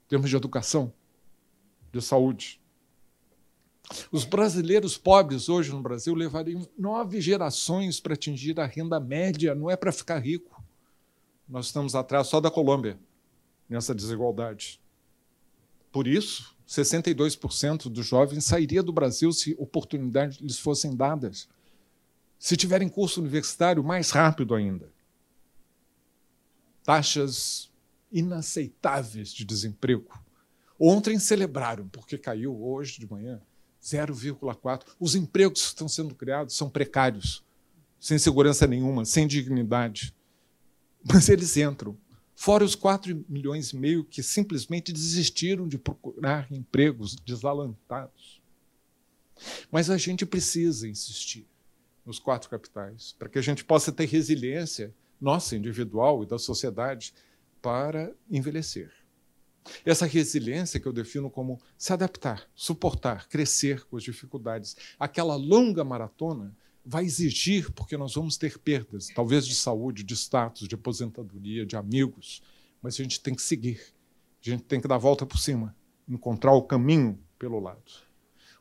em 0.05 0.09
termos 0.09 0.29
de 0.29 0.35
educação, 0.35 0.93
de 1.91 2.01
saúde. 2.01 2.59
Os 4.11 4.25
brasileiros 4.25 4.97
pobres 4.97 5.49
hoje 5.49 5.71
no 5.71 5.81
Brasil 5.81 6.13
levariam 6.13 6.67
nove 6.77 7.21
gerações 7.21 7.99
para 7.99 8.13
atingir 8.13 8.59
a 8.59 8.65
renda 8.65 8.99
média, 8.99 9.55
não 9.55 9.69
é 9.69 9.75
para 9.75 9.91
ficar 9.91 10.19
rico. 10.19 10.61
Nós 11.47 11.67
estamos 11.67 11.95
atrás 11.95 12.27
só 12.27 12.39
da 12.39 12.49
Colômbia 12.49 12.97
nessa 13.67 13.95
desigualdade. 13.95 14.80
Por 15.91 16.07
isso, 16.07 16.55
62% 16.67 17.89
dos 17.89 18.05
jovens 18.05 18.45
sairia 18.45 18.81
do 18.81 18.93
Brasil 18.93 19.31
se 19.33 19.55
oportunidades 19.59 20.37
lhes 20.39 20.57
fossem 20.57 20.95
dadas. 20.95 21.49
Se 22.39 22.55
tiverem 22.55 22.87
curso 22.87 23.19
universitário, 23.19 23.83
mais 23.83 24.11
rápido 24.11 24.55
ainda. 24.55 24.89
Taxas 26.83 27.69
inaceitáveis 28.11 29.33
de 29.33 29.45
desemprego. 29.45 30.19
Ontem 30.79 31.19
celebraram, 31.19 31.87
porque 31.89 32.17
caiu 32.17 32.59
hoje 32.63 32.99
de 32.99 33.09
manhã 33.09 33.39
0,4. 33.83 34.83
Os 34.99 35.13
empregos 35.13 35.61
que 35.61 35.67
estão 35.67 35.87
sendo 35.87 36.15
criados 36.15 36.55
são 36.55 36.69
precários, 36.69 37.43
sem 37.99 38.17
segurança 38.17 38.65
nenhuma, 38.65 39.05
sem 39.05 39.27
dignidade. 39.27 40.15
Mas 41.03 41.29
eles 41.29 41.57
entram. 41.57 41.97
Fora 42.41 42.65
os 42.65 42.73
4 42.73 43.23
milhões 43.29 43.69
e 43.69 43.75
meio 43.75 44.03
que 44.03 44.23
simplesmente 44.23 44.91
desistiram 44.91 45.67
de 45.67 45.77
procurar 45.77 46.51
empregos 46.51 47.15
desalantados. 47.15 48.41
Mas 49.69 49.91
a 49.91 49.97
gente 49.99 50.25
precisa 50.25 50.87
insistir 50.87 51.47
nos 52.03 52.17
quatro 52.17 52.49
capitais 52.49 53.15
para 53.19 53.29
que 53.29 53.37
a 53.37 53.43
gente 53.43 53.63
possa 53.63 53.91
ter 53.91 54.07
resiliência 54.07 54.91
nossa, 55.21 55.55
individual 55.55 56.23
e 56.23 56.25
da 56.25 56.39
sociedade, 56.39 57.13
para 57.61 58.11
envelhecer. 58.27 58.91
Essa 59.85 60.07
resiliência 60.07 60.79
que 60.79 60.87
eu 60.87 60.93
defino 60.93 61.29
como 61.29 61.61
se 61.77 61.93
adaptar, 61.93 62.49
suportar, 62.55 63.27
crescer 63.27 63.85
com 63.85 63.97
as 63.97 64.03
dificuldades. 64.03 64.75
Aquela 64.97 65.35
longa 65.35 65.83
maratona 65.83 66.57
vai 66.85 67.05
exigir, 67.05 67.71
porque 67.71 67.95
nós 67.97 68.15
vamos 68.15 68.37
ter 68.37 68.57
perdas, 68.57 69.07
talvez 69.13 69.45
de 69.45 69.55
saúde, 69.55 70.03
de 70.03 70.13
status, 70.15 70.67
de 70.67 70.75
aposentadoria, 70.75 71.65
de 71.65 71.75
amigos, 71.75 72.41
mas 72.81 72.99
a 72.99 73.03
gente 73.03 73.19
tem 73.19 73.35
que 73.35 73.41
seguir. 73.41 73.81
A 74.45 74.49
gente 74.49 74.63
tem 74.63 74.81
que 74.81 74.87
dar 74.87 74.95
a 74.95 74.97
volta 74.97 75.25
por 75.25 75.37
cima, 75.37 75.75
encontrar 76.07 76.53
o 76.53 76.63
caminho 76.63 77.19
pelo 77.37 77.59
lado. 77.59 77.91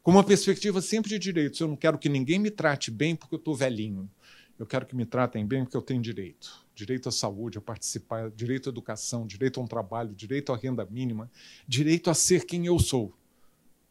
Com 0.02 0.10
uma 0.10 0.24
perspectiva 0.24 0.80
sempre 0.80 1.10
de 1.10 1.18
direitos. 1.18 1.60
Eu 1.60 1.68
não 1.68 1.76
quero 1.76 1.98
que 1.98 2.08
ninguém 2.08 2.38
me 2.38 2.50
trate 2.50 2.90
bem 2.90 3.16
porque 3.16 3.34
eu 3.34 3.38
estou 3.38 3.54
velhinho. 3.54 4.10
Eu 4.58 4.66
quero 4.66 4.84
que 4.84 4.94
me 4.94 5.06
tratem 5.06 5.46
bem 5.46 5.64
porque 5.64 5.76
eu 5.76 5.82
tenho 5.82 6.02
direito 6.02 6.66
direito 6.80 7.08
à 7.08 7.12
saúde, 7.12 7.58
a 7.58 7.60
participar, 7.60 8.30
direito 8.30 8.68
à 8.68 8.72
educação, 8.72 9.26
direito 9.26 9.60
a 9.60 9.62
um 9.62 9.66
trabalho, 9.66 10.14
direito 10.14 10.52
à 10.52 10.56
renda 10.56 10.86
mínima, 10.90 11.30
direito 11.68 12.08
a 12.08 12.14
ser 12.14 12.46
quem 12.46 12.66
eu 12.66 12.78
sou, 12.78 13.12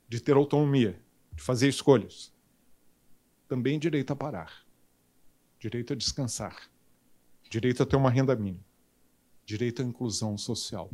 de 0.07 0.19
ter 0.19 0.36
autonomia, 0.36 0.99
de 1.34 1.43
fazer 1.43 1.67
escolhas. 1.67 2.32
Também 3.50 3.80
direito 3.80 4.14
a 4.14 4.16
parar, 4.16 4.64
direito 5.60 5.91
a 5.91 5.95
descansar, 5.95 6.70
direito 7.50 7.82
a 7.82 7.86
ter 7.86 7.95
uma 7.95 8.12
renda 8.12 8.36
mínima, 8.36 8.64
direito 9.43 9.82
à 9.82 9.86
inclusão 9.86 10.38
social. 10.38 10.91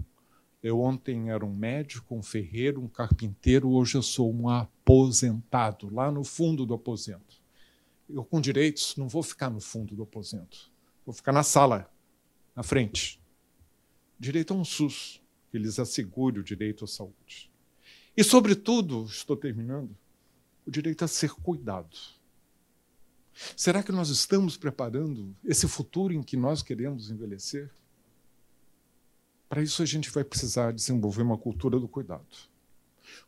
Eu 0.63 0.79
ontem 0.79 1.29
era 1.29 1.45
um 1.45 1.53
médico, 1.53 2.15
um 2.15 2.23
ferreiro, 2.23 2.81
um 2.81 2.87
carpinteiro, 2.87 3.69
hoje 3.69 3.95
eu 3.95 4.01
sou 4.01 4.33
um 4.33 4.49
aposentado, 4.49 5.93
lá 5.93 6.09
no 6.09 6.23
fundo 6.23 6.65
do 6.65 6.73
aposento. 6.73 7.43
Eu, 8.09 8.23
com 8.23 8.39
direitos, 8.39 8.95
não 8.95 9.09
vou 9.09 9.21
ficar 9.21 9.49
no 9.49 9.59
fundo 9.59 9.93
do 9.93 10.03
aposento 10.03 10.73
Vou 11.05 11.13
ficar 11.13 11.31
na 11.31 11.43
sala, 11.43 11.91
na 12.55 12.63
frente. 12.63 13.21
Direito 14.17 14.53
a 14.53 14.57
um 14.57 14.65
SUS, 14.65 15.21
que 15.51 15.57
lhes 15.59 15.77
assegure 15.77 16.39
o 16.39 16.43
direito 16.43 16.85
à 16.85 16.87
saúde. 16.87 17.51
E, 18.17 18.23
sobretudo, 18.23 19.03
estou 19.03 19.35
terminando, 19.37 19.95
o 20.65 20.71
direito 20.71 21.03
a 21.03 21.07
ser 21.07 21.31
cuidado. 21.31 21.95
Será 23.55 23.83
que 23.83 23.91
nós 23.91 24.09
estamos 24.09 24.55
preparando 24.55 25.35
esse 25.43 25.67
futuro 25.67 26.13
em 26.13 26.23
que 26.23 26.37
nós 26.37 26.63
queremos 26.63 27.09
envelhecer? 27.11 27.69
Para 29.49 29.61
isso, 29.61 29.83
a 29.83 29.85
gente 29.85 30.09
vai 30.09 30.23
precisar 30.23 30.71
desenvolver 30.71 31.21
uma 31.21 31.37
cultura 31.37 31.77
do 31.77 31.87
cuidado. 31.87 32.25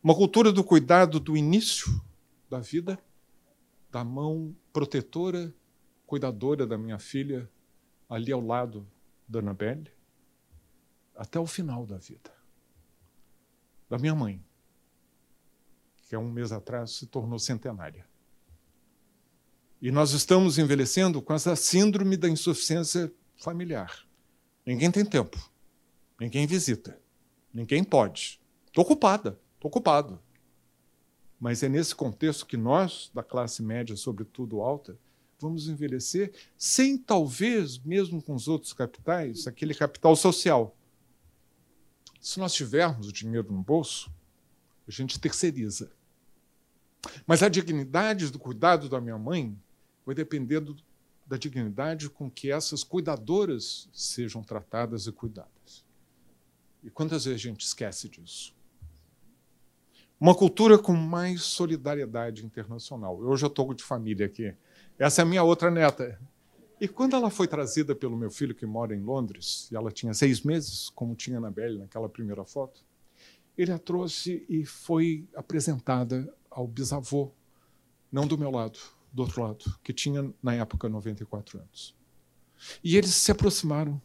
Uma 0.02 0.14
cultura 0.14 0.50
do 0.50 0.64
cuidado 0.64 1.20
do 1.20 1.36
início 1.36 2.02
da 2.48 2.58
vida, 2.58 2.98
da 3.90 4.02
mão 4.02 4.56
protetora, 4.72 5.54
cuidadora 6.06 6.66
da 6.66 6.78
minha 6.78 6.98
filha, 6.98 7.48
ali 8.08 8.32
ao 8.32 8.40
lado 8.40 8.88
da 9.28 9.40
Annabelle, 9.40 9.92
até 11.14 11.38
o 11.38 11.46
final 11.46 11.84
da 11.84 11.98
vida. 11.98 12.32
Da 13.90 13.98
minha 13.98 14.14
mãe, 14.14 14.42
que 16.08 16.14
há 16.14 16.18
um 16.18 16.30
mês 16.30 16.50
atrás 16.50 16.92
se 16.92 17.06
tornou 17.06 17.38
centenária. 17.38 18.07
E 19.80 19.92
nós 19.92 20.10
estamos 20.10 20.58
envelhecendo 20.58 21.22
com 21.22 21.32
essa 21.32 21.54
síndrome 21.54 22.16
da 22.16 22.28
insuficiência 22.28 23.12
familiar. 23.36 24.04
Ninguém 24.66 24.90
tem 24.90 25.04
tempo, 25.04 25.38
ninguém 26.20 26.48
visita, 26.48 27.00
ninguém 27.54 27.84
pode. 27.84 28.40
Estou 28.66 28.82
ocupada, 28.82 29.38
estou 29.54 29.68
ocupado. 29.68 30.20
Mas 31.38 31.62
é 31.62 31.68
nesse 31.68 31.94
contexto 31.94 32.44
que 32.44 32.56
nós, 32.56 33.08
da 33.14 33.22
classe 33.22 33.62
média, 33.62 33.96
sobretudo 33.96 34.60
alta, 34.60 34.98
vamos 35.38 35.68
envelhecer 35.68 36.32
sem, 36.56 36.98
talvez, 36.98 37.78
mesmo 37.78 38.20
com 38.20 38.34
os 38.34 38.48
outros 38.48 38.72
capitais, 38.72 39.46
aquele 39.46 39.74
capital 39.74 40.16
social. 40.16 40.76
Se 42.20 42.40
nós 42.40 42.52
tivermos 42.52 43.06
o 43.06 43.12
dinheiro 43.12 43.52
no 43.52 43.62
bolso, 43.62 44.10
a 44.88 44.90
gente 44.90 45.20
terceiriza. 45.20 45.92
Mas 47.24 47.44
a 47.44 47.48
dignidade 47.48 48.32
do 48.32 48.40
cuidado 48.40 48.88
da 48.88 49.00
minha 49.00 49.16
mãe 49.16 49.56
vai 50.08 50.14
depender 50.14 50.60
do, 50.60 50.74
da 51.26 51.36
dignidade 51.36 52.08
com 52.08 52.30
que 52.30 52.50
essas 52.50 52.82
cuidadoras 52.82 53.90
sejam 53.92 54.42
tratadas 54.42 55.06
e 55.06 55.12
cuidadas. 55.12 55.84
E 56.82 56.88
quantas 56.88 57.26
vezes 57.26 57.38
a 57.38 57.48
gente 57.50 57.60
esquece 57.60 58.08
disso? 58.08 58.56
Uma 60.18 60.34
cultura 60.34 60.78
com 60.78 60.94
mais 60.94 61.42
solidariedade 61.42 62.42
internacional. 62.46 63.22
Eu 63.22 63.36
já 63.36 63.48
estou 63.48 63.74
de 63.74 63.84
família 63.84 64.24
aqui. 64.24 64.54
Essa 64.98 65.20
é 65.20 65.24
a 65.24 65.26
minha 65.26 65.42
outra 65.42 65.70
neta. 65.70 66.18
E 66.80 66.88
quando 66.88 67.14
ela 67.14 67.28
foi 67.28 67.46
trazida 67.46 67.94
pelo 67.94 68.16
meu 68.16 68.30
filho, 68.30 68.54
que 68.54 68.64
mora 68.64 68.96
em 68.96 69.02
Londres, 69.02 69.68
e 69.70 69.76
ela 69.76 69.92
tinha 69.92 70.14
seis 70.14 70.40
meses, 70.40 70.88
como 70.88 71.14
tinha 71.14 71.36
a 71.36 71.40
Anabelle 71.40 71.80
naquela 71.80 72.08
primeira 72.08 72.46
foto, 72.46 72.82
ele 73.58 73.72
a 73.72 73.78
trouxe 73.78 74.46
e 74.48 74.64
foi 74.64 75.28
apresentada 75.34 76.34
ao 76.50 76.66
bisavô, 76.66 77.30
não 78.10 78.26
do 78.26 78.38
meu 78.38 78.50
lado, 78.50 78.78
do 79.12 79.22
outro 79.22 79.42
lado, 79.42 79.78
que 79.82 79.92
tinha, 79.92 80.32
na 80.42 80.54
época, 80.54 80.88
94 80.88 81.58
anos. 81.58 81.96
E 82.82 82.96
eles 82.96 83.14
se 83.14 83.30
aproximaram, 83.30 84.00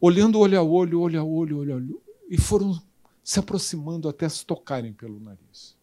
olhando 0.00 0.38
olho 0.38 0.58
a 0.58 0.62
olho, 0.62 1.00
olho 1.00 1.20
a 1.20 1.24
olho, 1.24 1.58
olho 1.58 1.72
a 1.72 1.76
olho, 1.76 2.02
e 2.28 2.38
foram 2.38 2.80
se 3.22 3.38
aproximando 3.38 4.08
até 4.08 4.28
se 4.28 4.44
tocarem 4.44 4.92
pelo 4.92 5.18
nariz. 5.20 5.76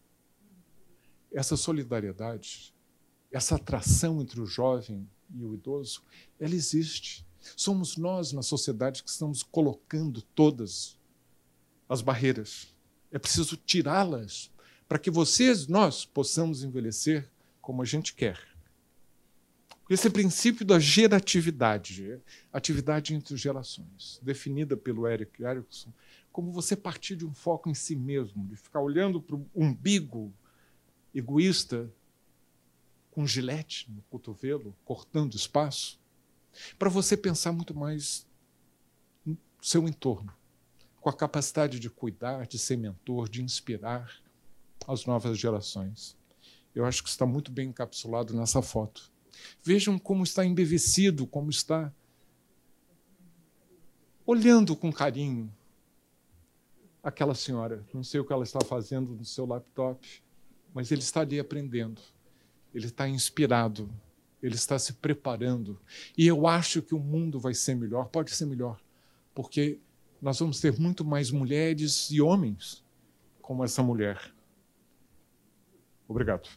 Essa 1.32 1.56
solidariedade, 1.56 2.74
essa 3.30 3.56
atração 3.56 4.20
entre 4.20 4.40
o 4.40 4.46
jovem 4.46 5.08
e 5.34 5.44
o 5.44 5.54
idoso, 5.54 6.02
ela 6.38 6.54
existe. 6.54 7.26
Somos 7.56 7.96
nós, 7.96 8.32
na 8.32 8.42
sociedade, 8.42 9.02
que 9.02 9.10
estamos 9.10 9.42
colocando 9.42 10.22
todas 10.22 10.98
as 11.88 12.00
barreiras. 12.00 12.74
É 13.10 13.18
preciso 13.18 13.56
tirá-las 13.56 14.50
para 14.88 14.98
que 14.98 15.10
vocês, 15.10 15.66
nós, 15.66 16.04
possamos 16.04 16.62
envelhecer 16.62 17.30
como 17.64 17.80
a 17.80 17.84
gente 17.86 18.14
quer. 18.14 18.38
Esse 19.88 20.10
princípio 20.10 20.66
da 20.66 20.78
geratividade, 20.78 22.20
atividade 22.52 23.14
entre 23.14 23.36
gerações, 23.38 24.20
definida 24.22 24.76
pelo 24.76 25.08
Eric 25.08 25.42
Erickson, 25.42 25.90
como 26.30 26.52
você 26.52 26.76
partir 26.76 27.16
de 27.16 27.24
um 27.24 27.32
foco 27.32 27.70
em 27.70 27.74
si 27.74 27.96
mesmo, 27.96 28.46
de 28.46 28.56
ficar 28.56 28.80
olhando 28.80 29.20
para 29.20 29.36
o 29.36 29.48
umbigo 29.54 30.30
egoísta 31.14 31.90
com 33.10 33.26
gilete 33.26 33.90
no 33.90 34.02
cotovelo, 34.10 34.76
cortando 34.84 35.34
espaço, 35.34 35.98
para 36.78 36.90
você 36.90 37.16
pensar 37.16 37.52
muito 37.52 37.74
mais 37.74 38.26
no 39.24 39.38
seu 39.62 39.88
entorno, 39.88 40.34
com 41.00 41.08
a 41.08 41.16
capacidade 41.16 41.80
de 41.80 41.88
cuidar, 41.88 42.46
de 42.46 42.58
ser 42.58 42.76
mentor, 42.76 43.26
de 43.26 43.42
inspirar 43.42 44.14
as 44.86 45.06
novas 45.06 45.38
gerações. 45.38 46.14
Eu 46.74 46.84
acho 46.84 47.02
que 47.02 47.08
está 47.08 47.24
muito 47.24 47.52
bem 47.52 47.68
encapsulado 47.68 48.34
nessa 48.34 48.60
foto. 48.60 49.12
Vejam 49.62 49.98
como 49.98 50.24
está 50.24 50.44
embevecido, 50.44 51.26
como 51.26 51.50
está 51.50 51.92
olhando 54.26 54.74
com 54.74 54.92
carinho 54.92 55.52
aquela 57.02 57.34
senhora. 57.34 57.84
Não 57.92 58.02
sei 58.02 58.20
o 58.20 58.24
que 58.24 58.32
ela 58.32 58.44
está 58.44 58.60
fazendo 58.60 59.12
no 59.12 59.24
seu 59.24 59.46
laptop, 59.46 60.22
mas 60.72 60.90
ele 60.90 61.02
está 61.02 61.20
ali 61.20 61.38
aprendendo. 61.38 62.00
Ele 62.74 62.86
está 62.86 63.08
inspirado. 63.08 63.88
Ele 64.42 64.54
está 64.54 64.78
se 64.78 64.94
preparando. 64.94 65.80
E 66.16 66.26
eu 66.26 66.46
acho 66.46 66.82
que 66.82 66.94
o 66.94 66.98
mundo 66.98 67.38
vai 67.38 67.54
ser 67.54 67.74
melhor, 67.74 68.08
pode 68.08 68.30
ser 68.30 68.46
melhor, 68.46 68.80
porque 69.34 69.78
nós 70.20 70.38
vamos 70.38 70.60
ter 70.60 70.78
muito 70.78 71.04
mais 71.04 71.30
mulheres 71.30 72.10
e 72.10 72.20
homens 72.20 72.84
como 73.40 73.64
essa 73.64 73.82
mulher. 73.82 74.34
Obrigado. 76.08 76.48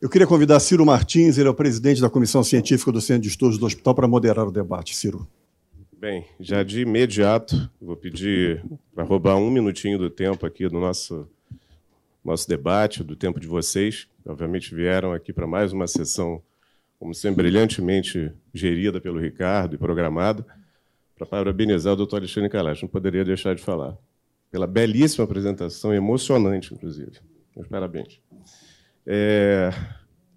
Eu 0.00 0.08
queria 0.08 0.26
convidar 0.26 0.58
Ciro 0.60 0.86
Martins, 0.86 1.36
ele 1.36 1.46
é 1.46 1.50
o 1.50 1.54
presidente 1.54 2.00
da 2.00 2.08
Comissão 2.08 2.42
Científica 2.42 2.90
do 2.90 3.02
Centro 3.02 3.24
de 3.24 3.28
Estudos 3.28 3.58
do 3.58 3.66
Hospital, 3.66 3.94
para 3.94 4.08
moderar 4.08 4.48
o 4.48 4.50
debate. 4.50 4.96
Ciro. 4.96 5.28
Bem, 5.92 6.24
já 6.40 6.62
de 6.62 6.80
imediato, 6.80 7.70
vou 7.78 7.94
pedir 7.94 8.64
para 8.94 9.04
roubar 9.04 9.36
um 9.36 9.50
minutinho 9.50 9.98
do 9.98 10.08
tempo 10.08 10.46
aqui 10.46 10.66
do 10.70 10.80
nosso, 10.80 11.28
nosso 12.24 12.48
debate, 12.48 13.04
do 13.04 13.14
tempo 13.14 13.38
de 13.38 13.46
vocês. 13.46 14.08
Obviamente 14.24 14.74
vieram 14.74 15.12
aqui 15.12 15.34
para 15.34 15.46
mais 15.46 15.70
uma 15.70 15.86
sessão, 15.86 16.40
como 16.98 17.14
sempre, 17.14 17.42
brilhantemente 17.42 18.32
gerida 18.54 19.02
pelo 19.02 19.20
Ricardo 19.20 19.74
e 19.74 19.78
programada, 19.78 20.46
para 21.14 21.26
parabenizar 21.26 21.92
o 21.92 21.96
doutor 21.96 22.16
Alexandre 22.16 22.48
Kalash. 22.48 22.80
Não 22.80 22.88
poderia 22.88 23.22
deixar 23.22 23.54
de 23.54 23.60
falar. 23.60 23.98
Pela 24.50 24.66
belíssima 24.66 25.24
apresentação, 25.24 25.92
emocionante, 25.92 26.72
inclusive. 26.72 27.18
Meus 27.54 27.68
parabéns. 27.68 28.18
É, 29.06 29.70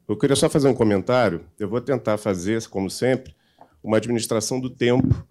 eu 0.07 0.17
queria 0.17 0.35
só 0.35 0.49
fazer 0.49 0.67
um 0.67 0.73
comentário. 0.73 1.45
Eu 1.59 1.67
vou 1.67 1.81
tentar 1.81 2.17
fazer, 2.17 2.67
como 2.67 2.89
sempre, 2.89 3.35
uma 3.83 3.97
administração 3.97 4.59
do 4.59 4.69
tempo 4.69 5.27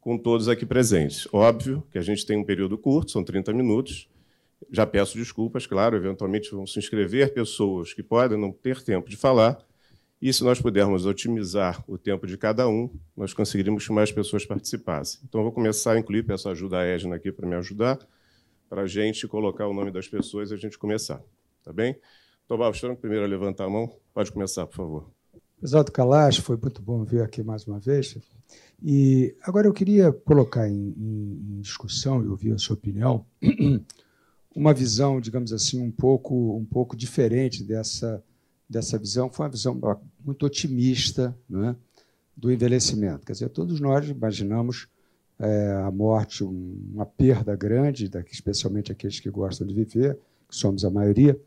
com 0.00 0.16
todos 0.16 0.48
aqui 0.48 0.64
presentes. 0.64 1.28
Óbvio 1.32 1.86
que 1.90 1.98
a 1.98 2.02
gente 2.02 2.24
tem 2.24 2.36
um 2.36 2.44
período 2.44 2.78
curto, 2.78 3.10
são 3.10 3.22
30 3.22 3.52
minutos. 3.52 4.08
Já 4.70 4.86
peço 4.86 5.16
desculpas, 5.16 5.66
claro, 5.66 5.96
eventualmente 5.96 6.50
vão 6.50 6.66
se 6.66 6.78
inscrever 6.78 7.32
pessoas 7.32 7.92
que 7.92 8.02
podem 8.02 8.38
não 8.38 8.50
ter 8.50 8.82
tempo 8.82 9.08
de 9.08 9.16
falar. 9.16 9.58
E 10.20 10.32
se 10.32 10.42
nós 10.42 10.60
pudermos 10.60 11.06
otimizar 11.06 11.84
o 11.86 11.96
tempo 11.96 12.26
de 12.26 12.36
cada 12.36 12.68
um, 12.68 12.90
nós 13.16 13.32
conseguiríamos 13.32 13.86
que 13.86 13.92
mais 13.92 14.10
pessoas 14.10 14.44
participassem. 14.44 15.20
Então, 15.28 15.42
vou 15.42 15.52
começar 15.52 15.92
a 15.92 15.98
incluir, 15.98 16.24
peço 16.24 16.48
ajuda 16.48 16.78
a 16.78 16.84
Edna 16.84 17.14
aqui 17.14 17.30
para 17.30 17.46
me 17.46 17.54
ajudar, 17.54 17.98
para 18.68 18.82
a 18.82 18.86
gente 18.86 19.28
colocar 19.28 19.68
o 19.68 19.72
nome 19.72 19.92
das 19.92 20.08
pessoas 20.08 20.50
e 20.50 20.54
a 20.54 20.56
gente 20.56 20.76
começar. 20.76 21.22
Tá 21.62 21.72
bem? 21.72 21.96
Tobal 22.48 22.72
Franco, 22.72 23.02
primeiro 23.02 23.26
a 23.26 23.28
levantar 23.28 23.66
a 23.66 23.70
mão. 23.70 23.92
Pode 24.14 24.32
começar, 24.32 24.66
por 24.66 24.74
favor. 24.74 25.10
Exato 25.62 25.92
Kalash, 25.92 26.38
foi 26.38 26.56
muito 26.56 26.80
bom 26.80 27.04
vir 27.04 27.20
aqui 27.20 27.42
mais 27.42 27.66
uma 27.66 27.78
vez. 27.78 28.16
E 28.82 29.36
agora 29.42 29.66
eu 29.66 29.72
queria 29.72 30.10
colocar 30.10 30.66
em, 30.66 30.94
em, 30.96 31.60
discussão 31.60 32.24
e 32.24 32.26
ouvir 32.26 32.54
a 32.54 32.58
sua 32.58 32.74
opinião 32.74 33.26
uma 34.56 34.72
visão, 34.72 35.20
digamos 35.20 35.52
assim, 35.52 35.82
um 35.82 35.90
pouco, 35.90 36.56
um 36.56 36.64
pouco 36.64 36.96
diferente 36.96 37.62
dessa, 37.62 38.24
dessa 38.66 38.96
visão. 38.98 39.30
Foi 39.30 39.44
uma 39.44 39.52
visão 39.52 39.78
muito 40.24 40.46
otimista 40.46 41.36
né, 41.50 41.76
do 42.34 42.50
envelhecimento. 42.50 43.26
Quer 43.26 43.32
dizer, 43.32 43.48
todos 43.50 43.78
nós 43.78 44.08
imaginamos 44.08 44.88
é, 45.38 45.82
a 45.84 45.90
morte 45.90 46.44
uma 46.44 47.04
perda 47.04 47.54
grande, 47.54 48.10
especialmente 48.30 48.90
aqueles 48.90 49.20
que 49.20 49.28
gostam 49.28 49.66
de 49.66 49.74
viver, 49.74 50.18
que 50.48 50.56
somos 50.56 50.82
a 50.82 50.90
maioria. 50.90 51.38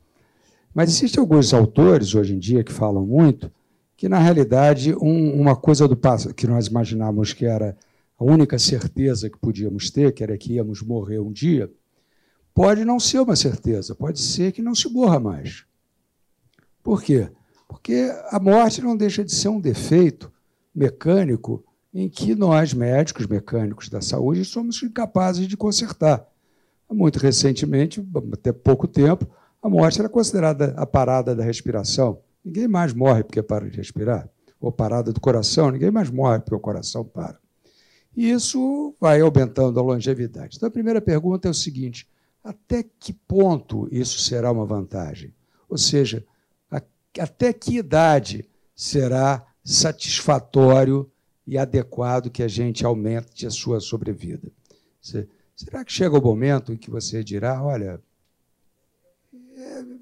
Mas 0.73 0.89
existem 0.89 1.19
alguns 1.19 1.53
autores 1.53 2.15
hoje 2.15 2.33
em 2.33 2.39
dia 2.39 2.63
que 2.63 2.71
falam 2.71 3.05
muito 3.05 3.51
que, 3.97 4.09
na 4.09 4.17
realidade, 4.17 4.95
um, 4.95 5.39
uma 5.39 5.55
coisa 5.55 5.87
do 5.87 5.95
passado 5.95 6.33
que 6.33 6.47
nós 6.47 6.67
imaginávamos 6.67 7.33
que 7.33 7.45
era 7.45 7.77
a 8.17 8.23
única 8.23 8.57
certeza 8.57 9.29
que 9.29 9.37
podíamos 9.37 9.89
ter, 9.89 10.13
que 10.13 10.23
era 10.23 10.37
que 10.37 10.53
íamos 10.53 10.81
morrer 10.81 11.19
um 11.19 11.31
dia, 11.31 11.71
pode 12.53 12.85
não 12.85 12.99
ser 12.99 13.19
uma 13.19 13.35
certeza, 13.35 13.93
pode 13.93 14.19
ser 14.19 14.51
que 14.51 14.61
não 14.61 14.73
se 14.73 14.89
morra 14.89 15.19
mais. 15.19 15.65
Por 16.83 17.01
quê? 17.01 17.29
Porque 17.67 18.11
a 18.29 18.39
morte 18.39 18.81
não 18.81 18.97
deixa 18.97 19.23
de 19.23 19.33
ser 19.33 19.49
um 19.49 19.59
defeito 19.59 20.31
mecânico 20.73 21.63
em 21.93 22.09
que 22.09 22.33
nós, 22.35 22.73
médicos, 22.73 23.27
mecânicos 23.27 23.89
da 23.89 24.01
saúde, 24.01 24.45
somos 24.45 24.81
incapazes 24.81 25.47
de 25.47 25.57
consertar. 25.57 26.25
Muito 26.89 27.19
recentemente, 27.19 28.05
até 28.33 28.51
pouco 28.51 28.87
tempo, 28.87 29.27
a 29.61 29.69
morte 29.69 29.99
era 29.99 30.09
considerada 30.09 30.73
a 30.75 30.85
parada 30.85 31.35
da 31.35 31.43
respiração. 31.43 32.21
Ninguém 32.43 32.67
mais 32.67 32.93
morre 32.93 33.23
porque 33.23 33.43
para 33.43 33.69
de 33.69 33.77
respirar. 33.77 34.27
Ou 34.59 34.71
parada 34.71 35.13
do 35.13 35.19
coração, 35.19 35.71
ninguém 35.71 35.91
mais 35.91 36.09
morre 36.09 36.39
porque 36.39 36.55
o 36.55 36.59
coração 36.59 37.03
para. 37.03 37.39
E 38.15 38.29
isso 38.29 38.95
vai 38.99 39.21
aumentando 39.21 39.79
a 39.79 39.83
longevidade. 39.83 40.57
Então, 40.57 40.67
a 40.67 40.71
primeira 40.71 41.01
pergunta 41.01 41.47
é 41.47 41.51
o 41.51 41.53
seguinte: 41.53 42.07
até 42.43 42.83
que 42.83 43.13
ponto 43.13 43.87
isso 43.91 44.19
será 44.19 44.51
uma 44.51 44.65
vantagem? 44.65 45.33
Ou 45.69 45.77
seja, 45.77 46.25
até 47.19 47.53
que 47.53 47.77
idade 47.77 48.49
será 48.75 49.45
satisfatório 49.63 51.09
e 51.45 51.57
adequado 51.57 52.29
que 52.29 52.43
a 52.43 52.47
gente 52.47 52.85
aumente 52.85 53.45
a 53.45 53.51
sua 53.51 53.79
sobrevida? 53.79 54.51
Será 55.55 55.85
que 55.85 55.93
chega 55.93 56.17
o 56.17 56.23
momento 56.23 56.73
em 56.73 56.77
que 56.77 56.89
você 56.89 57.23
dirá: 57.23 57.63
olha, 57.63 58.01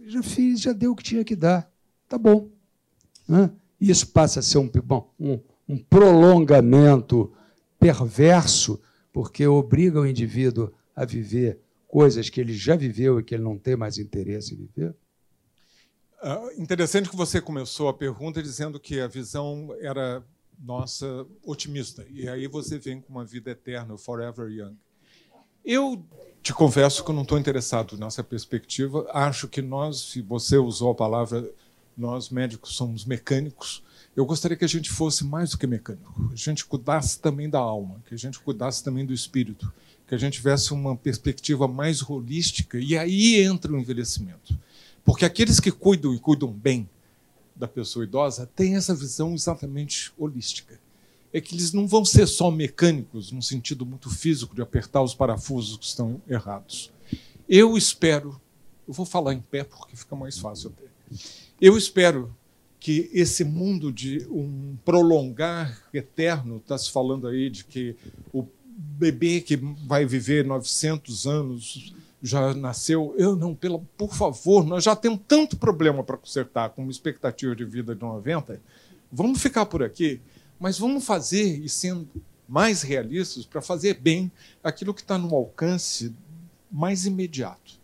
já 0.09 0.23
fiz, 0.23 0.61
já 0.61 0.73
deu 0.73 0.91
o 0.91 0.95
que 0.95 1.03
tinha 1.03 1.23
que 1.23 1.35
dar. 1.35 1.71
Tá 2.07 2.17
bom. 2.17 2.49
Isso 3.79 4.07
passa 4.07 4.39
a 4.39 4.43
ser 4.43 4.57
um, 4.57 4.69
bom, 4.83 5.13
um, 5.19 5.39
um 5.67 5.77
prolongamento 5.77 7.31
perverso, 7.79 8.81
porque 9.13 9.45
obriga 9.47 9.99
o 9.99 10.07
indivíduo 10.07 10.71
a 10.95 11.05
viver 11.05 11.59
coisas 11.87 12.29
que 12.29 12.39
ele 12.39 12.53
já 12.53 12.75
viveu 12.75 13.19
e 13.19 13.23
que 13.23 13.33
ele 13.33 13.43
não 13.43 13.57
tem 13.57 13.75
mais 13.75 13.97
interesse 13.97 14.53
em 14.53 14.57
viver? 14.57 14.95
Uh, 16.21 16.61
interessante 16.61 17.09
que 17.09 17.15
você 17.15 17.39
começou 17.41 17.87
a 17.87 17.93
pergunta 17.93 18.43
dizendo 18.43 18.79
que 18.79 18.99
a 18.99 19.07
visão 19.07 19.73
era 19.79 20.23
nossa 20.59 21.25
otimista. 21.43 22.05
E 22.09 22.27
aí 22.27 22.47
você 22.47 22.77
vem 22.77 22.99
com 22.99 23.13
uma 23.13 23.25
vida 23.25 23.51
eterna, 23.51 23.97
forever 23.97 24.49
young. 24.49 24.75
Eu 25.63 26.05
te 26.41 26.53
confesso 26.53 27.03
que 27.03 27.11
eu 27.11 27.15
não 27.15 27.23
estou 27.23 27.37
interessado 27.37 27.97
nessa 27.97 28.23
perspectiva. 28.23 29.05
Acho 29.13 29.47
que 29.47 29.61
nós, 29.61 29.99
se 29.99 30.21
você 30.21 30.57
usou 30.57 30.91
a 30.91 30.95
palavra, 30.95 31.49
nós 31.97 32.29
médicos 32.29 32.75
somos 32.75 33.05
mecânicos. 33.05 33.83
Eu 34.15 34.25
gostaria 34.25 34.57
que 34.57 34.65
a 34.65 34.69
gente 34.69 34.89
fosse 34.89 35.25
mais 35.25 35.51
do 35.51 35.57
que 35.57 35.67
mecânico. 35.67 36.29
A 36.31 36.35
gente 36.35 36.65
cuidasse 36.65 37.19
também 37.19 37.49
da 37.49 37.59
alma, 37.59 38.01
que 38.07 38.15
a 38.15 38.17
gente 38.17 38.39
cuidasse 38.39 38.83
também 38.83 39.05
do 39.05 39.13
espírito, 39.13 39.71
que 40.07 40.15
a 40.15 40.17
gente 40.17 40.33
tivesse 40.33 40.73
uma 40.73 40.95
perspectiva 40.95 41.67
mais 41.67 42.01
holística. 42.01 42.79
E 42.79 42.97
aí 42.97 43.41
entra 43.41 43.71
o 43.71 43.77
envelhecimento. 43.77 44.57
Porque 45.03 45.25
aqueles 45.25 45.59
que 45.59 45.71
cuidam 45.71 46.13
e 46.13 46.19
cuidam 46.19 46.51
bem 46.51 46.89
da 47.55 47.67
pessoa 47.67 48.05
idosa 48.05 48.49
têm 48.55 48.75
essa 48.75 48.95
visão 48.95 49.33
exatamente 49.33 50.13
holística 50.17 50.79
é 51.31 51.39
que 51.39 51.55
eles 51.55 51.73
não 51.73 51.87
vão 51.87 52.03
ser 52.03 52.27
só 52.27 52.49
mecânicos, 52.49 53.31
num 53.31 53.41
sentido 53.41 53.85
muito 53.85 54.09
físico, 54.09 54.55
de 54.55 54.61
apertar 54.61 55.01
os 55.01 55.13
parafusos 55.13 55.77
que 55.77 55.85
estão 55.85 56.21
errados. 56.27 56.91
Eu 57.47 57.77
espero, 57.77 58.39
eu 58.87 58.93
vou 58.93 59.05
falar 59.05 59.33
em 59.33 59.41
pé 59.41 59.63
porque 59.63 59.95
fica 59.95 60.15
mais 60.15 60.37
fácil 60.37 60.71
até. 60.75 60.89
Eu 61.59 61.77
espero 61.77 62.35
que 62.79 63.09
esse 63.13 63.43
mundo 63.43 63.91
de 63.91 64.25
um 64.29 64.77
prolongar 64.85 65.83
eterno, 65.93 66.57
está 66.57 66.77
se 66.77 66.89
falando 66.89 67.27
aí 67.27 67.49
de 67.49 67.65
que 67.65 67.95
o 68.31 68.47
bebê 68.77 69.41
que 69.41 69.57
vai 69.57 70.05
viver 70.05 70.45
900 70.45 71.27
anos 71.27 71.93
já 72.21 72.53
nasceu. 72.53 73.13
Eu 73.17 73.35
não, 73.35 73.53
pela, 73.53 73.79
por 73.97 74.13
favor, 74.13 74.65
nós 74.65 74.83
já 74.83 74.95
temos 74.95 75.19
tanto 75.27 75.57
problema 75.57 76.03
para 76.03 76.17
consertar 76.17 76.69
com 76.69 76.83
uma 76.83 76.91
expectativa 76.91 77.55
de 77.55 77.65
vida 77.65 77.93
de 77.93 78.01
90. 78.01 78.61
Vamos 79.11 79.41
ficar 79.41 79.65
por 79.65 79.83
aqui 79.83 80.21
mas 80.59 80.77
vamos 80.77 81.05
fazer, 81.05 81.59
e 81.59 81.69
sendo 81.69 82.07
mais 82.47 82.81
realistas, 82.81 83.45
para 83.45 83.61
fazer 83.61 83.95
bem 83.95 84.31
aquilo 84.63 84.93
que 84.93 85.01
está 85.01 85.17
no 85.17 85.33
alcance 85.33 86.13
mais 86.71 87.05
imediato. 87.05 87.79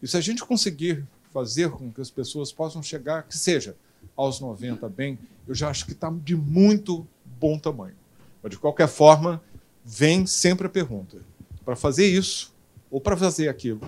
E 0.00 0.06
se 0.06 0.16
a 0.16 0.20
gente 0.20 0.44
conseguir 0.44 1.04
fazer 1.32 1.70
com 1.70 1.90
que 1.90 2.00
as 2.00 2.10
pessoas 2.10 2.52
possam 2.52 2.82
chegar, 2.82 3.24
que 3.24 3.36
seja 3.36 3.76
aos 4.16 4.40
90 4.40 4.88
bem, 4.88 5.18
eu 5.46 5.54
já 5.54 5.68
acho 5.68 5.84
que 5.84 5.92
está 5.92 6.10
de 6.10 6.36
muito 6.36 7.06
bom 7.38 7.58
tamanho. 7.58 7.96
Mas, 8.42 8.52
de 8.52 8.58
qualquer 8.58 8.88
forma, 8.88 9.42
vem 9.84 10.26
sempre 10.26 10.66
a 10.66 10.70
pergunta: 10.70 11.18
para 11.64 11.74
fazer 11.74 12.06
isso 12.06 12.54
ou 12.90 13.00
para 13.00 13.16
fazer 13.16 13.48
aquilo, 13.48 13.80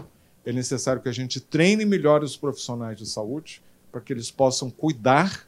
é 0.45 0.53
necessário 0.53 1.01
que 1.01 1.09
a 1.09 1.13
gente 1.13 1.41
treine 1.41 1.85
melhor 1.85 2.23
os 2.23 2.37
profissionais 2.37 2.99
de 2.99 3.07
saúde 3.07 3.63
para 3.93 4.01
que 4.01 4.13
eles 4.13 4.31
possam 4.31 4.71
cuidar 4.71 5.47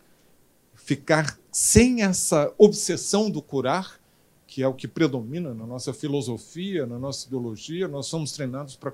ficar 0.75 1.39
sem 1.53 2.03
essa 2.03 2.53
obsessão 2.57 3.31
do 3.31 3.43
curar, 3.43 4.01
que 4.47 4.63
é 4.63 4.69
o 4.69 4.75
que 4.75 4.89
predomina 4.89 5.55
na 5.55 5.67
nossa 5.67 5.93
filosofia, 5.93 6.87
na 6.87 6.99
nossa 6.99 7.27
ideologia, 7.27 7.87
nós 7.87 8.07
somos 8.07 8.33
treinados 8.33 8.77
para 8.77 8.93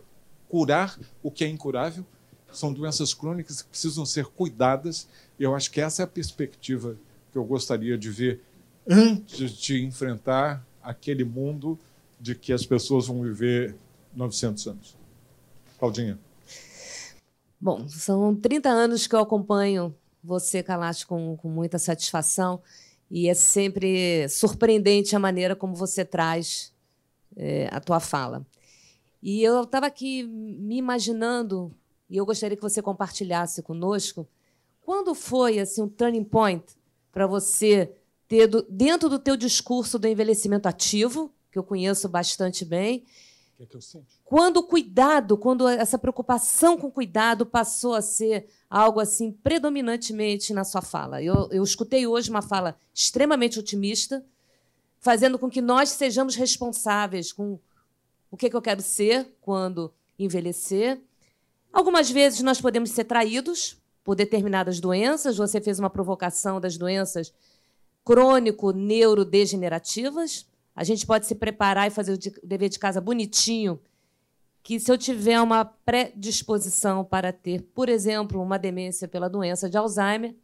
curar 0.49 0.99
o 1.23 1.31
que 1.31 1.45
é 1.45 1.49
incurável. 1.49 2.05
São 2.53 2.73
doenças 2.73 3.13
crônicas 3.13 3.63
que 3.63 3.69
precisam 3.69 4.07
ser 4.07 4.27
cuidadas, 4.27 5.09
e 5.39 5.43
eu 5.43 5.55
acho 5.55 5.71
que 5.71 5.81
essa 5.81 6.03
é 6.03 6.05
a 6.05 6.09
perspectiva 6.09 6.97
que 7.33 7.39
eu 7.39 7.45
gostaria 7.45 7.99
de 7.99 8.11
ver 8.11 8.43
antes 8.89 9.53
de 9.53 9.85
enfrentar 9.85 10.65
aquele 10.83 11.25
mundo 11.25 11.79
de 12.21 12.35
que 12.35 12.53
as 12.53 12.65
pessoas 12.65 13.07
vão 13.07 13.23
viver 13.23 13.75
900 14.15 14.67
anos. 14.69 14.97
Claudinha. 15.79 16.19
Bom, 17.61 17.89
são 17.89 18.35
30 18.35 18.69
anos 18.69 19.07
que 19.07 19.15
eu 19.15 19.21
acompanho 19.21 19.95
você, 20.27 20.63
Kalash, 20.63 21.05
com, 21.05 21.37
com 21.37 21.49
muita 21.49 21.79
satisfação. 21.79 22.61
E 23.11 23.29
é 23.29 23.35
sempre 23.35 24.29
surpreendente 24.29 25.15
a 25.15 25.19
maneira 25.19 25.55
como 25.55 25.75
você 25.75 26.05
traz 26.05 26.73
é, 27.37 27.69
a 27.71 27.81
tua 27.81 28.01
fala. 28.01 28.45
E 29.23 29.43
eu 29.43 29.63
estava 29.63 29.87
aqui 29.87 30.25
me 30.25 30.77
imaginando, 30.77 31.73
e 32.11 32.17
eu 32.17 32.27
gostaria 32.27 32.57
que 32.57 32.63
você 32.63 32.83
compartilhasse 32.83 33.63
conosco, 33.63 34.27
quando 34.81 35.15
foi 35.15 35.59
assim 35.59 35.83
um 35.83 35.89
turning 35.89 36.25
point 36.25 36.65
para 37.11 37.27
você 37.27 37.93
ter 38.29 38.47
do, 38.47 38.63
dentro 38.69 39.09
do 39.09 39.19
teu 39.19 39.37
discurso 39.37 39.99
do 39.99 40.07
envelhecimento 40.07 40.69
ativo, 40.69 41.33
que 41.51 41.59
eu 41.59 41.65
conheço 41.65 42.09
bastante 42.09 42.65
bem, 42.65 43.05
é? 43.59 43.67
Quando 44.25 44.59
o 44.59 44.63
cuidado, 44.63 45.37
quando 45.37 45.69
essa 45.69 45.99
preocupação 45.99 46.77
com 46.77 46.91
cuidado 46.91 47.47
passou 47.47 47.95
a 47.95 48.03
ser 48.03 48.49
algo 48.69 49.01
assim 49.01 49.33
predominantemente 49.33 50.53
na 50.53 50.65
sua 50.65 50.83
fala. 50.83 51.23
Eu, 51.23 51.49
eu 51.51 51.65
escutei 51.65 52.07
hoje 52.07 52.31
uma 52.31 52.43
fala 52.43 52.77
extremamente 52.93 53.59
otimista, 53.59 54.23
fazendo 54.99 55.39
com 55.39 55.49
que 55.49 55.63
nós 55.63 55.91
sejamos 55.91 56.35
responsáveis 56.35 57.33
com 57.33 57.59
o 58.31 58.37
que, 58.37 58.51
que 58.51 58.57
eu 58.57 58.63
quero 58.63 58.83
ser 58.83 59.35
quando 59.41 59.93
envelhecer. 60.19 61.01
Algumas 61.73 62.11
vezes 62.11 62.43
nós 62.43 62.61
podemos 62.61 62.91
ser 62.91 63.05
traídos 63.05 63.81
por 64.03 64.15
determinadas 64.15 64.81
doenças. 64.81 65.37
Você 65.37 65.61
fez 65.61 65.79
uma 65.79 65.91
provocação 65.91 66.61
das 66.61 66.77
doenças 66.77 67.33
crônico-neurodegenerativas. 68.05 70.47
A 70.77 70.85
gente 70.85 71.07
pode 71.07 71.25
se 71.25 71.35
preparar 71.35 71.87
e 71.87 71.91
fazer 71.91 72.13
o 72.13 72.47
dever 72.47 72.69
de 72.69 72.79
casa 72.79 73.01
bonitinho, 73.01 73.81
que 74.63 74.79
se 74.79 74.93
eu 74.93 74.99
tiver 74.99 75.41
uma 75.41 75.65
predisposição 75.65 77.03
para 77.03 77.33
ter, 77.33 77.63
por 77.75 77.89
exemplo, 77.89 78.43
uma 78.43 78.59
demência 78.59 79.09
pela 79.09 79.31
doença 79.31 79.71
de 79.71 79.79
Alzheimer, 79.79 80.37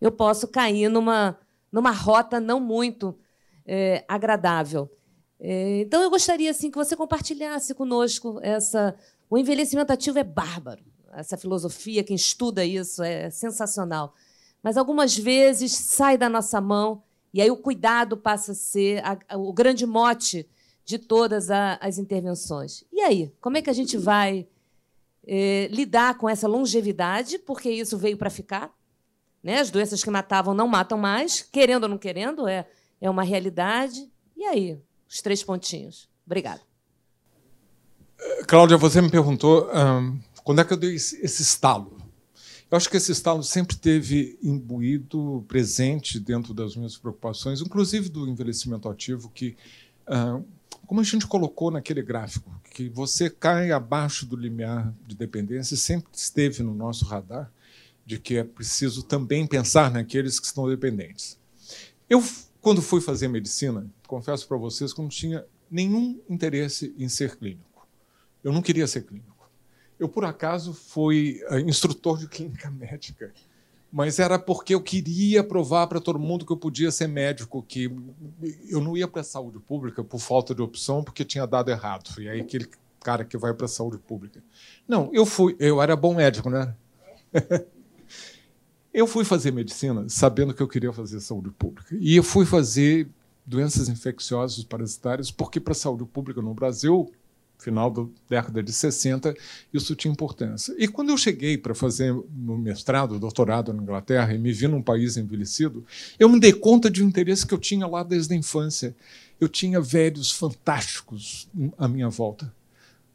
eu 0.00 0.10
posso 0.10 0.48
cair 0.48 0.88
numa, 0.88 1.38
numa 1.70 1.92
rota 1.92 2.40
não 2.40 2.58
muito 2.58 3.16
é, 3.64 4.04
agradável. 4.08 4.90
É, 5.38 5.82
então, 5.82 6.02
eu 6.02 6.10
gostaria 6.10 6.50
assim 6.50 6.68
que 6.70 6.78
você 6.78 6.96
compartilhasse 6.96 7.74
conosco 7.74 8.40
essa. 8.42 8.96
O 9.30 9.38
envelhecimento 9.38 9.92
ativo 9.92 10.18
é 10.18 10.24
bárbaro. 10.24 10.82
Essa 11.12 11.36
filosofia, 11.36 12.02
quem 12.02 12.16
estuda 12.16 12.64
isso, 12.64 13.02
é 13.02 13.30
sensacional. 13.30 14.14
Mas 14.62 14.76
algumas 14.76 15.16
vezes 15.16 15.72
sai 15.72 16.18
da 16.18 16.28
nossa 16.28 16.60
mão 16.60 17.02
e 17.36 17.42
aí 17.42 17.50
o 17.50 17.56
cuidado 17.58 18.16
passa 18.16 18.52
a 18.52 18.54
ser 18.54 19.04
a, 19.04 19.18
a, 19.28 19.36
o 19.36 19.52
grande 19.52 19.84
mote 19.84 20.48
de 20.86 20.98
todas 20.98 21.50
a, 21.50 21.74
as 21.82 21.98
intervenções. 21.98 22.82
E 22.90 23.02
aí, 23.02 23.30
como 23.42 23.58
é 23.58 23.62
que 23.62 23.68
a 23.68 23.74
gente 23.74 23.98
vai 23.98 24.48
é, 25.26 25.68
lidar 25.70 26.16
com 26.16 26.30
essa 26.30 26.48
longevidade? 26.48 27.38
Porque 27.38 27.68
isso 27.68 27.98
veio 27.98 28.16
para 28.16 28.30
ficar. 28.30 28.74
Né? 29.42 29.60
As 29.60 29.70
doenças 29.70 30.02
que 30.02 30.08
matavam 30.08 30.54
não 30.54 30.66
matam 30.66 30.96
mais, 30.96 31.42
querendo 31.42 31.82
ou 31.82 31.90
não 31.90 31.98
querendo, 31.98 32.48
é, 32.48 32.66
é 33.02 33.10
uma 33.10 33.22
realidade. 33.22 34.10
E 34.34 34.42
aí, 34.42 34.80
os 35.06 35.20
três 35.20 35.44
pontinhos. 35.44 36.08
Obrigada. 36.24 36.62
Cláudia, 38.48 38.78
você 38.78 39.02
me 39.02 39.10
perguntou 39.10 39.68
quando 40.42 40.62
é 40.62 40.64
que 40.64 40.72
eu 40.72 40.78
dei 40.78 40.94
esse, 40.94 41.22
esse 41.22 41.42
estalo. 41.42 41.95
Eu 42.68 42.76
acho 42.76 42.90
que 42.90 42.96
esse 42.96 43.12
estalo 43.12 43.44
sempre 43.44 43.76
teve 43.76 44.36
imbuído, 44.42 45.44
presente 45.46 46.18
dentro 46.18 46.52
das 46.52 46.74
minhas 46.74 46.96
preocupações, 46.96 47.60
inclusive 47.60 48.08
do 48.08 48.28
envelhecimento 48.28 48.88
ativo, 48.88 49.30
que, 49.30 49.56
ah, 50.04 50.40
como 50.84 51.00
a 51.00 51.04
gente 51.04 51.28
colocou 51.28 51.70
naquele 51.70 52.02
gráfico, 52.02 52.50
que 52.72 52.88
você 52.88 53.30
cai 53.30 53.70
abaixo 53.70 54.26
do 54.26 54.34
limiar 54.34 54.92
de 55.06 55.14
dependência, 55.14 55.76
sempre 55.76 56.08
esteve 56.12 56.64
no 56.64 56.74
nosso 56.74 57.04
radar 57.04 57.52
de 58.04 58.18
que 58.18 58.36
é 58.36 58.44
preciso 58.44 59.04
também 59.04 59.46
pensar 59.46 59.90
naqueles 59.90 60.40
que 60.40 60.46
estão 60.46 60.68
dependentes. 60.68 61.38
Eu, 62.10 62.22
quando 62.60 62.82
fui 62.82 63.00
fazer 63.00 63.28
medicina, 63.28 63.86
confesso 64.08 64.46
para 64.46 64.56
vocês 64.56 64.92
que 64.92 65.00
não 65.00 65.08
tinha 65.08 65.44
nenhum 65.70 66.20
interesse 66.28 66.94
em 66.98 67.08
ser 67.08 67.36
clínico. 67.36 67.86
Eu 68.42 68.52
não 68.52 68.62
queria 68.62 68.86
ser 68.86 69.02
clínico. 69.02 69.35
Eu, 69.98 70.08
por 70.08 70.24
acaso, 70.24 70.72
fui 70.72 71.40
eh, 71.48 71.60
instrutor 71.60 72.18
de 72.18 72.28
clínica 72.28 72.68
médica, 72.72 73.32
mas 73.90 74.18
era 74.18 74.38
porque 74.38 74.74
eu 74.74 74.82
queria 74.82 75.42
provar 75.42 75.86
para 75.86 76.00
todo 76.00 76.18
mundo 76.18 76.44
que 76.44 76.52
eu 76.52 76.56
podia 76.56 76.90
ser 76.90 77.06
médico, 77.08 77.62
que 77.62 77.90
eu 78.68 78.80
não 78.80 78.96
ia 78.96 79.08
para 79.08 79.22
a 79.22 79.24
saúde 79.24 79.58
pública 79.58 80.04
por 80.04 80.18
falta 80.18 80.54
de 80.54 80.60
opção, 80.60 81.02
porque 81.02 81.24
tinha 81.24 81.46
dado 81.46 81.70
errado. 81.70 82.10
E 82.20 82.28
aí 82.28 82.40
aquele 82.40 82.68
cara 83.00 83.24
que 83.24 83.38
vai 83.38 83.54
para 83.54 83.66
a 83.66 83.68
saúde 83.68 83.98
pública. 83.98 84.42
Não, 84.86 85.08
eu 85.12 85.24
fui, 85.24 85.56
eu 85.58 85.80
era 85.80 85.96
bom 85.96 86.14
médico, 86.14 86.50
né? 86.50 86.74
eu 88.92 89.06
fui 89.06 89.24
fazer 89.24 89.52
medicina 89.52 90.04
sabendo 90.08 90.52
que 90.52 90.62
eu 90.62 90.68
queria 90.68 90.92
fazer 90.92 91.20
saúde 91.20 91.50
pública. 91.50 91.96
E 91.98 92.16
eu 92.16 92.22
fui 92.22 92.44
fazer 92.44 93.08
doenças 93.46 93.88
infecciosas 93.88 94.64
parasitárias, 94.64 95.30
porque 95.30 95.60
para 95.60 95.72
a 95.72 95.76
saúde 95.76 96.04
pública 96.04 96.42
no 96.42 96.52
Brasil 96.52 97.10
final 97.58 97.90
da 97.90 98.04
década 98.28 98.62
de 98.62 98.72
60, 98.72 99.34
isso 99.72 99.94
tinha 99.94 100.12
importância. 100.12 100.74
E 100.78 100.86
quando 100.86 101.10
eu 101.10 101.16
cheguei 101.16 101.56
para 101.58 101.74
fazer 101.74 102.14
meu 102.30 102.56
mestrado, 102.58 103.18
doutorado 103.18 103.72
na 103.72 103.82
Inglaterra, 103.82 104.32
e 104.34 104.38
me 104.38 104.52
vi 104.52 104.68
num 104.68 104.82
país 104.82 105.16
envelhecido, 105.16 105.84
eu 106.18 106.28
me 106.28 106.38
dei 106.38 106.52
conta 106.52 106.90
de 106.90 107.02
um 107.02 107.08
interesse 107.08 107.46
que 107.46 107.54
eu 107.54 107.58
tinha 107.58 107.86
lá 107.86 108.02
desde 108.02 108.34
a 108.34 108.36
infância. 108.36 108.94
Eu 109.40 109.48
tinha 109.48 109.80
velhos 109.80 110.30
fantásticos 110.30 111.48
à 111.76 111.86
minha 111.86 112.08
volta. 112.08 112.52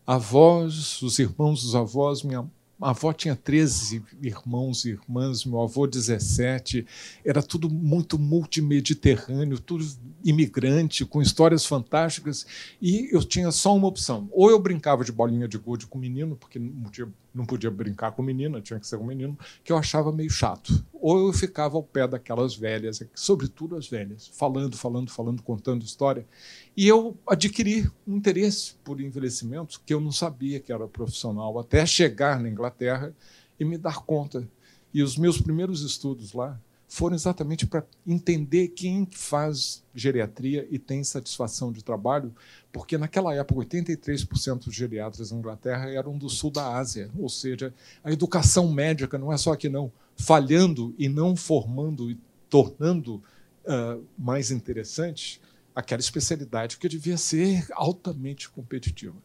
Avós, 0.06 1.02
os 1.02 1.18
irmãos 1.20 1.64
dos 1.64 1.76
avós, 1.76 2.22
minha 2.24 2.48
a 2.82 2.90
avó 2.90 3.14
tinha 3.14 3.36
13 3.36 4.04
irmãos 4.22 4.86
e 4.86 4.90
irmãs, 4.90 5.46
meu 5.46 5.62
avô 5.62 5.86
17. 5.86 6.86
Era 7.24 7.44
tudo 7.44 7.70
muito 7.70 8.18
multimediterrâneo, 8.18 9.60
tudo 9.60 9.86
imigrante, 10.24 11.06
com 11.06 11.22
histórias 11.22 11.66
fantásticas. 11.66 12.46
E 12.82 13.10
eu 13.12 13.24
tinha 13.24 13.52
só 13.52 13.76
uma 13.76 13.88
opção. 13.88 14.28
Ou 14.32 14.50
eu 14.50 14.60
brincava 14.60 15.06
de 15.06 15.12
bolinha 15.12 15.48
de 15.48 15.58
gude 15.58 15.86
com 15.86 16.00
menino, 16.00 16.36
porque 16.36 16.58
não 16.58 16.84
podia, 16.84 17.08
não 17.34 17.46
podia 17.46 17.70
brincar 17.70 18.12
com 18.14 18.24
menina, 18.24 18.60
tinha 18.62 18.80
que 18.80 18.88
ser 18.88 18.98
com 18.98 19.06
menino, 19.06 19.38
que 19.64 19.72
eu 19.72 19.78
achava 19.78 20.12
meio 20.12 20.30
chato. 20.30 20.84
Ou 21.02 21.28
eu 21.28 21.34
ficava 21.34 21.76
ao 21.76 21.84
pé 21.84 22.08
daquelas 22.08 22.56
velhas, 22.56 23.04
sobretudo 23.16 23.76
as 23.76 23.88
velhas, 23.88 24.28
falando, 24.28 24.78
falando, 24.78 25.10
falando, 25.10 25.41
contando 25.41 25.84
história. 25.84 26.28
E 26.78 26.88
eu 26.88 27.18
adquiri 27.28 27.89
um 28.08 28.18
interesse 28.18 28.76
por 28.84 29.02
envelhecimento 29.02 29.82
que 29.84 29.93
eu 29.93 29.99
não 29.99 30.12
sabia 30.12 30.60
que 30.60 30.72
era 30.72 30.88
profissional, 30.88 31.58
até 31.58 31.84
chegar 31.88 32.39
na 32.39 32.47
Inglaterra 32.47 33.14
e 33.60 33.66
me 33.66 33.80
dar 33.80 34.06
conta. 34.06 34.47
E 34.93 35.02
os 35.02 35.18
meus 35.18 35.41
primeiros 35.41 35.82
estudos 35.82 36.34
lá 36.34 36.60
foram 36.91 37.16
exatamente 37.16 37.66
para 37.66 37.86
entender 38.06 38.68
quem 38.68 39.08
faz 39.10 39.82
geriatria 39.95 40.68
e 40.70 40.78
tem 40.78 41.02
satisfação 41.06 41.72
de 41.72 41.82
trabalho, 41.82 42.36
porque 42.70 42.97
naquela 42.97 43.34
época 43.34 43.62
83% 43.62 44.66
dos 44.66 44.76
geriatras 44.76 45.32
na 45.32 45.38
Inglaterra 45.38 45.89
eram 45.89 46.18
do 46.18 46.30
sul 46.30 46.52
da 46.52 46.76
Ásia, 46.76 47.10
ou 47.18 47.30
seja, 47.30 47.74
a 48.04 48.12
educação 48.12 48.70
médica 48.70 49.18
não 49.18 49.32
é 49.32 49.38
só 49.38 49.54
aqui 49.54 49.70
não, 49.70 49.89
falhando 50.18 50.93
e 50.97 51.09
não 51.09 51.36
formando 51.36 52.09
e 52.12 52.18
tornando 52.49 53.16
uh, 53.66 54.03
mais 54.18 54.51
interessante 54.51 55.41
aquela 55.74 56.01
especialidade 56.01 56.78
que 56.78 56.89
devia 56.89 57.18
ser 57.18 57.66
altamente 57.74 58.49
competitiva. 58.49 59.16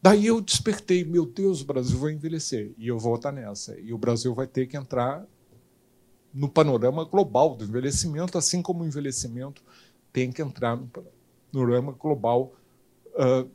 Daí 0.00 0.26
eu 0.26 0.40
despertei, 0.40 1.04
meu 1.04 1.24
Deus, 1.24 1.60
o 1.60 1.64
Brasil 1.64 1.96
vai 1.98 2.12
envelhecer 2.12 2.72
e 2.76 2.88
eu 2.88 2.98
vou 2.98 3.14
estar 3.14 3.30
nessa. 3.30 3.78
E 3.78 3.92
o 3.92 3.98
Brasil 3.98 4.34
vai 4.34 4.48
ter 4.48 4.66
que 4.66 4.76
entrar 4.76 5.24
no 6.34 6.48
panorama 6.48 7.04
global 7.04 7.54
do 7.54 7.64
envelhecimento, 7.64 8.36
assim 8.36 8.60
como 8.60 8.82
o 8.82 8.86
envelhecimento 8.86 9.62
tem 10.12 10.32
que 10.32 10.42
entrar 10.42 10.76
no 10.76 10.90
panorama 11.52 11.92
global, 11.92 12.52
uh, 13.14 13.48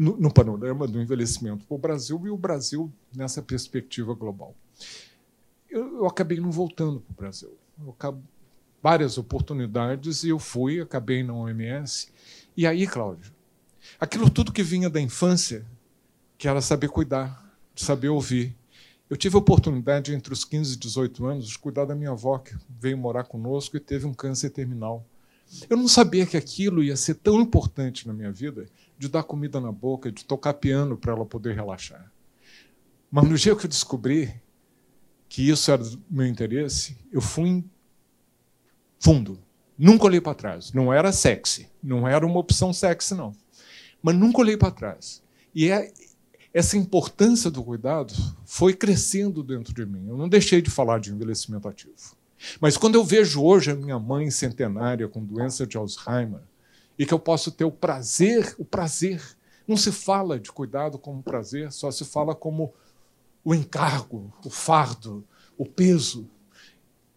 no, 0.00 0.16
no, 0.16 0.32
panorama 0.32 0.86
do 0.88 0.98
envelhecimento 0.98 1.66
para 1.66 1.74
o 1.74 1.78
Brasil 1.78 2.18
e 2.24 2.30
o 2.30 2.36
Brasil 2.36 2.90
nessa 3.14 3.42
perspectiva 3.42 4.14
global. 4.14 4.54
Eu, 5.68 5.98
eu 5.98 6.06
acabei 6.06 6.40
não 6.40 6.50
voltando 6.50 7.00
para 7.00 7.12
o 7.12 7.16
Brasil. 7.16 7.54
Eu 7.78 7.94
várias 8.82 9.18
oportunidades 9.18 10.24
e 10.24 10.30
eu 10.30 10.38
fui, 10.38 10.80
acabei 10.80 11.22
na 11.22 11.34
OMS. 11.34 12.08
E 12.56 12.66
aí, 12.66 12.86
Cláudio, 12.86 13.30
aquilo 14.00 14.30
tudo 14.30 14.52
que 14.52 14.62
vinha 14.62 14.88
da 14.88 14.98
infância, 14.98 15.66
que 16.38 16.48
era 16.48 16.62
saber 16.62 16.88
cuidar, 16.88 17.54
saber 17.76 18.08
ouvir. 18.08 18.56
Eu 19.10 19.18
tive 19.18 19.36
a 19.36 19.38
oportunidade, 19.38 20.14
entre 20.14 20.32
os 20.32 20.46
15 20.46 20.76
e 20.76 20.78
18 20.78 21.26
anos, 21.26 21.46
de 21.46 21.58
cuidar 21.58 21.84
da 21.84 21.94
minha 21.94 22.12
avó, 22.12 22.38
que 22.38 22.56
veio 22.70 22.96
morar 22.96 23.24
conosco 23.24 23.76
e 23.76 23.80
teve 23.80 24.06
um 24.06 24.14
câncer 24.14 24.48
terminal. 24.48 25.04
Eu 25.68 25.76
não 25.76 25.88
sabia 25.88 26.24
que 26.24 26.38
aquilo 26.38 26.82
ia 26.82 26.96
ser 26.96 27.16
tão 27.16 27.40
importante 27.40 28.06
na 28.06 28.14
minha 28.14 28.32
vida, 28.32 28.66
de 29.00 29.08
dar 29.08 29.22
comida 29.22 29.58
na 29.58 29.72
boca, 29.72 30.12
de 30.12 30.26
tocar 30.26 30.52
piano 30.52 30.94
para 30.94 31.14
ela 31.14 31.24
poder 31.24 31.54
relaxar. 31.54 32.12
Mas 33.10 33.26
no 33.26 33.34
dia 33.34 33.56
que 33.56 33.64
eu 33.64 33.68
descobri 33.68 34.30
que 35.26 35.48
isso 35.48 35.70
era 35.70 35.82
do 35.82 36.02
meu 36.10 36.26
interesse, 36.26 36.98
eu 37.10 37.22
fui 37.22 37.64
fundo. 38.98 39.40
Nunca 39.78 40.04
olhei 40.04 40.20
para 40.20 40.34
trás. 40.34 40.70
Não 40.74 40.92
era 40.92 41.12
sexy. 41.12 41.66
Não 41.82 42.06
era 42.06 42.26
uma 42.26 42.38
opção 42.38 42.74
sexy, 42.74 43.14
não. 43.14 43.34
Mas 44.02 44.14
nunca 44.14 44.40
olhei 44.40 44.58
para 44.58 44.70
trás. 44.70 45.22
E 45.54 45.70
é, 45.70 45.90
essa 46.52 46.76
importância 46.76 47.50
do 47.50 47.64
cuidado 47.64 48.12
foi 48.44 48.74
crescendo 48.74 49.42
dentro 49.42 49.72
de 49.72 49.86
mim. 49.86 50.08
Eu 50.08 50.18
não 50.18 50.28
deixei 50.28 50.60
de 50.60 50.68
falar 50.68 51.00
de 51.00 51.10
envelhecimento 51.10 51.66
ativo. 51.66 51.94
Mas 52.60 52.76
quando 52.76 52.96
eu 52.96 53.04
vejo 53.04 53.42
hoje 53.42 53.70
a 53.70 53.74
minha 53.74 53.98
mãe 53.98 54.30
centenária 54.30 55.08
com 55.08 55.24
doença 55.24 55.66
de 55.66 55.78
Alzheimer, 55.78 56.42
e 57.00 57.06
que 57.06 57.14
eu 57.14 57.18
posso 57.18 57.50
ter 57.50 57.64
o 57.64 57.72
prazer, 57.72 58.54
o 58.58 58.64
prazer, 58.64 59.24
não 59.66 59.74
se 59.74 59.90
fala 59.90 60.38
de 60.38 60.52
cuidado 60.52 60.98
como 60.98 61.22
prazer, 61.22 61.72
só 61.72 61.90
se 61.90 62.04
fala 62.04 62.34
como 62.34 62.74
o 63.42 63.54
encargo, 63.54 64.30
o 64.44 64.50
fardo, 64.50 65.26
o 65.56 65.64
peso. 65.64 66.28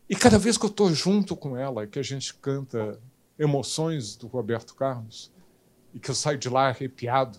E 0.09 0.15
cada 0.15 0.39
vez 0.39 0.57
que 0.57 0.63
eu 0.63 0.69
estou 0.69 0.93
junto 0.93 1.35
com 1.35 1.57
ela, 1.57 1.85
que 1.85 1.99
a 1.99 2.01
gente 2.01 2.33
canta 2.35 2.97
emoções 3.37 4.15
do 4.15 4.27
Roberto 4.27 4.73
Carlos, 4.73 5.29
e 5.93 5.99
que 5.99 6.09
eu 6.09 6.15
saio 6.15 6.37
de 6.37 6.47
lá 6.47 6.69
arrepiado, 6.69 7.37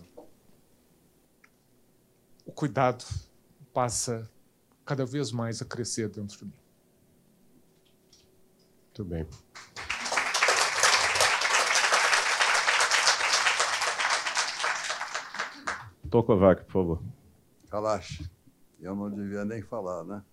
o 2.45 2.51
cuidado 2.51 3.03
passa 3.73 4.29
cada 4.85 5.03
vez 5.03 5.31
mais 5.31 5.63
a 5.63 5.65
crescer 5.65 6.09
dentro 6.09 6.37
de 6.37 6.45
mim. 6.45 6.53
Muito 8.83 9.03
bem. 9.03 9.25
Tokovac, 16.15 16.63
por 16.63 16.71
favor. 16.71 17.01
Kalash, 17.69 18.23
eu 18.79 18.95
não 18.95 19.11
devia 19.11 19.43
nem 19.43 19.61
falar, 19.61 20.05
né? 20.05 20.23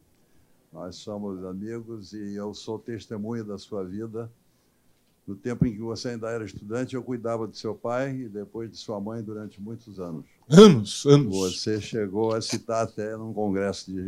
Nós 0.72 0.94
somos 0.94 1.44
amigos 1.44 2.12
e 2.12 2.36
eu 2.36 2.54
sou 2.54 2.78
testemunha 2.78 3.42
da 3.42 3.58
sua 3.58 3.82
vida. 3.82 4.30
No 5.26 5.34
tempo 5.34 5.66
em 5.66 5.72
que 5.72 5.80
você 5.80 6.10
ainda 6.10 6.30
era 6.30 6.44
estudante, 6.44 6.94
eu 6.94 7.02
cuidava 7.02 7.48
de 7.48 7.58
seu 7.58 7.74
pai 7.74 8.12
e 8.12 8.28
depois 8.28 8.70
de 8.70 8.76
sua 8.76 9.00
mãe 9.00 9.24
durante 9.24 9.60
muitos 9.60 9.98
anos. 9.98 10.24
Anos, 10.48 11.04
anos. 11.04 11.36
Você 11.36 11.80
chegou 11.80 12.32
a 12.32 12.40
citar 12.40 12.84
até 12.84 13.16
num 13.16 13.32
congresso 13.32 13.92
de 13.92 14.04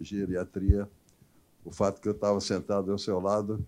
geriatria 0.00 0.88
o 1.62 1.70
fato 1.70 2.00
que 2.00 2.08
eu 2.08 2.12
estava 2.12 2.40
sentado 2.40 2.90
ao 2.90 2.96
seu 2.96 3.20
lado 3.20 3.62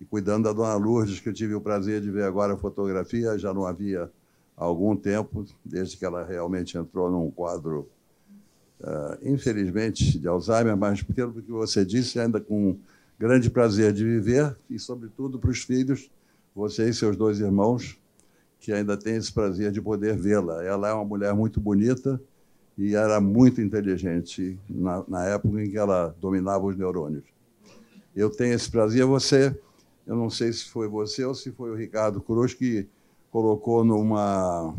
e 0.00 0.04
cuidando 0.04 0.44
da 0.44 0.52
dona 0.52 0.76
Lourdes, 0.76 1.18
que 1.18 1.28
eu 1.28 1.34
tive 1.34 1.56
o 1.56 1.60
prazer 1.60 2.00
de 2.00 2.10
ver 2.12 2.22
agora 2.22 2.54
a 2.54 2.56
fotografia, 2.56 3.36
já 3.36 3.52
não 3.52 3.66
havia 3.66 4.08
algum 4.56 4.94
tempo, 4.96 5.44
desde 5.64 5.96
que 5.96 6.04
ela 6.04 6.24
realmente 6.24 6.78
entrou 6.78 7.10
num 7.10 7.30
quadro 7.30 7.88
uh, 8.80 9.18
infelizmente, 9.22 10.18
de 10.18 10.28
Alzheimer, 10.28 10.76
mas 10.76 11.02
pelo 11.02 11.42
que 11.42 11.50
você 11.50 11.84
disse, 11.84 12.18
ainda 12.18 12.40
com 12.40 12.76
grande 13.18 13.50
prazer 13.50 13.92
de 13.92 14.04
viver 14.04 14.56
e, 14.68 14.78
sobretudo, 14.78 15.38
para 15.38 15.50
os 15.50 15.62
filhos, 15.62 16.10
você 16.54 16.88
e 16.88 16.94
seus 16.94 17.16
dois 17.16 17.40
irmãos, 17.40 17.98
que 18.60 18.72
ainda 18.72 18.96
têm 18.96 19.16
esse 19.16 19.32
prazer 19.32 19.72
de 19.72 19.80
poder 19.80 20.16
vê-la. 20.16 20.62
Ela 20.64 20.88
é 20.88 20.92
uma 20.92 21.04
mulher 21.04 21.34
muito 21.34 21.60
bonita 21.60 22.20
e 22.78 22.94
era 22.94 23.20
muito 23.20 23.60
inteligente 23.60 24.58
na, 24.68 25.04
na 25.06 25.24
época 25.26 25.62
em 25.62 25.70
que 25.70 25.76
ela 25.76 26.14
dominava 26.20 26.64
os 26.64 26.76
neurônios. 26.76 27.24
Eu 28.14 28.30
tenho 28.30 28.54
esse 28.54 28.70
prazer. 28.70 29.04
Você, 29.04 29.54
eu 30.06 30.16
não 30.16 30.30
sei 30.30 30.52
se 30.52 30.64
foi 30.66 30.88
você 30.88 31.24
ou 31.24 31.34
se 31.34 31.50
foi 31.50 31.70
o 31.70 31.74
Ricardo 31.74 32.20
Cruz 32.20 32.54
que 32.54 32.86
colocou 33.34 33.82
numa 33.82 34.72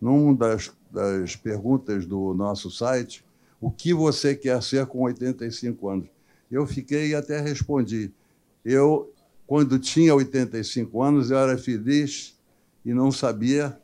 num 0.00 0.34
das 0.34 0.72
das 0.90 1.36
perguntas 1.36 2.04
do 2.04 2.34
nosso 2.34 2.68
site, 2.68 3.24
o 3.60 3.70
que 3.70 3.94
você 3.94 4.34
quer 4.34 4.60
ser 4.60 4.86
com 4.86 5.02
85 5.02 5.88
anos? 5.88 6.08
Eu 6.50 6.66
fiquei 6.66 7.10
e 7.10 7.14
até 7.14 7.40
respondi. 7.40 8.12
Eu, 8.64 9.12
quando 9.46 9.78
tinha 9.78 10.14
85 10.14 11.00
anos, 11.00 11.30
eu 11.30 11.38
era 11.38 11.56
feliz 11.56 12.36
e 12.84 12.92
não 12.92 13.10
sabia, 13.10 13.78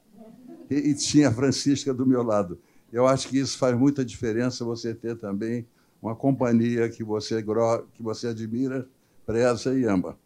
e, 0.68 0.74
e 0.74 0.94
tinha 0.94 1.28
a 1.28 1.32
Francisca 1.32 1.94
do 1.94 2.04
meu 2.04 2.22
lado. 2.24 2.58
Eu 2.92 3.06
acho 3.06 3.28
que 3.28 3.38
isso 3.38 3.56
faz 3.56 3.76
muita 3.78 4.04
diferença, 4.04 4.64
você 4.64 4.94
ter 4.94 5.16
também 5.16 5.64
uma 6.02 6.16
companhia 6.16 6.88
que 6.88 7.04
você, 7.04 7.40
que 7.42 8.02
você 8.02 8.28
admira, 8.28 8.86
preza 9.26 9.76
e 9.76 9.84
ama. 9.84 10.16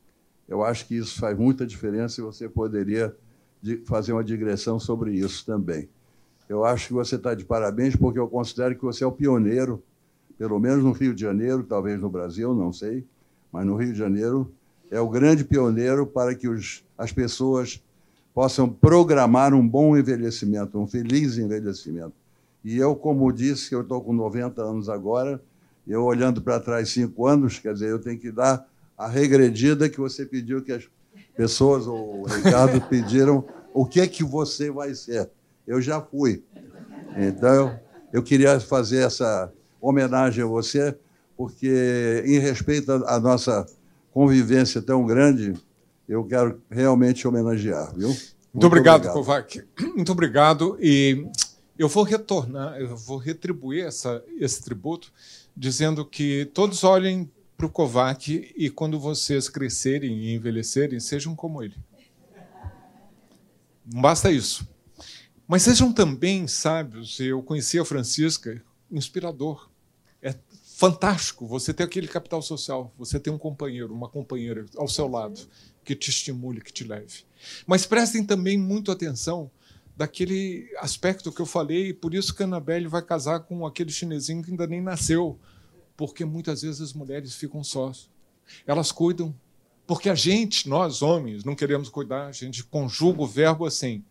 Eu 0.46 0.62
acho 0.62 0.86
que 0.86 0.96
isso 0.96 1.18
faz 1.18 1.36
muita 1.38 1.66
diferença 1.66 2.20
e 2.20 2.24
você 2.24 2.48
poderia 2.48 3.14
fazer 3.86 4.12
uma 4.12 4.24
digressão 4.24 4.78
sobre 4.78 5.12
isso 5.14 5.44
também. 5.44 5.88
Eu 6.48 6.64
acho 6.64 6.88
que 6.88 6.92
você 6.92 7.16
está 7.16 7.34
de 7.34 7.44
parabéns, 7.44 7.96
porque 7.96 8.18
eu 8.18 8.28
considero 8.28 8.74
que 8.76 8.82
você 8.82 9.04
é 9.04 9.06
o 9.06 9.12
pioneiro, 9.12 9.82
pelo 10.36 10.58
menos 10.58 10.84
no 10.84 10.92
Rio 10.92 11.14
de 11.14 11.22
Janeiro, 11.22 11.62
talvez 11.62 12.00
no 12.00 12.10
Brasil, 12.10 12.54
não 12.54 12.72
sei, 12.72 13.04
mas 13.50 13.64
no 13.64 13.76
Rio 13.76 13.92
de 13.92 13.98
Janeiro, 13.98 14.52
é 14.90 15.00
o 15.00 15.08
grande 15.08 15.44
pioneiro 15.44 16.06
para 16.06 16.34
que 16.34 16.48
os, 16.48 16.84
as 16.98 17.12
pessoas 17.12 17.82
possam 18.34 18.68
programar 18.68 19.54
um 19.54 19.66
bom 19.66 19.96
envelhecimento, 19.96 20.78
um 20.78 20.86
feliz 20.86 21.38
envelhecimento. 21.38 22.12
E 22.64 22.76
eu, 22.76 22.96
como 22.96 23.32
disse, 23.32 23.74
eu 23.74 23.82
estou 23.82 24.02
com 24.02 24.12
90 24.12 24.60
anos 24.62 24.88
agora, 24.88 25.40
eu 25.86 26.02
olhando 26.02 26.40
para 26.40 26.58
trás 26.58 26.90
cinco 26.90 27.26
anos, 27.26 27.58
quer 27.58 27.74
dizer, 27.74 27.90
eu 27.90 27.98
tenho 27.98 28.18
que 28.18 28.32
dar 28.32 28.66
a 28.96 29.06
regredida 29.06 29.88
que 29.88 30.00
você 30.00 30.24
pediu 30.24 30.62
que 30.62 30.72
as 30.72 30.88
pessoas, 31.36 31.86
ou 31.86 32.22
o 32.22 32.24
Ricardo, 32.26 32.80
pediram 32.82 33.44
o 33.72 33.84
que 33.84 34.00
é 34.00 34.06
que 34.06 34.22
você 34.22 34.70
vai 34.70 34.94
ser 34.94 35.30
eu 35.66 35.80
já 35.80 36.00
fui. 36.00 36.42
Então, 37.16 37.78
eu 38.12 38.22
queria 38.22 38.60
fazer 38.60 39.04
essa 39.04 39.52
homenagem 39.80 40.44
a 40.44 40.46
você, 40.46 40.96
porque, 41.36 42.22
em 42.26 42.38
respeito 42.38 42.90
à 42.92 43.18
nossa 43.18 43.66
convivência 44.12 44.80
tão 44.80 45.04
grande, 45.04 45.54
eu 46.08 46.24
quero 46.24 46.60
realmente 46.70 47.26
homenagear, 47.26 47.92
viu? 47.94 48.08
Muito, 48.08 48.34
Muito 48.52 48.66
obrigado, 48.66 49.06
obrigado, 49.06 49.14
Kovac. 49.14 49.64
Muito 49.96 50.12
obrigado. 50.12 50.76
E 50.80 51.26
eu 51.78 51.88
vou 51.88 52.04
retornar, 52.04 52.78
eu 52.78 52.96
vou 52.96 53.16
retribuir 53.16 53.84
essa, 53.84 54.22
esse 54.38 54.62
tributo, 54.62 55.12
dizendo 55.56 56.04
que 56.04 56.50
todos 56.52 56.84
olhem 56.84 57.30
para 57.56 57.66
o 57.66 57.70
Kovac 57.70 58.52
e, 58.56 58.70
quando 58.70 58.98
vocês 58.98 59.48
crescerem 59.48 60.18
e 60.18 60.34
envelhecerem, 60.34 60.98
sejam 61.00 61.34
como 61.34 61.62
ele. 61.62 61.76
Não 63.84 64.00
basta 64.00 64.30
isso. 64.30 64.66
Mas 65.46 65.62
sejam 65.62 65.92
também 65.92 66.46
sábios. 66.48 67.20
Eu 67.20 67.42
conheci 67.42 67.78
a 67.78 67.84
Francisca, 67.84 68.62
inspirador. 68.90 69.68
É 70.22 70.34
fantástico 70.76 71.46
você 71.46 71.72
ter 71.72 71.84
aquele 71.84 72.08
capital 72.08 72.42
social, 72.42 72.92
você 72.98 73.20
ter 73.20 73.30
um 73.30 73.38
companheiro, 73.38 73.94
uma 73.94 74.08
companheira 74.08 74.64
ao 74.76 74.88
seu 74.88 75.06
lado 75.06 75.40
que 75.84 75.94
te 75.94 76.10
estimule, 76.10 76.60
que 76.60 76.72
te 76.72 76.82
leve. 76.82 77.24
Mas 77.66 77.86
prestem 77.86 78.24
também 78.24 78.58
muito 78.58 78.90
atenção 78.90 79.50
daquele 79.96 80.68
aspecto 80.78 81.30
que 81.30 81.40
eu 81.40 81.46
falei, 81.46 81.88
e 81.88 81.94
por 81.94 82.14
isso 82.14 82.34
que 82.34 82.42
a 82.42 82.46
Annabelle 82.46 82.88
vai 82.88 83.02
casar 83.02 83.40
com 83.40 83.64
aquele 83.64 83.90
chinesinho 83.90 84.42
que 84.42 84.50
ainda 84.50 84.66
nem 84.66 84.80
nasceu, 84.80 85.38
porque 85.96 86.24
muitas 86.24 86.62
vezes 86.62 86.80
as 86.80 86.92
mulheres 86.92 87.34
ficam 87.34 87.62
sós. 87.62 88.10
Elas 88.66 88.92
cuidam, 88.92 89.34
porque 89.86 90.08
a 90.08 90.14
gente, 90.14 90.68
nós 90.68 91.02
homens, 91.02 91.44
não 91.44 91.54
queremos 91.54 91.88
cuidar, 91.88 92.26
a 92.26 92.32
gente 92.32 92.64
conjuga 92.64 93.22
o 93.22 93.26
verbo 93.26 93.66
assim. 93.66 94.04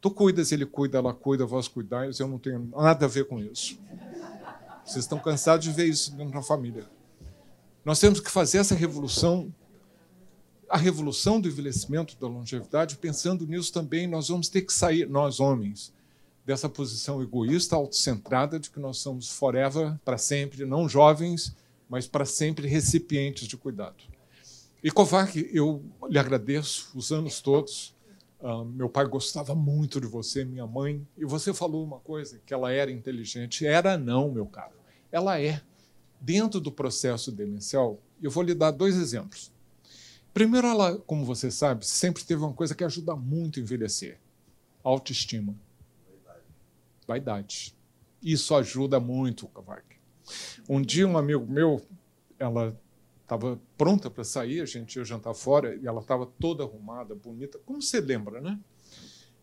Tu 0.00 0.10
cuidas, 0.10 0.50
ele 0.52 0.66
cuida, 0.66 0.98
ela 0.98 1.14
cuida, 1.14 1.46
vós 1.46 1.68
cuidais, 1.68 2.18
eu 2.18 2.26
não 2.26 2.38
tenho 2.38 2.70
nada 2.76 3.06
a 3.06 3.08
ver 3.08 3.26
com 3.26 3.38
isso. 3.38 3.78
Vocês 4.84 5.04
estão 5.04 5.18
cansados 5.18 5.64
de 5.64 5.72
ver 5.72 5.86
isso 5.86 6.16
na 6.16 6.42
família. 6.42 6.88
Nós 7.84 7.98
temos 8.00 8.20
que 8.20 8.30
fazer 8.30 8.58
essa 8.58 8.74
revolução 8.74 9.52
a 10.72 10.78
revolução 10.78 11.38
do 11.38 11.48
envelhecimento, 11.48 12.16
da 12.18 12.26
longevidade, 12.26 12.96
pensando 12.96 13.46
nisso 13.46 13.70
também, 13.70 14.06
nós 14.06 14.28
vamos 14.28 14.48
ter 14.48 14.62
que 14.62 14.72
sair, 14.72 15.06
nós 15.06 15.38
homens, 15.38 15.92
dessa 16.44 16.68
posição 16.68 17.22
egoísta, 17.22 17.76
autocentrada, 17.76 18.58
de 18.58 18.70
que 18.70 18.80
nós 18.80 18.98
somos 18.98 19.30
forever, 19.30 19.98
para 20.04 20.18
sempre, 20.18 20.64
não 20.64 20.88
jovens, 20.88 21.54
mas 21.88 22.06
para 22.06 22.24
sempre 22.24 22.66
recipientes 22.66 23.46
de 23.46 23.56
cuidado. 23.56 24.04
E 24.82 24.90
Kovac, 24.90 25.48
eu 25.52 25.84
lhe 26.08 26.18
agradeço 26.18 26.90
os 26.94 27.12
anos 27.12 27.40
todos. 27.40 27.94
Uh, 28.40 28.64
meu 28.64 28.88
pai 28.88 29.06
gostava 29.06 29.54
muito 29.54 30.00
de 30.00 30.08
você, 30.08 30.44
minha 30.44 30.66
mãe, 30.66 31.06
e 31.16 31.24
você 31.24 31.54
falou 31.54 31.84
uma 31.84 32.00
coisa, 32.00 32.40
que 32.44 32.52
ela 32.52 32.72
era 32.72 32.90
inteligente. 32.90 33.64
Era 33.64 33.96
não, 33.96 34.32
meu 34.32 34.46
caro. 34.46 34.74
Ela 35.12 35.40
é. 35.40 35.62
Dentro 36.20 36.60
do 36.60 36.72
processo 36.72 37.30
demencial, 37.30 38.00
eu 38.20 38.30
vou 38.30 38.42
lhe 38.42 38.54
dar 38.54 38.72
dois 38.72 38.96
exemplos. 38.96 39.52
Primeiro, 40.34 40.66
ela, 40.66 40.98
como 40.98 41.24
você 41.24 41.50
sabe, 41.50 41.86
sempre 41.86 42.24
teve 42.24 42.42
uma 42.42 42.54
coisa 42.54 42.74
que 42.74 42.82
ajuda 42.82 43.14
muito 43.14 43.60
a 43.60 43.62
envelhecer: 43.62 44.18
autoestima. 44.82 45.54
Vaidade. 47.12 47.74
Isso 48.22 48.54
ajuda 48.54 48.98
muito, 48.98 49.46
Cavac. 49.48 49.84
Um 50.68 50.80
dia, 50.80 51.06
um 51.06 51.18
amigo 51.18 51.46
meu, 51.46 51.82
ela 52.38 52.78
estava 53.22 53.60
pronta 53.76 54.10
para 54.10 54.24
sair, 54.24 54.60
a 54.60 54.66
gente 54.66 54.96
ia 54.96 55.04
jantar 55.04 55.34
fora, 55.34 55.76
e 55.76 55.86
ela 55.86 56.00
estava 56.00 56.26
toda 56.26 56.64
arrumada, 56.64 57.14
bonita, 57.14 57.58
como 57.66 57.82
você 57.82 58.00
lembra, 58.00 58.40
né? 58.40 58.58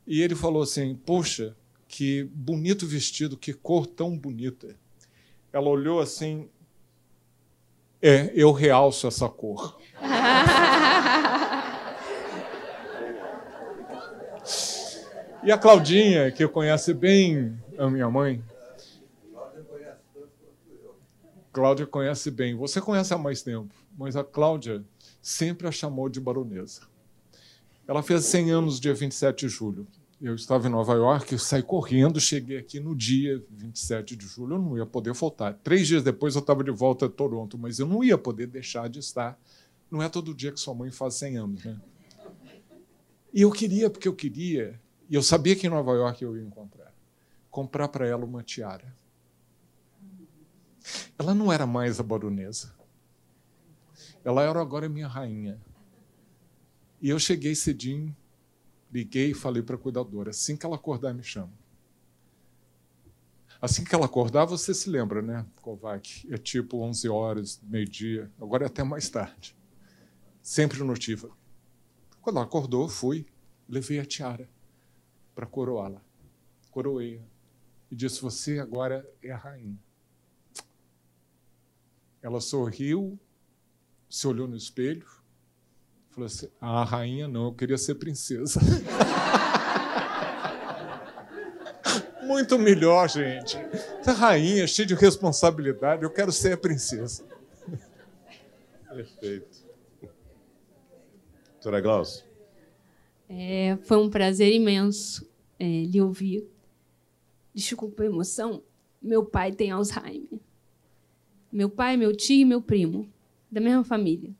E 0.08 0.22
ele 0.22 0.36
falou 0.36 0.64
assim: 0.64 0.96
Poxa, 0.96 1.56
que 1.88 2.24
bonito 2.34 2.88
vestido, 2.88 3.38
que 3.38 3.54
cor 3.54 3.86
tão 3.86 4.18
bonita. 4.18 4.76
Ela 5.54 5.70
olhou 5.70 6.00
assim: 6.00 6.50
É, 8.02 8.32
eu 8.34 8.52
realço 8.52 9.06
essa 9.06 9.30
cor. 9.30 9.80
e 15.44 15.52
a 15.52 15.58
Claudinha, 15.58 16.32
que 16.32 16.48
conhece 16.48 16.94
bem 16.94 17.58
a 17.78 17.90
minha 17.90 18.10
mãe. 18.10 18.44
Cláudia 21.52 21.86
conhece 21.86 22.30
bem. 22.30 22.56
Você 22.56 22.80
conhece 22.80 23.14
há 23.14 23.18
mais 23.18 23.42
tempo, 23.42 23.74
mas 23.98 24.16
a 24.16 24.24
Cláudia 24.24 24.84
sempre 25.22 25.68
a 25.68 25.72
chamou 25.72 26.08
de 26.08 26.20
baronesa. 26.20 26.82
Ela 27.88 28.04
fez 28.04 28.26
100 28.26 28.52
anos 28.52 28.80
dia 28.80 28.94
27 28.94 29.48
de 29.48 29.50
julho. 29.50 29.88
Eu 30.22 30.36
estava 30.36 30.68
em 30.68 30.72
Nova 30.72 30.94
York, 30.94 31.32
eu 31.32 31.40
saí 31.40 31.64
correndo, 31.64 32.20
cheguei 32.20 32.58
aqui 32.58 32.80
no 32.80 32.94
dia 32.94 33.42
27 33.50 34.18
de 34.18 34.28
julho, 34.28 34.56
eu 34.56 34.62
não 34.62 34.78
ia 34.78 34.86
poder 34.86 35.16
faltar. 35.16 35.54
Três 35.64 35.88
dias 35.88 36.04
depois 36.04 36.36
eu 36.36 36.42
estava 36.42 36.62
de 36.64 36.72
volta 36.72 37.06
a 37.06 37.10
Toronto, 37.10 37.58
mas 37.58 37.80
eu 37.80 37.88
não 37.88 38.04
ia 38.04 38.18
poder 38.18 38.48
deixar 38.48 38.90
de 38.90 39.00
estar 39.00 39.40
não 39.90 40.04
é 40.04 40.10
todo 40.10 40.34
dia 40.34 40.52
que 40.52 40.60
sua 40.60 40.76
mãe 40.76 40.92
faz 40.92 41.16
100 41.16 41.38
anos, 41.38 41.66
né? 41.66 41.80
E 43.34 43.42
eu 43.42 43.52
queria, 43.52 43.90
porque 43.90 44.08
eu 44.08 44.14
queria, 44.14 44.80
e 45.10 45.16
eu 45.16 45.24
sabia 45.24 45.56
que 45.56 45.68
em 45.68 45.70
Nova 45.70 45.92
York 45.94 46.24
eu 46.24 46.38
ia 46.38 46.44
encontrar, 46.44 46.94
comprar 47.50 47.88
para 47.88 48.08
ela 48.08 48.24
uma 48.24 48.44
tiara. 48.44 48.94
Ela 51.18 51.34
não 51.34 51.52
era 51.52 51.66
mais 51.66 52.00
a 52.00 52.04
baronesa. 52.04 52.74
Ela 54.24 54.44
era 54.44 54.62
agora 54.62 54.88
minha 54.88 55.08
rainha. 55.08 55.60
E 57.02 57.10
eu 57.10 57.18
cheguei 57.18 57.56
cedinho, 57.56 58.16
liguei 58.92 59.32
e 59.32 59.34
falei 59.34 59.64
para 59.64 59.76
a 59.76 59.80
cuidadora: 59.80 60.30
assim 60.30 60.56
que 60.56 60.66
ela 60.66 60.76
acordar, 60.76 61.14
me 61.14 61.24
chama. 61.24 61.52
Assim 63.62 63.84
que 63.84 63.94
ela 63.94 64.06
acordar, 64.06 64.46
você 64.46 64.74
se 64.74 64.90
lembra, 64.90 65.22
né, 65.22 65.46
Kovac? 65.62 66.26
É 66.32 66.38
tipo 66.38 66.78
11 66.78 67.10
horas, 67.10 67.60
meio-dia, 67.64 68.32
agora 68.40 68.64
é 68.64 68.68
até 68.68 68.84
mais 68.84 69.10
tarde 69.10 69.58
sempre 70.42 70.84
notiva. 70.84 71.30
Quando 72.22 72.38
ela 72.38 72.46
acordou, 72.46 72.90
fui, 72.90 73.26
levei 73.68 74.00
a 74.00 74.06
tiara 74.06 74.50
para 75.40 75.48
coroá-la. 75.48 76.02
Coroei-a. 76.70 77.22
E 77.90 77.96
disse: 77.96 78.22
Você 78.22 78.60
agora 78.60 79.10
é 79.24 79.32
a 79.32 79.38
rainha. 79.38 79.80
Ela 82.22 82.42
sorriu, 82.42 83.18
se 84.10 84.28
olhou 84.28 84.50
no 84.50 84.58
espelho, 84.58 85.08
falou 86.10 86.26
assim: 86.28 86.50
Ah, 86.60 86.84
rainha 86.84 87.26
não, 87.26 87.46
eu 87.46 87.54
queria 87.54 87.78
ser 87.78 87.96
princesa. 87.96 88.60
Muito 92.28 92.60
melhor, 92.60 93.08
gente. 93.08 93.56
Essa 94.02 94.12
rainha 94.12 94.68
cheia 94.68 94.86
de 94.86 94.94
responsabilidade, 94.94 96.04
eu 96.04 96.12
quero 96.12 96.34
ser 96.34 96.52
a 96.52 96.58
princesa. 96.58 97.26
Perfeito. 98.92 99.70
Doutora 101.54 101.80
Glaucia. 101.80 102.28
É, 103.30 103.78
foi 103.84 103.98
um 103.98 104.10
prazer 104.10 104.52
imenso 104.54 105.29
é, 105.60 105.84
lhe 105.84 106.02
ouvir. 106.02 106.48
Desculpa 107.54 108.04
a 108.04 108.06
emoção. 108.06 108.64
Meu 109.02 109.26
pai 109.26 109.52
tem 109.52 109.72
Alzheimer. 109.72 110.40
Meu 111.52 111.70
pai, 111.70 111.98
meu 111.98 112.16
tio 112.16 112.42
e 112.42 112.46
meu 112.46 112.62
primo, 112.62 113.08
da 113.52 113.60
mesma 113.60 113.84
família. 113.84 114.32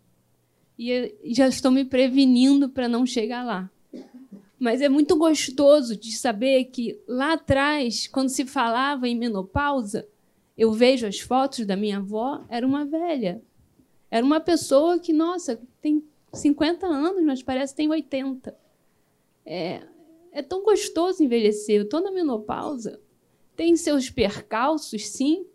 E 0.78 1.12
já 1.26 1.48
estou 1.48 1.72
me 1.72 1.84
prevenindo 1.84 2.70
para 2.70 2.88
não 2.88 3.06
chegar 3.06 3.44
lá. 3.44 3.70
Mas 4.58 4.82
é 4.82 4.90
muito 4.90 5.18
gostoso 5.18 5.96
de 5.96 6.12
saber 6.12 6.66
que 6.66 7.00
lá 7.08 7.34
atrás, 7.34 8.08
quando 8.08 8.30
se 8.30 8.46
falava 8.46 9.08
em 9.08 9.16
menopausa, 9.16 10.08
eu 10.58 10.72
vejo 10.72 11.08
as 11.08 11.20
fotos 11.20 11.66
da 11.66 11.76
minha 11.76 11.98
avó, 11.98 12.44
era 12.50 12.68
uma 12.68 12.86
velha. 12.86 13.42
Era 14.12 14.26
uma 14.26 14.40
pessoa 14.40 15.00
que, 15.00 15.14
nossa, 15.14 15.62
tem 15.82 16.04
50 16.34 16.86
anos, 16.86 17.24
mas 17.24 17.42
parece 17.42 17.74
que 17.74 17.78
tem 17.78 17.90
80. 17.90 18.56
É, 19.46 19.82
é 20.32 20.42
tão 20.42 20.64
gostoso 20.64 21.24
envelhecer. 21.24 21.78
Eu 21.78 21.84
estou 21.84 22.02
na 22.02 22.12
menopausa. 22.12 23.00
Tem 23.56 23.76
seus 23.76 24.10
percalços, 24.10 25.08
sim, 25.08 25.46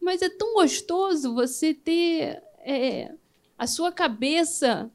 mas 0.00 0.22
é 0.22 0.28
tão 0.28 0.54
gostoso 0.54 1.34
você 1.34 1.72
ter 1.72 2.42
é, 2.60 3.14
a 3.56 3.66
sua 3.66 3.90
cabeça 3.90 4.90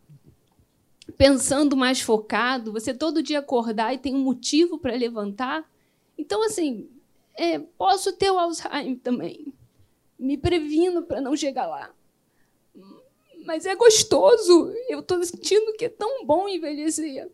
pensando 1.17 1.75
mais 1.75 2.01
focado, 2.01 2.71
você 2.71 2.93
todo 2.93 3.23
dia 3.23 3.39
acordar 3.39 3.93
e 3.93 3.97
tem 3.97 4.15
um 4.15 4.23
motivo 4.23 4.77
para 4.77 4.95
levantar. 4.95 5.69
Então, 6.17 6.43
assim, 6.43 6.89
é, 7.35 7.59
posso 7.59 8.13
ter 8.13 8.31
o 8.31 8.39
Alzheimer 8.39 8.99
também. 8.99 9.53
Me 10.17 10.37
previno 10.37 11.03
para 11.03 11.19
não 11.19 11.35
chegar 11.35 11.67
lá. 11.67 11.93
Mas 13.45 13.65
é 13.65 13.75
gostoso. 13.75 14.71
Eu 14.87 14.99
estou 14.99 15.21
sentindo 15.23 15.73
que 15.73 15.85
é 15.85 15.89
tão 15.89 16.25
bom 16.25 16.47
envelhecer. 16.47 17.29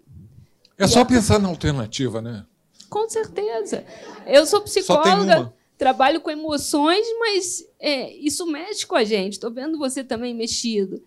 É 0.80 0.88
só 0.88 1.04
pensar 1.04 1.40
na 1.40 1.50
alternativa, 1.50 2.22
né? 2.22 2.46
Com 2.90 3.08
certeza. 3.10 3.86
Eu 4.26 4.46
sou 4.46 4.62
psicóloga, 4.62 5.54
trabalho 5.78 6.22
com 6.22 6.32
emoções, 6.32 7.06
mas 7.20 7.66
é, 7.80 8.14
isso 8.16 8.46
mexe 8.48 8.88
com 8.88 8.96
a 8.96 9.04
gente. 9.04 9.34
Estou 9.34 9.52
vendo 9.52 9.78
você 9.78 10.04
também 10.04 10.34
mexido. 10.34 11.04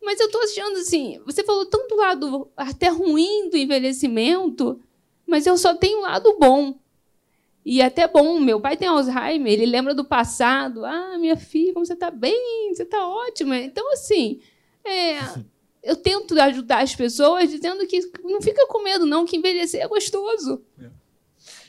Mas 0.00 0.20
eu 0.20 0.26
estou 0.26 0.40
achando 0.40 0.78
assim, 0.78 1.20
você 1.26 1.42
falou 1.42 1.66
tanto 1.66 1.88
do 1.88 1.96
lado 1.96 2.48
até 2.56 2.88
ruim 2.88 3.50
do 3.50 3.56
envelhecimento, 3.56 4.80
mas 5.26 5.44
eu 5.44 5.58
só 5.58 5.74
tenho 5.74 5.98
um 5.98 6.02
lado 6.02 6.36
bom. 6.38 6.78
E 7.64 7.82
até 7.82 8.06
bom, 8.06 8.38
meu 8.38 8.60
pai 8.60 8.76
tem 8.76 8.86
Alzheimer, 8.86 9.52
ele 9.52 9.66
lembra 9.66 9.92
do 9.92 10.04
passado. 10.04 10.84
Ah, 10.84 11.18
minha 11.18 11.36
filha, 11.36 11.74
como 11.74 11.84
você 11.84 11.94
está 11.94 12.12
bem, 12.12 12.72
você 12.72 12.84
está 12.84 13.04
ótima. 13.04 13.56
Então, 13.58 13.92
assim, 13.92 14.40
é, 14.84 15.18
eu 15.86 15.94
tento 15.94 16.38
ajudar 16.38 16.82
as 16.82 16.94
pessoas 16.94 17.48
dizendo 17.48 17.86
que 17.86 18.00
não 18.24 18.42
fica 18.42 18.66
com 18.66 18.82
medo, 18.82 19.06
não, 19.06 19.24
que 19.24 19.36
envelhecer 19.36 19.80
é 19.80 19.86
gostoso. 19.86 20.60
É. 20.80 20.90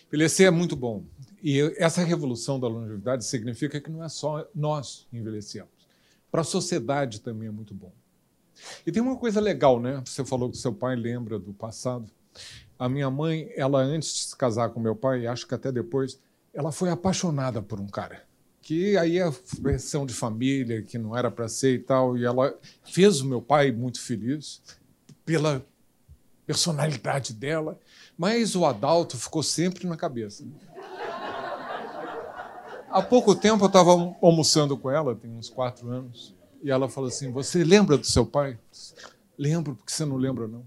Envelhecer 0.07 0.47
é 0.47 0.51
muito 0.51 0.75
bom. 0.75 1.05
E 1.41 1.61
essa 1.77 2.03
revolução 2.03 2.59
da 2.59 2.67
longevidade 2.67 3.23
significa 3.23 3.79
que 3.79 3.91
não 3.91 4.03
é 4.03 4.09
só 4.09 4.47
nós 4.55 5.07
envelhecemos. 5.13 5.69
Para 6.31 6.41
a 6.41 6.43
sociedade 6.43 7.21
também 7.21 7.47
é 7.47 7.51
muito 7.51 7.75
bom. 7.75 7.93
E 8.85 8.91
tem 8.91 9.03
uma 9.03 9.15
coisa 9.15 9.39
legal, 9.39 9.79
né? 9.79 10.01
Você 10.03 10.25
falou 10.25 10.49
que 10.49 10.57
seu 10.57 10.73
pai 10.73 10.95
lembra 10.95 11.37
do 11.37 11.53
passado. 11.53 12.11
A 12.77 12.89
minha 12.89 13.09
mãe, 13.11 13.51
ela 13.55 13.79
antes 13.79 14.13
de 14.13 14.19
se 14.21 14.35
casar 14.35 14.69
com 14.69 14.79
meu 14.79 14.95
pai, 14.95 15.27
acho 15.27 15.47
que 15.47 15.53
até 15.53 15.71
depois, 15.71 16.19
ela 16.53 16.71
foi 16.71 16.89
apaixonada 16.89 17.61
por 17.61 17.79
um 17.79 17.87
cara. 17.87 18.26
Que 18.67 18.97
aí 18.97 19.17
é 19.17 19.31
versão 19.61 20.05
de 20.05 20.13
família, 20.13 20.81
que 20.81 20.97
não 20.97 21.15
era 21.15 21.31
para 21.31 21.47
ser 21.47 21.75
e 21.75 21.79
tal. 21.79 22.17
E 22.17 22.25
ela 22.25 22.53
fez 22.83 23.21
o 23.21 23.25
meu 23.25 23.41
pai 23.41 23.71
muito 23.71 24.01
feliz 24.01 24.61
pela 25.23 25.65
personalidade 26.45 27.33
dela. 27.33 27.79
Mas 28.17 28.57
o 28.57 28.65
Adalto 28.65 29.17
ficou 29.17 29.41
sempre 29.41 29.87
na 29.87 29.95
cabeça. 29.95 30.45
Há 32.89 33.01
pouco 33.01 33.33
tempo 33.33 33.63
eu 33.63 33.67
estava 33.67 33.91
almoçando 34.21 34.77
com 34.77 34.91
ela, 34.91 35.15
tem 35.15 35.31
uns 35.31 35.49
quatro 35.49 35.89
anos, 35.89 36.35
e 36.61 36.69
ela 36.69 36.89
falou 36.89 37.07
assim: 37.07 37.31
Você 37.31 37.63
lembra 37.63 37.97
do 37.97 38.05
seu 38.05 38.25
pai? 38.25 38.59
Lembro, 39.37 39.77
porque 39.77 39.93
você 39.93 40.03
não 40.03 40.17
lembra, 40.17 40.45
não. 40.45 40.65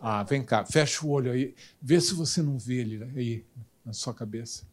Ah, 0.00 0.24
vem 0.24 0.42
cá, 0.42 0.64
fecha 0.64 1.06
o 1.06 1.10
olho 1.10 1.30
aí, 1.30 1.54
vê 1.80 2.00
se 2.00 2.14
você 2.14 2.42
não 2.42 2.58
vê 2.58 2.80
ele 2.80 3.04
aí 3.14 3.44
na 3.84 3.92
sua 3.92 4.12
cabeça. 4.12 4.66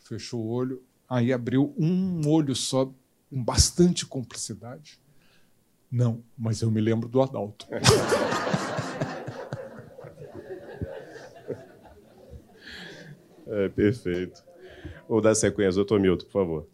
Fechou 0.00 0.40
o 0.40 0.48
olho, 0.48 0.82
aí 1.08 1.32
abriu 1.32 1.74
um 1.76 2.28
olho 2.28 2.54
só, 2.54 2.86
com 3.30 3.42
bastante 3.42 4.06
cumplicidade. 4.06 4.98
Não, 5.90 6.22
mas 6.36 6.60
eu 6.60 6.70
me 6.70 6.80
lembro 6.80 7.08
do 7.08 7.22
Adalto. 7.22 7.66
É, 13.46 13.68
perfeito. 13.68 14.42
Vou 15.08 15.20
dar 15.20 15.34
sequência, 15.34 15.74
doutor 15.76 16.00
Milton, 16.00 16.24
por 16.24 16.32
favor. 16.32 16.66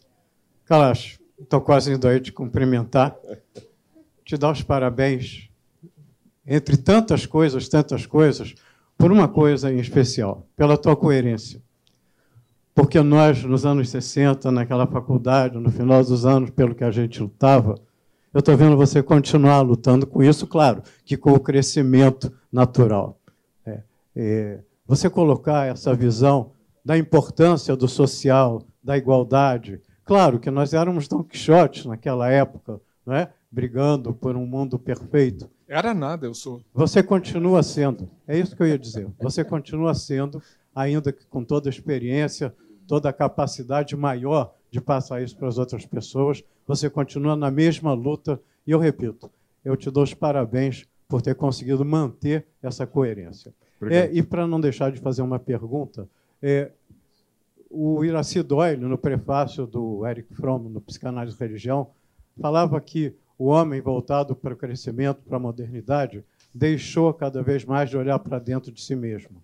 Calacho, 0.64 1.18
estou 1.38 1.60
quase 1.60 1.92
indo 1.92 2.06
aí 2.06 2.20
te 2.20 2.32
cumprimentar, 2.32 3.16
te 4.24 4.36
dar 4.36 4.52
os 4.52 4.62
parabéns, 4.62 5.50
entre 6.46 6.76
tantas 6.76 7.26
coisas, 7.26 7.68
tantas 7.68 8.06
coisas, 8.06 8.54
por 8.96 9.10
uma 9.10 9.28
coisa 9.28 9.72
em 9.72 9.78
especial, 9.78 10.46
pela 10.56 10.78
tua 10.78 10.96
coerência. 10.96 11.60
Porque 12.74 13.00
nós, 13.00 13.42
nos 13.44 13.66
anos 13.66 13.88
60, 13.90 14.50
naquela 14.50 14.86
faculdade, 14.86 15.58
no 15.58 15.70
final 15.70 16.02
dos 16.02 16.24
anos, 16.24 16.50
pelo 16.50 16.74
que 16.74 16.84
a 16.84 16.90
gente 16.90 17.20
lutava, 17.20 17.74
eu 18.32 18.38
estou 18.38 18.56
vendo 18.56 18.76
você 18.76 19.02
continuar 19.02 19.60
lutando 19.60 20.06
com 20.06 20.22
isso, 20.22 20.46
claro, 20.46 20.82
que 21.04 21.16
com 21.16 21.32
o 21.32 21.40
crescimento 21.40 22.32
natural. 22.52 23.18
É, 23.66 23.82
é, 24.14 24.60
você 24.86 25.10
colocar 25.10 25.66
essa 25.66 25.94
visão 25.94 26.52
da 26.84 26.96
importância 26.96 27.74
do 27.76 27.88
social, 27.88 28.62
da 28.82 28.96
igualdade. 28.96 29.80
Claro 30.04 30.38
que 30.38 30.50
nós 30.50 30.72
éramos 30.72 31.08
Don 31.08 31.22
Quixotes 31.22 31.84
naquela 31.86 32.30
época, 32.30 32.80
não 33.04 33.14
é? 33.14 33.30
brigando 33.50 34.14
por 34.14 34.36
um 34.36 34.46
mundo 34.46 34.78
perfeito. 34.78 35.50
Era 35.68 35.92
nada, 35.92 36.26
eu 36.26 36.34
sou. 36.34 36.62
Você 36.72 37.02
continua 37.02 37.62
sendo, 37.62 38.08
é 38.26 38.38
isso 38.38 38.54
que 38.54 38.62
eu 38.62 38.66
ia 38.66 38.78
dizer. 38.78 39.08
Você 39.20 39.44
continua 39.44 39.94
sendo, 39.94 40.42
ainda 40.74 41.12
que 41.12 41.26
com 41.26 41.44
toda 41.44 41.68
a 41.68 41.70
experiência, 41.70 42.54
toda 42.86 43.08
a 43.08 43.12
capacidade 43.12 43.96
maior 43.96 44.54
de 44.70 44.80
passar 44.80 45.22
isso 45.22 45.36
para 45.36 45.48
as 45.48 45.58
outras 45.58 45.84
pessoas, 45.84 46.44
você 46.66 46.88
continua 46.88 47.36
na 47.36 47.50
mesma 47.50 47.92
luta. 47.92 48.40
E 48.66 48.70
eu 48.70 48.78
repito, 48.78 49.30
eu 49.64 49.76
te 49.76 49.90
dou 49.90 50.02
os 50.02 50.14
parabéns 50.14 50.86
por 51.08 51.20
ter 51.20 51.34
conseguido 51.34 51.84
manter 51.84 52.46
essa 52.62 52.86
coerência. 52.86 53.52
É, 53.82 54.10
e 54.12 54.22
para 54.22 54.46
não 54.46 54.60
deixar 54.60 54.92
de 54.92 55.00
fazer 55.00 55.22
uma 55.22 55.38
pergunta, 55.38 56.08
é, 56.42 56.70
o 57.70 58.04
Iraci 58.04 58.42
Doyle, 58.42 58.80
no 58.80 58.98
prefácio 58.98 59.66
do 59.66 60.06
Eric 60.06 60.34
Fromm, 60.34 60.68
no 60.68 60.80
Psicanálise 60.80 61.36
e 61.36 61.40
Religião, 61.40 61.88
falava 62.40 62.80
que 62.80 63.14
o 63.38 63.46
homem 63.46 63.80
voltado 63.80 64.36
para 64.36 64.52
o 64.52 64.56
crescimento, 64.56 65.22
para 65.26 65.36
a 65.36 65.40
modernidade, 65.40 66.22
deixou 66.54 67.14
cada 67.14 67.42
vez 67.42 67.64
mais 67.64 67.88
de 67.88 67.96
olhar 67.96 68.18
para 68.18 68.38
dentro 68.38 68.70
de 68.70 68.82
si 68.82 68.94
mesmo. 68.94 69.42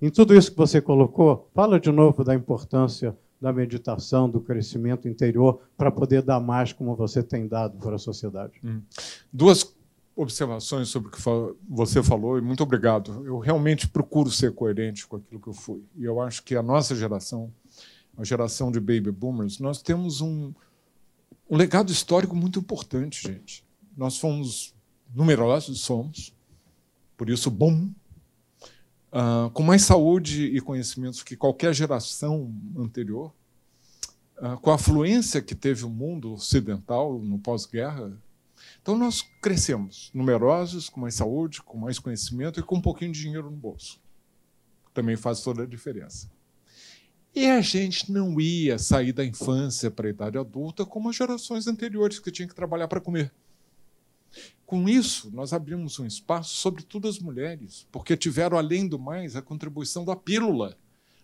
Em 0.00 0.10
tudo 0.10 0.34
isso 0.34 0.50
que 0.50 0.56
você 0.56 0.80
colocou, 0.80 1.50
fala 1.54 1.78
de 1.78 1.90
novo 1.90 2.24
da 2.24 2.34
importância 2.34 3.16
da 3.40 3.52
meditação, 3.52 4.28
do 4.28 4.40
crescimento 4.40 5.08
interior, 5.08 5.62
para 5.76 5.90
poder 5.90 6.22
dar 6.22 6.40
mais 6.40 6.72
como 6.72 6.94
você 6.94 7.22
tem 7.22 7.48
dado 7.48 7.78
para 7.78 7.96
a 7.96 7.98
sociedade. 7.98 8.60
Hum. 8.62 8.82
Duas 9.32 9.74
observações 10.14 10.88
sobre 10.88 11.08
o 11.08 11.12
que 11.12 11.20
você 11.68 12.02
falou 12.02 12.36
e 12.36 12.42
muito 12.42 12.62
obrigado. 12.62 13.24
Eu 13.24 13.38
realmente 13.38 13.88
procuro 13.88 14.30
ser 14.30 14.52
coerente 14.54 15.06
com 15.06 15.16
aquilo 15.16 15.40
que 15.40 15.48
eu 15.48 15.54
fui. 15.54 15.82
E 15.96 16.04
eu 16.04 16.20
acho 16.20 16.42
que 16.42 16.54
a 16.54 16.62
nossa 16.62 16.94
geração, 16.94 17.50
a 18.16 18.24
geração 18.24 18.70
de 18.70 18.78
baby 18.78 19.10
boomers, 19.10 19.58
nós 19.58 19.80
temos 19.80 20.20
um, 20.20 20.52
um 21.48 21.56
legado 21.56 21.90
histórico 21.90 22.36
muito 22.36 22.58
importante, 22.58 23.26
gente. 23.26 23.64
Nós 23.96 24.18
fomos 24.18 24.74
numerosos, 25.14 25.80
somos, 25.80 26.34
por 27.16 27.30
isso 27.30 27.50
bom, 27.50 27.88
uh, 29.12 29.50
com 29.50 29.62
mais 29.62 29.82
saúde 29.82 30.46
e 30.46 30.60
conhecimentos 30.60 31.22
que 31.22 31.36
qualquer 31.36 31.74
geração 31.74 32.54
anterior, 32.76 33.32
uh, 34.38 34.58
com 34.60 34.70
a 34.70 34.74
afluência 34.74 35.42
que 35.42 35.54
teve 35.54 35.84
o 35.84 35.90
mundo 35.90 36.32
ocidental 36.32 37.18
no 37.18 37.38
pós-guerra, 37.38 38.16
então 38.80 38.96
nós 38.96 39.22
crescemos, 39.40 40.10
numerosos, 40.14 40.88
com 40.88 41.00
mais 41.00 41.14
saúde, 41.14 41.62
com 41.62 41.78
mais 41.78 41.98
conhecimento 41.98 42.60
e 42.60 42.62
com 42.62 42.76
um 42.76 42.82
pouquinho 42.82 43.12
de 43.12 43.20
dinheiro 43.20 43.50
no 43.50 43.56
bolso. 43.56 44.00
Também 44.92 45.16
faz 45.16 45.40
toda 45.42 45.62
a 45.62 45.66
diferença. 45.66 46.30
E 47.34 47.46
a 47.46 47.60
gente 47.60 48.10
não 48.10 48.40
ia 48.40 48.78
sair 48.78 49.12
da 49.12 49.24
infância 49.24 49.90
para 49.90 50.08
a 50.08 50.10
idade 50.10 50.36
adulta 50.36 50.84
como 50.84 51.08
as 51.08 51.16
gerações 51.16 51.66
anteriores, 51.66 52.18
que 52.18 52.30
tinham 52.30 52.48
que 52.48 52.54
trabalhar 52.54 52.88
para 52.88 53.00
comer. 53.00 53.32
Com 54.70 54.88
isso, 54.88 55.32
nós 55.32 55.52
abrimos 55.52 55.98
um 55.98 56.06
espaço, 56.06 56.54
sobretudo 56.54 57.08
as 57.08 57.18
mulheres, 57.18 57.88
porque 57.90 58.16
tiveram, 58.16 58.56
além 58.56 58.86
do 58.86 59.00
mais, 59.00 59.34
a 59.34 59.42
contribuição 59.42 60.04
da 60.04 60.14
pílula. 60.14 60.78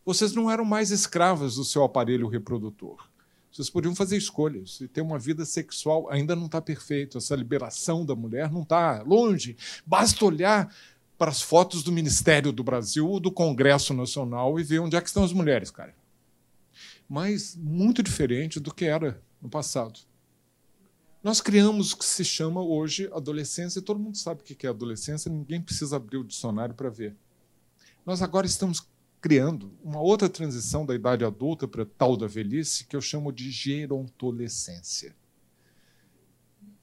Vocês 0.04 0.32
não 0.32 0.50
eram 0.50 0.64
mais 0.64 0.90
escravas 0.90 1.54
do 1.54 1.64
seu 1.64 1.84
aparelho 1.84 2.26
reprodutor. 2.26 3.08
Vocês 3.52 3.70
podiam 3.70 3.94
fazer 3.94 4.16
escolhas 4.16 4.80
e 4.80 4.88
ter 4.88 5.00
uma 5.00 5.16
vida 5.16 5.44
sexual. 5.44 6.10
Ainda 6.10 6.34
não 6.34 6.46
está 6.46 6.60
perfeito. 6.60 7.18
Essa 7.18 7.36
liberação 7.36 8.04
da 8.04 8.16
mulher 8.16 8.50
não 8.50 8.62
está 8.62 9.00
longe. 9.02 9.56
Basta 9.86 10.24
olhar 10.24 10.74
para 11.16 11.30
as 11.30 11.40
fotos 11.40 11.84
do 11.84 11.92
Ministério 11.92 12.50
do 12.50 12.64
Brasil 12.64 13.08
ou 13.08 13.20
do 13.20 13.30
Congresso 13.30 13.94
Nacional 13.94 14.58
e 14.58 14.64
ver 14.64 14.80
onde 14.80 14.96
é 14.96 15.00
que 15.00 15.06
estão 15.06 15.22
as 15.22 15.32
mulheres, 15.32 15.70
cara. 15.70 15.94
Mas 17.08 17.54
muito 17.54 18.02
diferente 18.02 18.58
do 18.58 18.74
que 18.74 18.86
era 18.86 19.22
no 19.40 19.48
passado. 19.48 20.00
Nós 21.26 21.40
criamos 21.40 21.92
o 21.92 21.96
que 21.96 22.04
se 22.04 22.24
chama 22.24 22.62
hoje 22.62 23.10
adolescência, 23.12 23.80
e 23.80 23.82
todo 23.82 23.98
mundo 23.98 24.16
sabe 24.16 24.42
o 24.42 24.44
que 24.44 24.64
é 24.64 24.70
adolescência, 24.70 25.28
ninguém 25.28 25.60
precisa 25.60 25.96
abrir 25.96 26.18
o 26.18 26.24
dicionário 26.24 26.72
para 26.72 26.88
ver. 26.88 27.16
Nós 28.06 28.22
agora 28.22 28.46
estamos 28.46 28.86
criando 29.20 29.72
uma 29.82 30.00
outra 30.00 30.28
transição 30.28 30.86
da 30.86 30.94
idade 30.94 31.24
adulta 31.24 31.66
para 31.66 31.84
tal 31.84 32.16
da 32.16 32.28
velhice 32.28 32.84
que 32.84 32.94
eu 32.94 33.00
chamo 33.00 33.32
de 33.32 33.50
gerontolescência. 33.50 35.16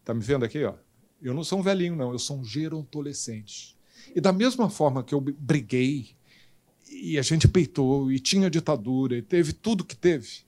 Está 0.01 0.13
me 0.13 0.19
vendo 0.21 0.43
aqui? 0.43 0.61
Ó? 0.65 0.73
Eu 1.21 1.33
não 1.33 1.45
sou 1.45 1.59
um 1.59 1.63
velhinho, 1.63 1.95
não, 1.95 2.11
eu 2.11 2.19
sou 2.19 2.37
um 2.37 2.43
gerontolescente. 2.43 3.77
E 4.13 4.19
da 4.19 4.33
mesma 4.33 4.69
forma 4.69 5.05
que 5.05 5.15
eu 5.15 5.21
briguei, 5.21 6.17
e 6.91 7.17
a 7.17 7.21
gente 7.21 7.47
peitou, 7.47 8.11
e 8.11 8.19
tinha 8.19 8.49
ditadura, 8.49 9.15
e 9.15 9.21
teve 9.21 9.53
tudo 9.53 9.85
que 9.85 9.95
teve, 9.95 10.43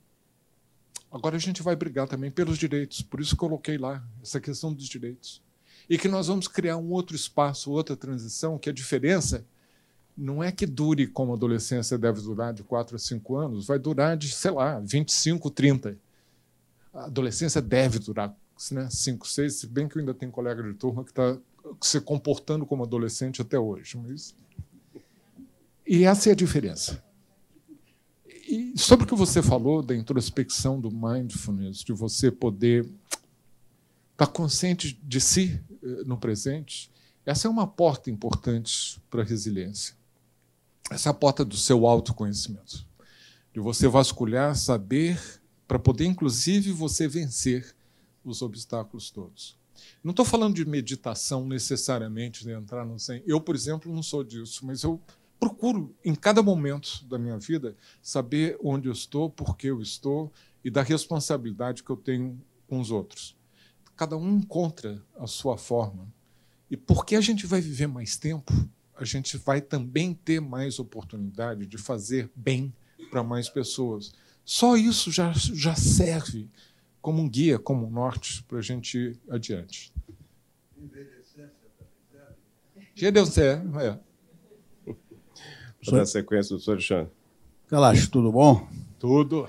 agora 1.15 1.37
a 1.37 1.39
gente 1.39 1.63
vai 1.63 1.77
brigar 1.77 2.09
também 2.09 2.29
pelos 2.29 2.57
direitos. 2.57 3.01
Por 3.01 3.21
isso 3.21 3.37
coloquei 3.37 3.77
lá 3.77 4.05
essa 4.21 4.39
questão 4.39 4.73
dos 4.73 4.85
direitos. 4.85 5.41
E 5.89 5.97
que 5.97 6.09
nós 6.09 6.27
vamos 6.27 6.45
criar 6.45 6.75
um 6.75 6.91
outro 6.91 7.15
espaço, 7.15 7.71
outra 7.71 7.95
transição, 7.95 8.57
que 8.57 8.69
a 8.69 8.73
diferença 8.73 9.45
não 10.17 10.43
é 10.43 10.51
que 10.51 10.65
dure 10.65 11.07
como 11.07 11.31
a 11.31 11.35
adolescência 11.35 11.97
deve 11.97 12.19
durar 12.21 12.53
de 12.53 12.63
4 12.63 12.97
a 12.97 12.99
5 12.99 13.35
anos, 13.37 13.67
vai 13.67 13.79
durar 13.79 14.17
de, 14.17 14.29
sei 14.29 14.51
lá, 14.51 14.79
25, 14.81 15.49
30. 15.49 15.97
A 16.93 17.05
adolescência 17.05 17.61
deve 17.61 17.99
durar 17.99 18.35
né, 18.71 18.89
5, 18.89 19.25
6, 19.25 19.53
se 19.53 19.67
bem 19.67 19.87
que 19.87 19.97
eu 19.97 20.01
ainda 20.01 20.13
tenho 20.13 20.31
colega 20.31 20.61
de 20.63 20.73
turma 20.73 21.03
que 21.03 21.11
está 21.11 21.37
se 21.81 22.01
comportando 22.01 22.65
como 22.65 22.83
adolescente 22.83 23.41
até 23.41 23.57
hoje. 23.57 23.97
Mas... 23.97 24.35
E 25.87 26.03
essa 26.03 26.29
é 26.29 26.31
a 26.33 26.35
diferença. 26.35 27.01
E 28.55 28.79
sobre 28.79 29.03
o 29.03 29.07
que 29.07 29.15
você 29.15 29.43
falou 29.43 29.81
da 29.81 29.93
introspecção 29.93 30.79
do 30.79 30.89
mindfulness, 30.89 31.83
de 31.83 31.91
você 31.91 32.31
poder 32.31 32.89
estar 34.13 34.27
consciente 34.27 34.97
de 35.03 35.19
si 35.19 35.61
eh, 35.83 36.03
no 36.05 36.17
presente, 36.17 36.89
essa 37.25 37.49
é 37.49 37.51
uma 37.51 37.67
porta 37.67 38.09
importante 38.09 38.97
para 39.09 39.23
a 39.23 39.25
resiliência. 39.25 39.93
Essa 40.89 41.09
é 41.09 41.11
a 41.11 41.13
porta 41.13 41.43
do 41.43 41.57
seu 41.57 41.85
autoconhecimento. 41.85 42.85
De 43.53 43.59
você 43.59 43.89
vasculhar, 43.89 44.55
saber, 44.55 45.19
para 45.67 45.77
poder, 45.77 46.05
inclusive, 46.05 46.71
você 46.71 47.09
vencer 47.09 47.75
os 48.23 48.41
obstáculos 48.41 49.09
todos. 49.09 49.57
Não 50.01 50.11
estou 50.11 50.23
falando 50.23 50.55
de 50.55 50.63
meditação 50.63 51.45
necessariamente, 51.45 52.45
de 52.45 52.51
entrar 52.51 52.85
no 52.85 52.97
zen. 52.97 53.21
Eu, 53.25 53.41
por 53.41 53.53
exemplo, 53.53 53.93
não 53.93 54.01
sou 54.01 54.23
disso, 54.23 54.65
mas 54.65 54.83
eu 54.83 55.01
procuro, 55.39 55.95
em 56.03 56.15
cada 56.15 56.41
momento 56.41 57.05
da 57.05 57.17
minha 57.17 57.37
vida, 57.37 57.75
saber 58.01 58.57
onde 58.63 58.87
eu 58.87 58.93
estou, 58.93 59.29
por 59.29 59.55
que 59.57 59.67
eu 59.67 59.81
estou 59.81 60.31
e 60.63 60.69
da 60.69 60.81
responsabilidade 60.81 61.83
que 61.83 61.89
eu 61.89 61.97
tenho 61.97 62.41
com 62.67 62.79
os 62.79 62.91
outros. 62.91 63.35
Cada 63.95 64.17
um 64.17 64.37
encontra 64.37 65.01
a 65.17 65.27
sua 65.27 65.57
forma. 65.57 66.11
E 66.69 66.75
porque 66.75 67.15
a 67.15 67.21
gente 67.21 67.45
vai 67.45 67.61
viver 67.61 67.87
mais 67.87 68.17
tempo, 68.17 68.51
a 68.95 69.05
gente 69.05 69.37
vai 69.37 69.61
também 69.61 70.13
ter 70.13 70.39
mais 70.39 70.79
oportunidade 70.79 71.65
de 71.65 71.77
fazer 71.77 72.29
bem 72.35 72.73
para 73.11 73.23
mais 73.23 73.47
pessoas. 73.47 74.13
Só 74.43 74.75
isso 74.75 75.11
já, 75.11 75.31
já 75.33 75.75
serve 75.75 76.49
como 77.01 77.21
um 77.21 77.29
guia, 77.29 77.59
como 77.59 77.85
um 77.85 77.89
norte 77.89 78.43
para 78.43 78.57
a 78.57 78.61
gente 78.61 78.97
ir 78.97 79.19
adiante. 79.29 79.93
Envelhecer, 82.95 83.61
é. 83.81 83.99
Vou 85.85 85.99
dar 85.99 86.05
sequência, 86.05 86.55
doutor 86.55 86.71
Alexandre. 86.71 87.11
Calacho, 87.67 88.09
tudo 88.09 88.31
bom? 88.31 88.67
Tudo. 88.99 89.47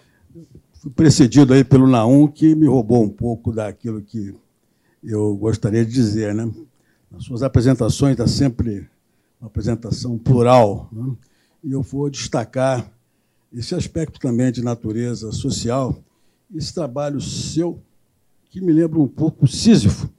Fui 0.74 0.90
precedido 0.90 1.54
aí 1.54 1.64
pelo 1.64 1.86
Naum, 1.86 2.28
que 2.28 2.54
me 2.54 2.66
roubou 2.66 3.02
um 3.02 3.08
pouco 3.08 3.52
daquilo 3.52 4.02
que 4.02 4.34
eu 5.02 5.34
gostaria 5.36 5.84
de 5.84 5.92
dizer. 5.92 6.34
Né? 6.34 6.52
Nas 7.10 7.24
suas 7.24 7.42
apresentações 7.42 8.12
está 8.12 8.26
sempre 8.26 8.88
uma 9.40 9.46
apresentação 9.46 10.18
plural. 10.18 10.88
Né? 10.92 11.16
E 11.64 11.72
eu 11.72 11.82
vou 11.82 12.10
destacar 12.10 12.90
esse 13.52 13.74
aspecto 13.74 14.20
também 14.20 14.52
de 14.52 14.62
natureza 14.62 15.32
social, 15.32 15.98
esse 16.54 16.74
trabalho 16.74 17.20
seu, 17.20 17.82
que 18.50 18.60
me 18.60 18.72
lembra 18.72 18.98
um 18.98 19.08
pouco 19.08 19.46
Sísifo, 19.46 20.10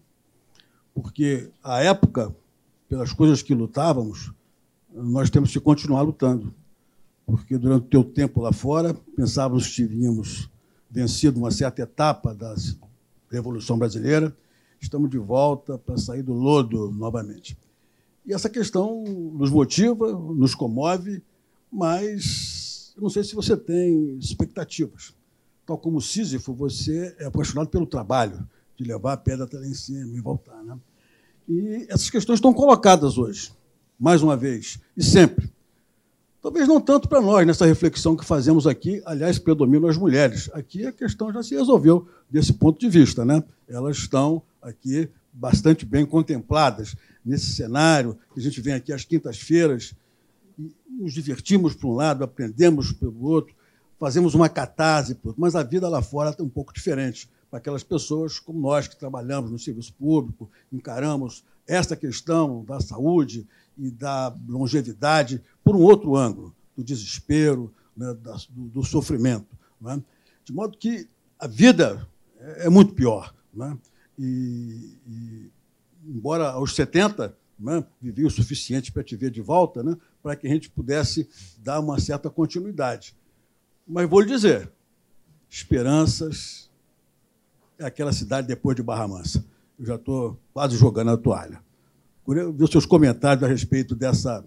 porque 0.93 1.49
a 1.63 1.81
época, 1.83 2.35
pelas 2.89 3.13
coisas 3.13 3.41
que 3.43 3.53
lutávamos, 3.53 4.31
nós 5.03 5.29
temos 5.29 5.51
que 5.51 5.59
continuar 5.59 6.01
lutando. 6.01 6.53
Porque 7.25 7.57
durante 7.57 7.83
o 7.83 7.89
teu 7.89 8.03
tempo 8.03 8.41
lá 8.41 8.51
fora, 8.51 8.93
pensávamos 9.15 9.67
que 9.67 9.87
tínhamos 9.87 10.49
vencido 10.89 11.39
uma 11.39 11.51
certa 11.51 11.81
etapa 11.81 12.33
da 12.33 12.55
Revolução 13.29 13.77
Brasileira, 13.77 14.35
estamos 14.79 15.09
de 15.09 15.17
volta 15.17 15.77
para 15.77 15.97
sair 15.97 16.23
do 16.23 16.33
lodo 16.33 16.89
novamente. 16.91 17.57
E 18.25 18.33
essa 18.33 18.49
questão 18.49 19.03
nos 19.03 19.51
motiva, 19.51 20.11
nos 20.11 20.55
comove, 20.55 21.21
mas 21.71 22.93
eu 22.95 23.03
não 23.03 23.09
sei 23.09 23.23
se 23.23 23.35
você 23.35 23.55
tem 23.57 24.17
expectativas. 24.17 25.13
Tal 25.65 25.77
como 25.77 26.01
Sísifo, 26.01 26.53
você 26.53 27.13
é 27.19 27.25
apaixonado 27.25 27.69
pelo 27.69 27.85
trabalho, 27.85 28.47
de 28.77 28.85
levar 28.85 29.13
a 29.13 29.17
pedra 29.17 29.43
até 29.43 29.57
lá 29.57 29.67
em 29.67 29.73
cima 29.73 30.15
e 30.15 30.21
voltar. 30.21 30.63
Né? 30.63 30.77
E 31.49 31.85
essas 31.89 32.09
questões 32.09 32.37
estão 32.37 32.53
colocadas 32.53 33.17
hoje 33.17 33.51
mais 33.99 34.21
uma 34.21 34.37
vez, 34.37 34.79
e 34.95 35.03
sempre. 35.03 35.51
Talvez 36.41 36.67
não 36.67 36.79
tanto 36.79 37.09
para 37.09 37.19
nós, 37.19 37.45
nessa 37.45 37.65
reflexão 37.65 38.15
que 38.15 38.23
fazemos 38.23 38.67
aqui, 38.67 39.01
aliás, 39.05 39.37
predominam 39.37 39.89
as 39.89 39.97
mulheres. 39.97 40.49
Aqui 40.53 40.85
a 40.85 40.91
questão 40.91 41.33
já 41.33 41.43
se 41.43 41.55
resolveu 41.55 42.07
desse 42.29 42.53
ponto 42.53 42.79
de 42.79 42.87
vista. 42.87 43.25
Né? 43.25 43.43
Elas 43.67 43.97
estão 43.97 44.41
aqui 44.61 45.09
bastante 45.33 45.85
bem 45.85 46.05
contempladas 46.05 46.95
nesse 47.25 47.47
cenário, 47.47 48.17
que 48.33 48.39
a 48.39 48.43
gente 48.43 48.61
vem 48.61 48.73
aqui 48.73 48.93
às 48.93 49.03
quintas-feiras, 49.03 49.93
nos 50.89 51.13
divertimos 51.13 51.75
por 51.75 51.89
um 51.89 51.95
lado, 51.95 52.23
aprendemos 52.23 52.91
pelo 52.91 53.23
outro, 53.25 53.53
fazemos 53.99 54.33
uma 54.33 54.47
catarse, 54.47 55.17
mas 55.35 55.55
a 55.55 55.63
vida 55.63 55.89
lá 55.89 56.01
fora 56.01 56.35
é 56.37 56.41
um 56.41 56.49
pouco 56.49 56.73
diferente 56.73 57.29
para 57.49 57.59
aquelas 57.59 57.83
pessoas 57.83 58.39
como 58.39 58.59
nós 58.59 58.87
que 58.87 58.95
trabalhamos 58.95 59.51
no 59.51 59.59
serviço 59.59 59.93
público, 59.93 60.49
encaramos 60.71 61.43
esta 61.67 61.95
questão 61.95 62.63
da 62.63 62.79
saúde 62.79 63.45
e 63.77 63.91
da 63.91 64.35
longevidade 64.47 65.41
por 65.63 65.75
um 65.75 65.81
outro 65.81 66.15
ângulo, 66.15 66.55
do 66.75 66.83
desespero, 66.83 67.73
né, 67.95 68.13
do, 68.13 68.69
do, 68.69 68.83
sofrimento. 68.83 69.57
Né? 69.79 70.01
De 70.43 70.53
modo 70.53 70.77
que 70.77 71.07
a 71.39 71.47
vida 71.47 72.07
é, 72.39 72.65
é 72.65 72.69
muito 72.69 72.93
pior. 72.93 73.33
Né? 73.53 73.77
E, 74.17 74.97
e, 75.07 75.51
embora 76.05 76.49
aos 76.51 76.73
70 76.75 77.35
né, 77.59 77.83
vivi 78.01 78.25
o 78.25 78.29
suficiente 78.29 78.91
para 78.91 79.03
te 79.03 79.15
ver 79.15 79.31
de 79.31 79.41
volta, 79.41 79.83
para 80.21 80.35
que 80.35 80.47
a 80.47 80.49
gente 80.49 80.69
pudesse 80.69 81.29
dar 81.59 81.79
uma 81.79 81.99
certa 81.99 82.29
continuidade. 82.29 83.15
Mas 83.87 84.09
vou 84.09 84.21
lhe 84.21 84.27
dizer, 84.27 84.71
Esperanças 85.49 86.69
é 87.79 87.85
aquela 87.85 88.11
cidade 88.11 88.47
depois 88.47 88.75
de 88.75 88.83
Barra 88.83 89.07
Mansa. 89.07 89.45
Eu 89.79 89.85
já 89.85 89.95
estou 89.95 90.37
quase 90.53 90.75
jogando 90.75 91.11
a 91.11 91.17
toalha 91.17 91.66
ver 92.35 92.63
os 92.63 92.71
seus 92.71 92.85
comentários 92.85 93.43
a 93.43 93.47
respeito 93.47 93.95
dessa 93.95 94.45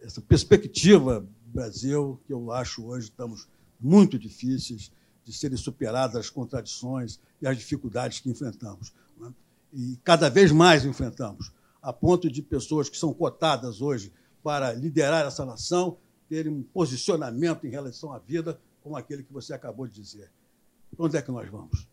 essa 0.00 0.20
perspectiva 0.20 1.24
Brasil, 1.52 2.20
que 2.26 2.32
eu 2.32 2.50
acho 2.50 2.84
hoje 2.84 3.08
estamos 3.08 3.46
muito 3.78 4.18
difíceis 4.18 4.90
de 5.24 5.32
serem 5.32 5.56
superadas 5.56 6.16
as 6.16 6.30
contradições 6.30 7.20
e 7.40 7.46
as 7.46 7.56
dificuldades 7.56 8.20
que 8.20 8.30
enfrentamos. 8.30 8.92
Né? 9.18 9.32
E 9.72 9.98
cada 10.02 10.28
vez 10.28 10.50
mais 10.50 10.84
enfrentamos, 10.84 11.52
a 11.80 11.92
ponto 11.92 12.30
de 12.30 12.42
pessoas 12.42 12.88
que 12.88 12.96
são 12.96 13.12
cotadas 13.12 13.80
hoje 13.80 14.12
para 14.42 14.72
liderar 14.72 15.26
essa 15.26 15.44
nação 15.44 15.98
terem 16.28 16.50
um 16.50 16.62
posicionamento 16.62 17.66
em 17.66 17.70
relação 17.70 18.12
à 18.12 18.18
vida 18.18 18.58
como 18.82 18.96
aquele 18.96 19.22
que 19.22 19.32
você 19.32 19.52
acabou 19.52 19.86
de 19.86 19.94
dizer. 20.00 20.30
Onde 20.98 21.16
é 21.16 21.22
que 21.22 21.30
nós 21.30 21.48
vamos? 21.48 21.86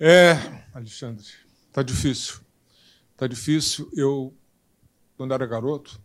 É, 0.00 0.32
Alexandre, 0.72 1.24
está 1.68 1.82
difícil. 1.82 2.47
Está 3.18 3.26
difícil. 3.26 3.90
Eu, 3.96 4.32
quando 5.16 5.34
era 5.34 5.44
garoto, 5.44 6.00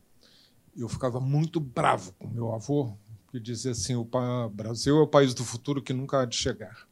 eu 0.75 0.89
ficava 0.89 1.19
muito 1.19 1.59
bravo 1.59 2.11
com 2.13 2.27
meu 2.27 2.51
avô, 2.51 2.97
que 3.31 3.39
dizia 3.39 3.69
assim: 3.69 3.93
o 3.93 4.09
Brasil 4.51 4.97
é 4.97 5.01
o 5.01 5.07
país 5.07 5.35
do 5.35 5.45
futuro 5.45 5.79
que 5.79 5.93
nunca 5.93 6.19
há 6.19 6.25
de 6.25 6.35
chegar. 6.35 6.87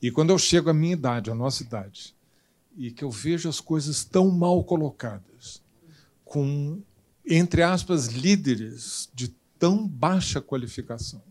E 0.00 0.10
quando 0.10 0.30
eu 0.30 0.38
chego 0.38 0.70
à 0.70 0.72
minha 0.72 0.94
idade, 0.94 1.30
à 1.30 1.34
nossa 1.34 1.62
idade, 1.62 2.16
e 2.78 2.90
que 2.90 3.04
eu 3.04 3.10
vejo 3.10 3.46
as 3.46 3.60
coisas 3.60 4.06
tão 4.06 4.30
mal 4.30 4.64
colocadas, 4.64 5.62
com, 6.24 6.80
entre 7.22 7.62
aspas, 7.62 8.06
líderes 8.06 9.10
de 9.12 9.28
tão 9.58 9.86
baixa 9.86 10.40
qualificação, 10.40 11.22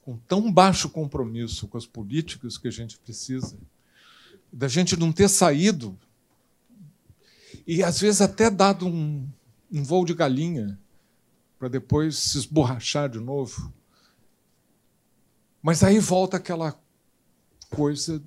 com 0.00 0.16
tão 0.16 0.50
baixo 0.50 0.88
compromisso 0.88 1.68
com 1.68 1.76
as 1.76 1.84
políticas 1.84 2.56
que 2.56 2.68
a 2.68 2.72
gente 2.72 2.98
precisa, 2.98 3.58
da 4.50 4.66
gente 4.66 4.96
não 4.96 5.12
ter 5.12 5.28
saído 5.28 5.94
e 7.66 7.82
às 7.82 8.00
vezes 8.00 8.20
até 8.20 8.50
dado 8.50 8.86
um, 8.86 9.28
um 9.70 9.82
voo 9.82 10.04
de 10.04 10.14
galinha 10.14 10.78
para 11.58 11.68
depois 11.68 12.16
se 12.16 12.38
esborrachar 12.38 13.08
de 13.08 13.20
novo. 13.20 13.72
Mas 15.62 15.82
aí 15.82 15.98
volta 15.98 16.38
aquela 16.38 16.78
coisa 17.68 18.22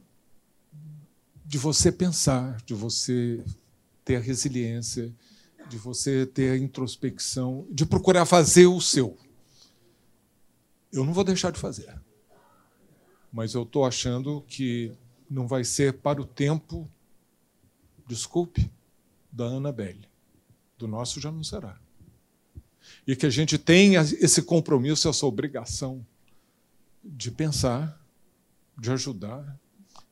de 1.45 1.57
você 1.57 1.91
pensar, 1.91 2.61
de 2.61 2.73
você 2.73 3.43
ter 4.05 4.17
a 4.17 4.19
resiliência, 4.19 5.13
de 5.67 5.77
você 5.77 6.25
ter 6.25 6.51
a 6.51 6.57
introspecção, 6.57 7.65
de 7.69 7.85
procurar 7.85 8.25
fazer 8.25 8.67
o 8.67 8.79
seu. 8.79 9.17
Eu 10.91 11.03
não 11.03 11.13
vou 11.13 11.23
deixar 11.23 11.51
de 11.51 11.59
fazer. 11.59 11.99
Mas 13.31 13.55
eu 13.55 13.63
estou 13.63 13.83
achando 13.83 14.43
que 14.47 14.95
não 15.27 15.47
vai 15.47 15.63
ser 15.63 15.93
para 15.93 16.21
o 16.21 16.25
tempo, 16.25 16.87
desculpe, 18.07 18.71
da 19.33 19.45
Annabelle. 19.45 20.07
Do 20.77 20.87
nosso 20.87 21.19
já 21.19 21.31
não 21.31 21.43
será. 21.43 21.81
E 23.07 23.15
que 23.15 23.25
a 23.25 23.29
gente 23.29 23.57
tenha 23.57 24.01
esse 24.01 24.43
compromisso, 24.43 25.09
essa 25.09 25.25
obrigação 25.25 26.05
de 27.03 27.31
pensar, 27.31 27.99
de 28.77 28.91
ajudar, 28.91 29.59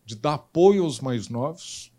de 0.03 0.15
dar 0.15 0.33
apoio 0.33 0.83
aos 0.83 0.99
mais 0.99 1.29
novos. 1.29 1.91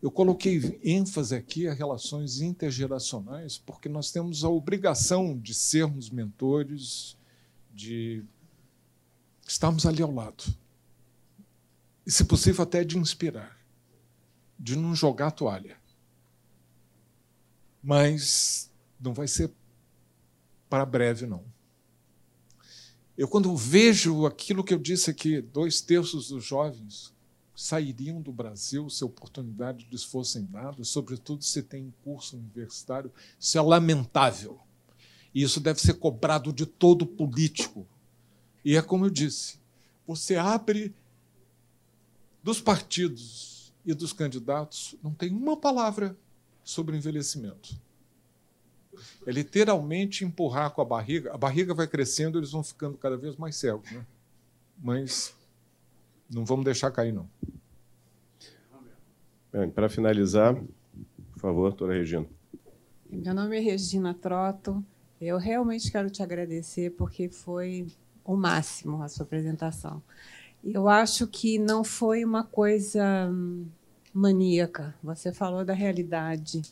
Eu 0.00 0.10
coloquei 0.10 0.78
ênfase 0.84 1.34
aqui 1.34 1.66
a 1.66 1.74
relações 1.74 2.40
intergeracionais, 2.40 3.58
porque 3.58 3.88
nós 3.88 4.12
temos 4.12 4.44
a 4.44 4.48
obrigação 4.48 5.36
de 5.36 5.54
sermos 5.54 6.08
mentores, 6.10 7.16
de 7.74 8.22
estarmos 9.46 9.84
ali 9.86 10.02
ao 10.02 10.12
lado. 10.12 10.44
E, 12.06 12.10
se 12.10 12.24
possível, 12.24 12.62
até 12.62 12.84
de 12.84 12.96
inspirar, 12.96 13.58
de 14.58 14.76
não 14.76 14.94
jogar 14.94 15.28
a 15.28 15.32
toalha 15.32 15.78
mas 17.82 18.70
não 19.00 19.12
vai 19.12 19.28
ser 19.28 19.50
para 20.68 20.84
breve, 20.84 21.26
não. 21.26 21.44
Eu, 23.16 23.26
quando 23.26 23.56
vejo 23.56 24.26
aquilo 24.26 24.62
que 24.62 24.72
eu 24.72 24.78
disse 24.78 25.10
aqui, 25.10 25.40
dois 25.40 25.80
terços 25.80 26.28
dos 26.28 26.44
jovens 26.44 27.12
sairiam 27.54 28.20
do 28.22 28.30
Brasil 28.30 28.88
se 28.88 29.02
a 29.02 29.06
oportunidade 29.06 29.88
lhes 29.90 30.04
fossem 30.04 30.44
dadas, 30.44 30.88
sobretudo 30.88 31.42
se 31.42 31.60
tem 31.60 31.92
curso 32.04 32.36
universitário, 32.36 33.12
isso 33.38 33.58
é 33.58 33.60
lamentável. 33.60 34.60
E 35.34 35.42
isso 35.42 35.58
deve 35.58 35.80
ser 35.80 35.94
cobrado 35.94 36.52
de 36.52 36.64
todo 36.64 37.04
político. 37.04 37.86
E 38.64 38.76
é 38.76 38.82
como 38.82 39.06
eu 39.06 39.10
disse: 39.10 39.58
você 40.06 40.36
abre 40.36 40.94
dos 42.42 42.60
partidos 42.60 43.72
e 43.84 43.92
dos 43.92 44.12
candidatos, 44.12 44.94
não 45.02 45.12
tem 45.12 45.32
uma 45.32 45.56
palavra 45.56 46.16
sobre 46.68 46.98
envelhecimento. 46.98 47.80
É 49.26 49.32
literalmente 49.32 50.22
empurrar 50.22 50.70
com 50.70 50.82
a 50.82 50.84
barriga. 50.84 51.32
A 51.32 51.38
barriga 51.38 51.72
vai 51.72 51.86
crescendo, 51.86 52.38
eles 52.38 52.50
vão 52.50 52.62
ficando 52.62 52.98
cada 52.98 53.16
vez 53.16 53.36
mais 53.36 53.56
cegos. 53.56 53.90
Né? 53.90 54.04
Mas 54.78 55.34
não 56.28 56.44
vamos 56.44 56.66
deixar 56.66 56.90
cair, 56.90 57.10
não. 57.10 57.26
Para 59.74 59.88
finalizar, 59.88 60.54
por 61.32 61.40
favor, 61.40 61.70
doutora 61.70 61.94
Regina. 61.94 62.26
Meu 63.10 63.32
nome 63.32 63.56
é 63.56 63.60
Regina 63.60 64.12
Trotto. 64.12 64.84
Eu 65.18 65.38
realmente 65.38 65.90
quero 65.90 66.10
te 66.10 66.22
agradecer 66.22 66.90
porque 66.90 67.30
foi 67.30 67.86
o 68.22 68.36
máximo 68.36 69.02
a 69.02 69.08
sua 69.08 69.24
apresentação. 69.24 70.02
Eu 70.62 70.86
acho 70.86 71.26
que 71.26 71.58
não 71.58 71.82
foi 71.82 72.26
uma 72.26 72.44
coisa 72.44 73.26
hum, 73.32 73.66
maníaca. 74.18 74.94
Você 75.02 75.32
falou 75.32 75.64
da 75.64 75.72
realidade, 75.72 76.62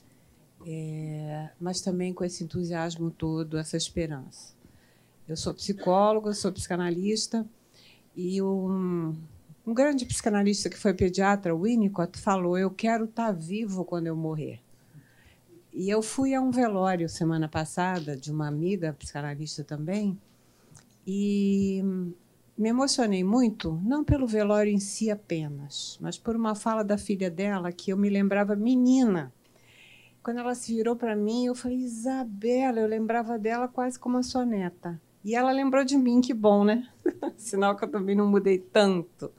é, 0.67 1.51
mas 1.61 1.81
também 1.81 2.13
com 2.13 2.25
esse 2.25 2.43
entusiasmo 2.43 3.11
todo, 3.11 3.57
essa 3.57 3.77
esperança. 3.77 4.55
Eu 5.29 5.37
sou 5.37 5.55
psicóloga, 5.55 6.33
sou 6.35 6.53
psicanalista 6.53 7.47
e 8.15 8.43
um, 8.43 9.15
um 9.67 9.75
grande 9.75 10.05
psicanalista 10.05 10.69
que 10.69 10.77
foi 10.77 10.93
pediatra, 10.93 11.57
Winnicott, 11.57 12.19
falou: 12.19 12.59
Eu 12.59 12.71
quero 12.71 13.05
estar 13.05 13.33
vivo 13.33 13.85
quando 13.85 14.09
eu 14.09 14.17
morrer. 14.17 14.61
E 15.73 15.91
eu 15.91 16.03
fui 16.03 16.35
a 16.35 16.41
um 16.41 16.51
velório 16.51 17.09
semana 17.09 17.49
passada 17.49 18.17
de 18.17 18.33
uma 18.33 18.49
amiga 18.49 18.95
psicanalista 18.99 19.63
também 19.63 20.19
e 21.07 22.15
me 22.57 22.71
emocionei 22.71 23.23
muito, 23.23 23.81
não 23.85 24.03
pelo 24.03 24.27
velório 24.27 24.73
em 24.73 24.79
si 24.79 25.11
apenas, 25.11 25.99
mas 26.01 26.17
por 26.17 26.35
uma 26.35 26.55
fala 26.55 26.83
da 26.83 26.97
filha 26.97 27.31
dela 27.31 27.71
que 27.71 27.93
eu 27.93 27.97
me 27.97 28.09
lembrava 28.09 28.57
menina. 28.57 29.33
Quando 30.23 30.41
ela 30.41 30.55
se 30.55 30.75
virou 30.75 30.97
para 30.97 31.15
mim, 31.15 31.47
eu 31.47 31.55
falei, 31.55 31.79
Isabela, 31.79 32.81
eu 32.81 32.89
lembrava 32.89 33.39
dela 33.39 33.69
quase 33.69 33.99
como 33.99 34.17
a 34.17 34.23
sua 34.23 34.45
neta. 34.45 35.01
E 35.23 35.35
ela 35.35 35.53
lembrou 35.53 35.85
de 35.85 35.99
mim, 35.99 36.21
que 36.21 36.33
bom, 36.33 36.65
né? 36.65 36.89
Sinal 37.37 37.77
que 37.77 37.85
eu 37.85 37.91
também 37.91 38.17
não 38.17 38.27
mudei 38.27 38.59
tanto. 38.59 39.31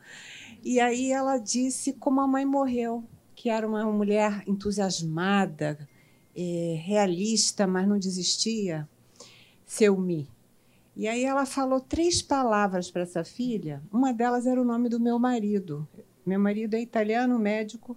E 0.64 0.80
aí 0.80 1.12
ela 1.12 1.38
disse 1.38 1.94
como 1.94 2.22
a 2.22 2.28
mãe 2.28 2.46
morreu, 2.46 3.04
que 3.36 3.50
era 3.50 3.68
uma 3.68 3.84
mulher 3.92 4.44
entusiasmada, 4.48 5.78
é, 6.36 6.80
realista, 6.86 7.66
mas 7.66 7.88
não 7.88 7.98
desistia. 7.98 8.88
Seu 9.66 9.98
Mi. 9.98 10.30
E 10.98 11.08
aí 11.08 11.24
ela 11.26 11.46
falou 11.46 11.80
três 11.80 12.24
palavras 12.24 12.90
para 12.90 13.04
essa 13.04 13.24
filha. 13.24 13.84
Uma 13.94 14.12
delas 14.12 14.48
era 14.48 14.60
o 14.60 14.66
nome 14.66 14.90
do 14.90 15.00
meu 15.00 15.20
marido. 15.20 15.88
Meu 16.26 16.40
marido 16.40 16.74
é 16.74 16.82
italiano, 16.82 17.38
médico 17.38 17.96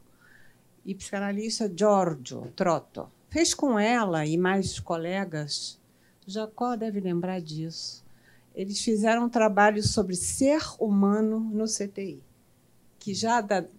e 0.85 0.95
psicanalista 0.95 1.73
Giorgio 1.75 2.53
Trotto. 2.55 3.11
Fez 3.31 3.55
com 3.55 3.79
ela 3.79 4.27
e 4.27 4.37
mais 4.37 4.79
colegas. 4.79 5.81
Jacó 6.27 6.77
deve 6.77 7.01
lembrar 7.01 7.41
disso. 7.41 8.05
Eles 8.55 8.83
fizeram 8.83 9.25
um 9.25 9.29
trabalho 9.31 9.83
sobre 9.83 10.15
ser 10.15 10.61
humano 10.79 11.41
no 11.41 11.65
CTI, 11.65 12.23
que 12.99 13.15
já 13.15 13.39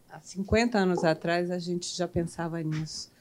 há 0.10 0.20
50 0.20 0.80
anos 0.80 1.04
atrás 1.04 1.52
a 1.52 1.60
gente 1.60 1.96
já 1.96 2.08
pensava 2.08 2.60
nisso. 2.64 3.12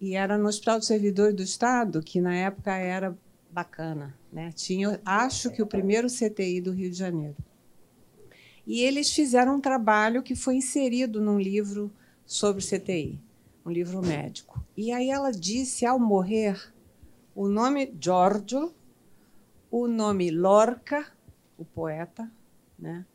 E 0.00 0.14
era 0.14 0.38
no 0.38 0.46
Hospital 0.46 0.78
do 0.78 0.84
Servidor 0.84 1.32
do 1.32 1.42
Estado, 1.42 2.00
que 2.00 2.20
na 2.20 2.36
época 2.36 2.72
era 2.76 3.16
bacana. 3.50 4.14
Né? 4.34 4.50
Tinha, 4.50 5.00
acho 5.06 5.48
que 5.52 5.62
o 5.62 5.66
primeiro 5.66 6.08
CTI 6.08 6.60
do 6.60 6.72
Rio 6.72 6.90
de 6.90 6.98
Janeiro. 6.98 7.36
E 8.66 8.80
eles 8.80 9.12
fizeram 9.12 9.54
um 9.56 9.60
trabalho 9.60 10.24
que 10.24 10.34
foi 10.34 10.56
inserido 10.56 11.20
num 11.20 11.38
livro 11.38 11.88
sobre 12.26 12.64
CTI, 12.64 13.20
um 13.64 13.70
livro 13.70 14.02
médico. 14.02 14.60
E 14.76 14.90
aí 14.90 15.08
ela 15.08 15.30
disse, 15.30 15.86
ao 15.86 16.00
morrer, 16.00 16.60
o 17.32 17.46
nome 17.46 17.94
Giorgio, 18.00 18.74
o 19.70 19.86
nome 19.86 20.32
Lorca, 20.32 21.06
o 21.56 21.64
poeta, 21.64 22.28
né? 22.76 23.06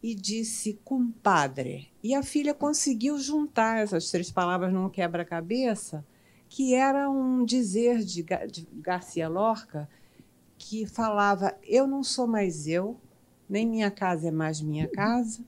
e 0.00 0.14
disse 0.14 0.78
compadre. 0.84 1.88
E 2.04 2.14
a 2.14 2.22
filha 2.22 2.54
conseguiu 2.54 3.18
juntar 3.18 3.78
essas 3.78 4.12
três 4.12 4.30
palavras 4.30 4.72
num 4.72 4.88
quebra-cabeça 4.88 6.04
que 6.48 6.72
era 6.74 7.10
um 7.10 7.44
dizer 7.44 7.98
de, 8.04 8.24
Garcia 8.74 9.28
Lorca 9.28 9.88
que 10.62 10.86
falava: 10.86 11.54
Eu 11.64 11.88
não 11.88 12.04
sou 12.04 12.26
mais 12.26 12.68
eu, 12.68 12.96
nem 13.48 13.66
minha 13.66 13.90
casa 13.90 14.28
é 14.28 14.30
mais 14.30 14.60
minha 14.60 14.86
casa. 14.86 15.42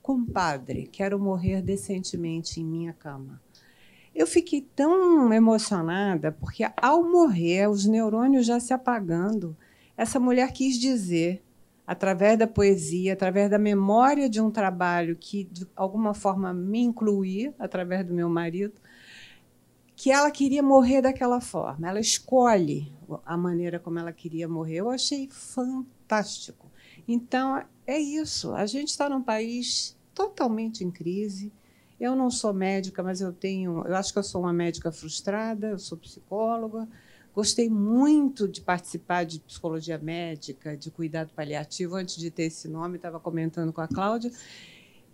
Compadre, 0.00 0.88
quero 0.90 1.18
morrer 1.18 1.60
decentemente 1.60 2.60
em 2.60 2.64
minha 2.64 2.92
cama. 2.92 3.42
Eu 4.14 4.26
fiquei 4.26 4.62
tão 4.74 5.32
emocionada 5.32 6.32
porque, 6.32 6.64
ao 6.76 7.02
morrer, 7.02 7.68
os 7.68 7.84
neurônios 7.84 8.46
já 8.46 8.58
se 8.58 8.72
apagando, 8.72 9.56
essa 9.96 10.18
mulher 10.18 10.52
quis 10.52 10.78
dizer, 10.78 11.42
através 11.86 12.38
da 12.38 12.46
poesia, 12.46 13.12
através 13.12 13.50
da 13.50 13.58
memória 13.58 14.28
de 14.28 14.40
um 14.40 14.50
trabalho 14.50 15.16
que, 15.16 15.44
de 15.44 15.66
alguma 15.76 16.14
forma, 16.14 16.52
me 16.52 16.80
incluía, 16.80 17.54
através 17.58 18.06
do 18.06 18.14
meu 18.14 18.28
marido, 18.28 18.80
que 20.00 20.10
ela 20.10 20.30
queria 20.30 20.62
morrer 20.62 21.02
daquela 21.02 21.42
forma. 21.42 21.86
Ela 21.86 22.00
escolhe 22.00 22.90
a 23.22 23.36
maneira 23.36 23.78
como 23.78 23.98
ela 23.98 24.10
queria 24.10 24.48
morrer. 24.48 24.76
Eu 24.76 24.88
achei 24.88 25.28
fantástico. 25.28 26.70
Então, 27.06 27.62
é 27.86 27.98
isso. 27.98 28.54
A 28.54 28.64
gente 28.64 28.88
está 28.88 29.10
num 29.10 29.22
país 29.22 29.94
totalmente 30.14 30.82
em 30.82 30.90
crise. 30.90 31.52
Eu 32.00 32.16
não 32.16 32.30
sou 32.30 32.54
médica, 32.54 33.02
mas 33.02 33.20
eu 33.20 33.30
tenho. 33.30 33.84
Eu 33.86 33.94
acho 33.94 34.10
que 34.10 34.18
eu 34.18 34.22
sou 34.22 34.40
uma 34.40 34.54
médica 34.54 34.90
frustrada, 34.90 35.66
eu 35.66 35.78
sou 35.78 35.98
psicóloga. 35.98 36.88
Gostei 37.34 37.68
muito 37.68 38.48
de 38.48 38.62
participar 38.62 39.24
de 39.24 39.38
psicologia 39.40 39.98
médica, 39.98 40.78
de 40.78 40.90
cuidado 40.90 41.30
paliativo, 41.36 41.96
antes 41.96 42.16
de 42.16 42.30
ter 42.30 42.44
esse 42.44 42.68
nome, 42.68 42.96
estava 42.96 43.20
comentando 43.20 43.70
com 43.70 43.82
a 43.82 43.86
Cláudia. 43.86 44.32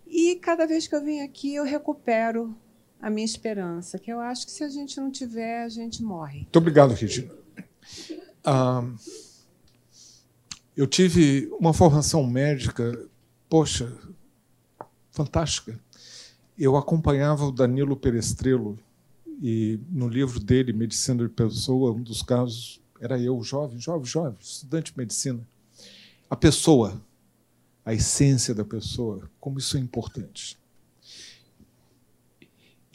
E 0.07 0.37
cada 0.37 0.65
vez 0.65 0.87
que 0.87 0.95
eu 0.95 1.03
venho 1.03 1.25
aqui, 1.25 1.53
eu 1.53 1.65
recupero 1.65 2.55
a 3.01 3.09
minha 3.09 3.25
esperança, 3.25 3.99
que 3.99 4.11
eu 4.11 4.19
acho 4.19 4.45
que 4.45 4.51
se 4.51 4.63
a 4.63 4.69
gente 4.69 4.97
não 4.97 5.11
tiver, 5.11 5.63
a 5.63 5.69
gente 5.69 6.03
morre. 6.03 6.39
Muito 6.39 6.57
obrigado, 6.57 6.93
Regina. 6.93 7.31
Ah, 8.43 8.83
eu 10.75 10.87
tive 10.87 11.49
uma 11.59 11.73
formação 11.73 12.25
médica, 12.25 13.07
poxa, 13.49 13.95
fantástica. 15.11 15.79
Eu 16.57 16.75
acompanhava 16.75 17.45
o 17.45 17.51
Danilo 17.51 17.95
Perestrelo 17.95 18.79
e 19.41 19.79
no 19.89 20.07
livro 20.07 20.39
dele, 20.39 20.73
Medicina 20.73 21.23
de 21.23 21.29
Pessoa, 21.29 21.91
um 21.91 22.01
dos 22.01 22.21
casos 22.23 22.81
era 22.99 23.19
eu, 23.19 23.41
jovem, 23.43 23.79
jovem, 23.79 24.05
jovem, 24.05 24.37
estudante 24.39 24.91
de 24.91 24.97
medicina. 24.97 25.47
A 26.29 26.35
pessoa, 26.35 27.01
a 27.85 27.93
essência 27.93 28.53
da 28.55 28.65
pessoa, 28.65 29.29
como 29.39 29.59
isso 29.59 29.77
é 29.77 29.79
importante. 29.79 30.57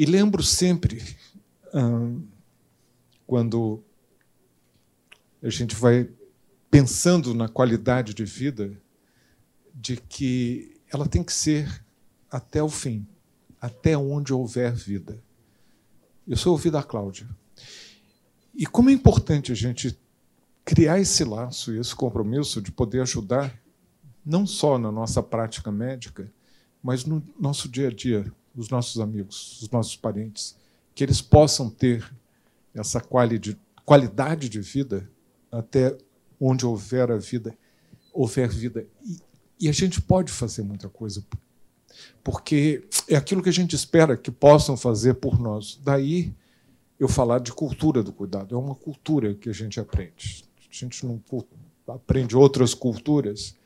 E 0.02 0.04
lembro 0.04 0.42
sempre, 0.42 1.00
hum, 1.72 2.26
quando 3.24 3.84
a 5.40 5.48
gente 5.48 5.76
vai 5.76 6.10
pensando 6.68 7.32
na 7.32 7.48
qualidade 7.48 8.12
de 8.12 8.24
vida, 8.24 8.76
de 9.72 9.96
que 9.96 10.74
ela 10.92 11.06
tem 11.06 11.22
que 11.22 11.32
ser 11.32 11.84
até 12.28 12.60
o 12.60 12.68
fim, 12.68 13.06
até 13.60 13.96
onde 13.96 14.32
houver 14.32 14.72
vida. 14.72 15.22
Eu 16.26 16.36
sou 16.36 16.50
ouvido 16.50 16.72
da 16.72 16.82
Cláudia. 16.82 17.28
E 18.52 18.66
como 18.66 18.90
é 18.90 18.92
importante 18.92 19.52
a 19.52 19.54
gente 19.54 19.96
criar 20.64 20.98
esse 20.98 21.22
laço 21.22 21.72
e 21.72 21.78
esse 21.78 21.94
compromisso 21.94 22.60
de 22.60 22.72
poder 22.72 23.02
ajudar, 23.02 23.56
não 24.26 24.48
só 24.48 24.78
na 24.78 24.90
nossa 24.90 25.22
prática 25.22 25.70
médica, 25.70 26.28
mas 26.82 27.04
no 27.04 27.22
nosso 27.38 27.68
dia 27.68 27.86
a 27.86 27.94
dia, 27.94 28.32
os 28.56 28.68
nossos 28.68 29.00
amigos, 29.00 29.60
os 29.62 29.70
nossos 29.70 29.96
parentes, 29.96 30.56
que 30.94 31.02
eles 31.02 31.20
possam 31.20 31.70
ter 31.70 32.04
essa 32.74 33.00
qualidade 33.84 34.48
de 34.48 34.60
vida 34.60 35.08
até 35.50 35.96
onde 36.40 36.66
houver 36.66 37.10
a 37.10 37.16
vida, 37.16 37.56
houver 38.12 38.48
vida. 38.48 38.86
E, 39.04 39.18
e 39.60 39.68
a 39.68 39.72
gente 39.72 40.00
pode 40.00 40.32
fazer 40.32 40.62
muita 40.62 40.88
coisa, 40.88 41.24
porque 42.22 42.86
é 43.08 43.16
aquilo 43.16 43.42
que 43.42 43.48
a 43.48 43.52
gente 43.52 43.76
espera 43.76 44.16
que 44.16 44.30
possam 44.30 44.76
fazer 44.76 45.14
por 45.14 45.38
nós. 45.38 45.78
Daí 45.82 46.34
eu 47.02 47.08
falar 47.08 47.40
de 47.40 47.52
cultura 47.52 48.02
do 48.02 48.12
cuidado. 48.12 48.54
É 48.54 48.58
uma 48.58 48.76
cultura 48.76 49.34
que 49.34 49.48
a 49.48 49.52
gente 49.52 49.80
aprende. 49.80 50.44
A 50.58 50.74
gente 50.74 51.04
não 51.04 51.20
aprende 51.88 52.36
outras 52.36 52.74
culturas. 52.74 53.56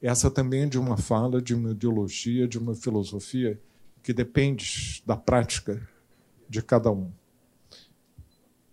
Essa 0.00 0.30
também 0.30 0.62
é 0.62 0.66
de 0.66 0.78
uma 0.78 0.96
fala, 0.96 1.40
de 1.42 1.54
uma 1.54 1.72
ideologia, 1.72 2.48
de 2.48 2.58
uma 2.58 2.74
filosofia 2.74 3.60
que 4.06 4.12
depende 4.12 5.02
da 5.04 5.16
prática 5.16 5.84
de 6.48 6.62
cada 6.62 6.92
um. 6.92 7.10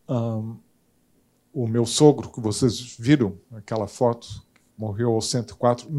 um. 0.08 0.60
O 1.52 1.68
meu 1.68 1.88
sogro, 1.88 2.32
que 2.32 2.40
vocês 2.40 2.96
viram 3.00 3.36
aquela 3.52 3.88
foto, 3.88 4.46
morreu 4.78 5.12
aos 5.12 5.32
104. 5.32 5.90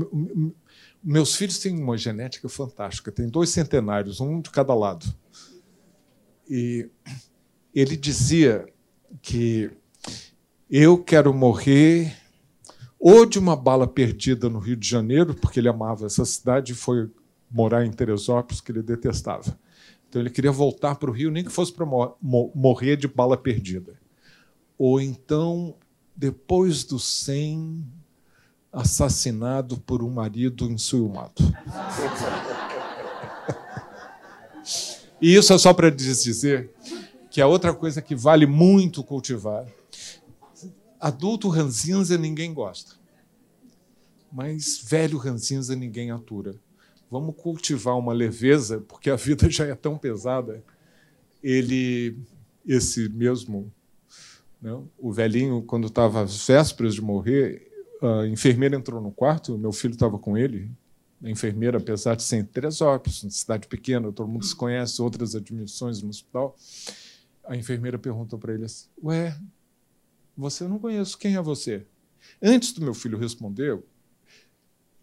Meus 1.02 1.35
filhos 1.35 1.59
têm 1.59 1.77
uma 1.82 1.98
genética 1.98 2.48
fantástica, 2.48 3.11
tem 3.11 3.28
dois 3.28 3.51
centenários, 3.51 4.20
um 4.20 4.40
de 4.40 4.51
cada 4.51 4.73
lado. 4.73 5.05
E 6.48 6.89
ele 7.74 7.97
dizia 7.97 8.73
que 9.20 9.69
Eu 10.70 11.02
quero 11.02 11.35
morrer 11.35 12.16
ou 13.01 13.27
de 13.27 13.40
uma 13.40 13.56
bala 13.56 13.89
perdida 13.89 14.48
no 14.48 14.61
Rio 14.61 14.77
de 14.77 14.89
Janeiro, 14.89 15.35
porque 15.35 15.59
ele 15.59 15.69
amava 15.69 16.06
essa 16.06 16.24
cidade 16.24 16.70
e 16.70 16.77
foi 16.77 17.11
morar 17.55 17.86
em 17.86 17.93
Teresópolis, 17.93 18.60
que 18.60 18.72
ele 18.72 18.82
detestava. 18.82 19.56
Então 20.09 20.20
ele 20.20 20.31
queria 20.31 20.51
voltar 20.51 20.97
para 20.97 21.09
o 21.09 21.12
Rio, 21.12 21.31
nem 21.31 21.44
que 21.44 21.51
fosse 21.51 21.72
para 21.72 21.86
morrer 22.20 22.97
de 22.97 23.06
bala 23.06 23.36
perdida. 23.36 23.94
Ou 24.76 25.01
então, 25.01 25.76
depois 26.16 26.82
do 26.82 26.98
100, 26.98 27.85
assassinado 28.72 29.78
por 29.78 30.02
um 30.02 30.10
marido 30.10 30.68
ensuiumado. 30.68 31.43
E 35.20 35.35
isso 35.36 35.52
é 35.52 35.59
só 35.59 35.72
para 35.72 35.90
dizer 35.90 36.74
que 37.31 37.40
a 37.40 37.47
outra 37.47 37.72
coisa 37.72 38.02
que 38.02 38.16
vale 38.16 38.47
muito 38.47 39.02
cultivar. 39.05 39.64
Adulto 41.01 41.48
ranzinza 41.48 42.18
ninguém 42.18 42.52
gosta. 42.52 42.97
Mas 44.32 44.78
velho 44.78 45.18
ranzinza 45.18 45.76
ninguém 45.76 46.10
atura. 46.10 46.56
Vamos 47.15 47.36
cultivar 47.36 47.97
uma 47.97 48.12
leveza, 48.12 48.81
porque 48.89 49.09
a 49.09 49.15
vida 49.15 49.49
já 49.49 49.65
é 49.65 49.74
tão 49.77 49.97
pesada. 49.97 50.65
Ele, 51.41 52.19
esse 52.66 53.09
mesmo, 53.09 53.73
né, 54.61 54.77
o 54.99 55.12
velhinho, 55.12 55.62
quando 55.62 55.86
estava 55.86 56.23
às 56.23 56.45
vésperas 56.45 56.93
de 56.93 57.01
morrer, 57.01 57.70
a 58.03 58.27
enfermeira 58.27 58.74
entrou 58.74 59.01
no 59.01 59.12
quarto, 59.12 59.57
meu 59.57 59.70
filho 59.70 59.95
estava 59.95 60.19
com 60.19 60.36
ele. 60.36 60.69
A 61.23 61.31
enfermeira, 61.31 61.78
apesar 61.78 62.16
de 62.16 62.24
ser 62.24 62.39
em 62.39 62.45
Teresópolis, 62.45 63.24
cidade 63.31 63.69
pequena, 63.69 64.11
todo 64.11 64.27
mundo 64.27 64.45
se 64.45 64.57
conhece, 64.57 65.01
outras 65.01 65.36
admissões 65.36 66.03
no 66.03 66.09
hospital. 66.09 66.57
A 67.45 67.55
enfermeira 67.57 67.97
perguntou 67.97 68.41
para 68.41 68.55
ele 68.55 68.65
assim: 68.65 68.89
Ué, 69.01 69.39
você 70.36 70.66
não 70.66 70.81
conhece 70.81 71.16
quem 71.16 71.36
é 71.36 71.41
você? 71.41 71.86
Antes 72.43 72.73
do 72.73 72.82
meu 72.82 72.93
filho 72.93 73.16
responder, 73.16 73.81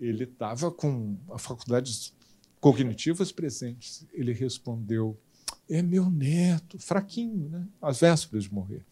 ele 0.02 0.24
estava 0.24 0.72
com 0.72 1.16
a 1.30 1.38
faculdades 1.38 2.12
cognitivas 2.60 3.32
presentes. 3.32 4.06
Ele 4.12 4.34
respondeu: 4.34 5.16
É 5.70 5.82
meu 5.82 6.10
neto, 6.10 6.80
fraquinho, 6.80 7.48
né? 7.50 7.68
às 7.80 8.00
vésperas 8.00 8.46
de 8.46 8.54
morrer. 8.54 8.84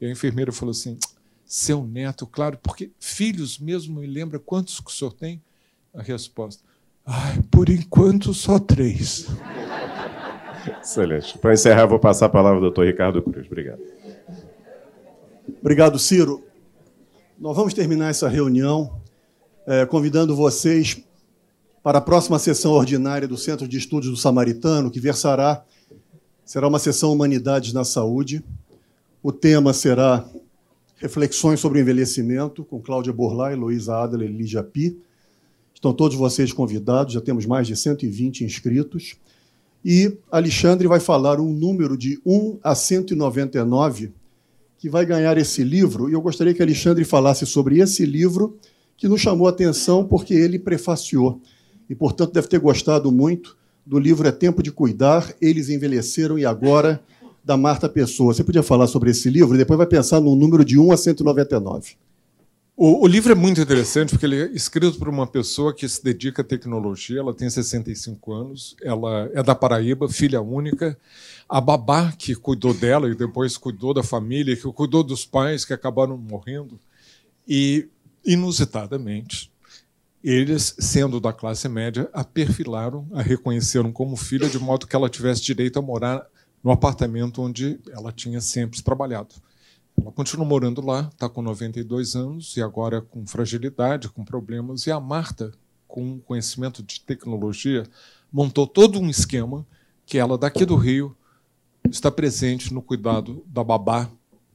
E 0.00 0.06
a 0.06 0.10
enfermeira 0.10 0.52
falou 0.52 0.70
assim: 0.70 0.96
seu 1.44 1.84
neto, 1.84 2.26
claro, 2.26 2.58
porque 2.62 2.90
filhos 2.98 3.58
mesmo 3.58 4.00
me 4.00 4.06
lembra 4.06 4.38
quantos 4.38 4.80
que 4.80 4.90
o 4.90 4.94
senhor 4.94 5.12
tem? 5.12 5.42
A 5.92 6.00
resposta: 6.00 6.62
Ai, 7.04 7.42
por 7.50 7.68
enquanto 7.68 8.32
só 8.32 8.58
três. 8.58 9.26
Excelente. 10.80 11.36
Para 11.38 11.54
encerrar, 11.54 11.86
vou 11.86 11.98
passar 11.98 12.26
a 12.26 12.28
palavra 12.28 12.58
ao 12.58 12.62
doutor 12.62 12.86
Ricardo 12.86 13.20
Cruz. 13.20 13.46
Obrigado. 13.46 13.82
Obrigado, 15.60 15.98
Ciro. 15.98 16.44
Nós 17.36 17.56
vamos 17.56 17.74
terminar 17.74 18.10
essa 18.10 18.28
reunião 18.28 19.01
é, 19.66 19.86
convidando 19.86 20.34
vocês 20.34 21.00
para 21.82 21.98
a 21.98 22.00
próxima 22.00 22.38
sessão 22.38 22.72
ordinária 22.72 23.26
do 23.26 23.36
Centro 23.36 23.66
de 23.66 23.76
Estudos 23.76 24.08
do 24.08 24.16
Samaritano, 24.16 24.90
que 24.90 25.00
versará, 25.00 25.64
será 26.44 26.68
uma 26.68 26.78
sessão 26.78 27.12
Humanidades 27.12 27.72
na 27.72 27.84
Saúde. 27.84 28.44
O 29.22 29.32
tema 29.32 29.72
será 29.72 30.28
Reflexões 30.96 31.58
sobre 31.58 31.80
o 31.80 31.82
Envelhecimento, 31.82 32.64
com 32.64 32.80
Cláudia 32.80 33.12
Borlai, 33.12 33.56
Luísa 33.56 33.96
Adler 33.96 34.30
e 34.30 34.32
Lígia 34.32 34.62
Pi. 34.62 34.96
Estão 35.74 35.92
todos 35.92 36.16
vocês 36.16 36.52
convidados, 36.52 37.14
já 37.14 37.20
temos 37.20 37.44
mais 37.44 37.66
de 37.66 37.74
120 37.74 38.44
inscritos. 38.44 39.16
E 39.84 40.16
Alexandre 40.30 40.86
vai 40.86 41.00
falar 41.00 41.40
um 41.40 41.52
número 41.52 41.96
de 41.96 42.20
1 42.24 42.60
a 42.62 42.72
199 42.76 44.12
que 44.78 44.88
vai 44.88 45.04
ganhar 45.04 45.36
esse 45.38 45.64
livro. 45.64 46.08
E 46.08 46.12
eu 46.12 46.20
gostaria 46.20 46.54
que 46.54 46.62
Alexandre 46.62 47.04
falasse 47.04 47.44
sobre 47.46 47.80
esse 47.80 48.06
livro 48.06 48.56
que 49.02 49.08
nos 49.08 49.20
chamou 49.20 49.48
a 49.48 49.50
atenção 49.50 50.06
porque 50.06 50.32
ele 50.32 50.60
prefaciou. 50.60 51.40
E, 51.90 51.94
portanto, 51.94 52.34
deve 52.34 52.46
ter 52.46 52.60
gostado 52.60 53.10
muito 53.10 53.56
do 53.84 53.98
livro 53.98 54.28
É 54.28 54.30
Tempo 54.30 54.62
de 54.62 54.70
Cuidar, 54.70 55.34
Eles 55.40 55.68
Envelheceram 55.68 56.38
e 56.38 56.46
Agora 56.46 57.02
da 57.44 57.56
Marta 57.56 57.88
Pessoa. 57.88 58.32
Você 58.32 58.44
podia 58.44 58.62
falar 58.62 58.86
sobre 58.86 59.10
esse 59.10 59.28
livro 59.28 59.56
e 59.56 59.58
depois 59.58 59.76
vai 59.76 59.88
pensar 59.88 60.20
no 60.20 60.36
número 60.36 60.64
de 60.64 60.78
1 60.78 60.92
a 60.92 60.96
199. 60.96 61.96
O, 62.76 63.02
o, 63.02 63.06
livro 63.08 63.32
é 63.32 63.34
muito 63.34 63.60
interessante 63.60 64.10
porque 64.10 64.24
ele 64.24 64.40
é 64.40 64.52
escrito 64.52 64.96
por 64.96 65.08
uma 65.08 65.26
pessoa 65.26 65.74
que 65.74 65.88
se 65.88 66.00
dedica 66.04 66.42
à 66.42 66.44
tecnologia. 66.44 67.18
Ela 67.18 67.34
tem 67.34 67.50
65 67.50 68.32
anos, 68.32 68.76
ela 68.80 69.28
é 69.34 69.42
da 69.42 69.56
Paraíba, 69.56 70.08
filha 70.08 70.40
única. 70.40 70.96
A 71.48 71.60
babá 71.60 72.12
que 72.12 72.36
cuidou 72.36 72.72
dela 72.72 73.10
e 73.10 73.16
depois 73.16 73.56
cuidou 73.56 73.92
da 73.92 74.04
família, 74.04 74.54
que 74.54 74.62
cuidou 74.72 75.02
dos 75.02 75.26
pais 75.26 75.64
que 75.64 75.72
acabaram 75.72 76.16
morrendo. 76.16 76.78
E, 77.48 77.88
inusitadamente, 78.24 79.52
eles, 80.22 80.76
sendo 80.78 81.20
da 81.20 81.32
classe 81.32 81.68
média, 81.68 82.08
a 82.12 82.22
perfilaram, 82.22 83.08
a 83.12 83.20
reconheceram 83.20 83.90
como 83.90 84.16
filha, 84.16 84.48
de 84.48 84.58
modo 84.58 84.86
que 84.86 84.94
ela 84.94 85.08
tivesse 85.08 85.42
direito 85.42 85.78
a 85.78 85.82
morar 85.82 86.24
no 86.62 86.70
apartamento 86.70 87.42
onde 87.42 87.80
ela 87.90 88.12
tinha 88.12 88.40
sempre 88.40 88.80
trabalhado. 88.82 89.34
Ela 90.00 90.12
continua 90.12 90.46
morando 90.46 90.80
lá, 90.80 91.10
está 91.12 91.28
com 91.28 91.42
92 91.42 92.14
anos 92.14 92.56
e 92.56 92.62
agora 92.62 93.02
com 93.02 93.26
fragilidade, 93.26 94.08
com 94.08 94.24
problemas. 94.24 94.86
E 94.86 94.92
a 94.92 95.00
Marta, 95.00 95.52
com 95.88 96.20
conhecimento 96.20 96.82
de 96.82 97.00
tecnologia, 97.00 97.84
montou 98.32 98.66
todo 98.66 99.00
um 99.00 99.10
esquema 99.10 99.66
que 100.06 100.18
ela, 100.18 100.38
daqui 100.38 100.64
do 100.64 100.76
Rio, 100.76 101.16
está 101.90 102.10
presente 102.10 102.72
no 102.72 102.80
cuidado 102.80 103.44
da 103.46 103.62
babá 103.62 104.08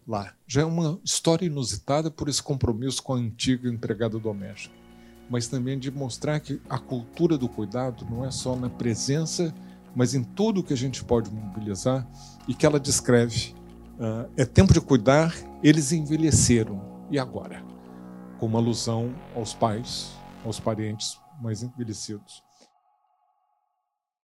lá. 0.08 0.34
Já 0.48 0.62
é 0.62 0.66
uma 0.66 1.00
história 1.04 1.46
inusitada 1.46 2.10
por 2.10 2.30
esse 2.30 2.42
compromisso 2.42 3.04
com 3.04 3.14
a 3.14 3.18
antiga 3.18 3.70
empregada 3.70 4.18
doméstica, 4.18 4.74
mas 5.30 5.48
também 5.48 5.78
de 5.78 5.92
mostrar 5.92 6.40
que 6.40 6.62
a 6.70 6.80
cultura 6.80 7.38
do 7.38 7.50
cuidado 7.50 8.06
não 8.10 8.24
é 8.24 8.32
só 8.32 8.56
na 8.56 8.70
presença 8.70 9.54
mas 9.98 10.14
em 10.14 10.24
tudo 10.24 10.62
que 10.62 10.74
a 10.74 10.78
gente 10.78 11.04
pode 11.04 11.32
mobilizar 11.32 12.08
e 12.48 12.54
que 12.54 12.68
ela 12.68 12.80
descreve. 12.80 13.56
Uh, 14.00 14.30
é 14.38 14.46
tempo 14.46 14.72
de 14.72 14.80
cuidar, 14.80 15.34
eles 15.64 15.92
envelheceram, 15.92 17.08
e 17.10 17.18
agora? 17.18 17.64
Com 18.40 18.46
uma 18.46 18.60
alusão 18.60 19.16
aos 19.36 19.56
pais, 19.56 20.12
aos 20.46 20.60
parentes 20.60 21.20
mais 21.42 21.64
envelhecidos. 21.64 22.44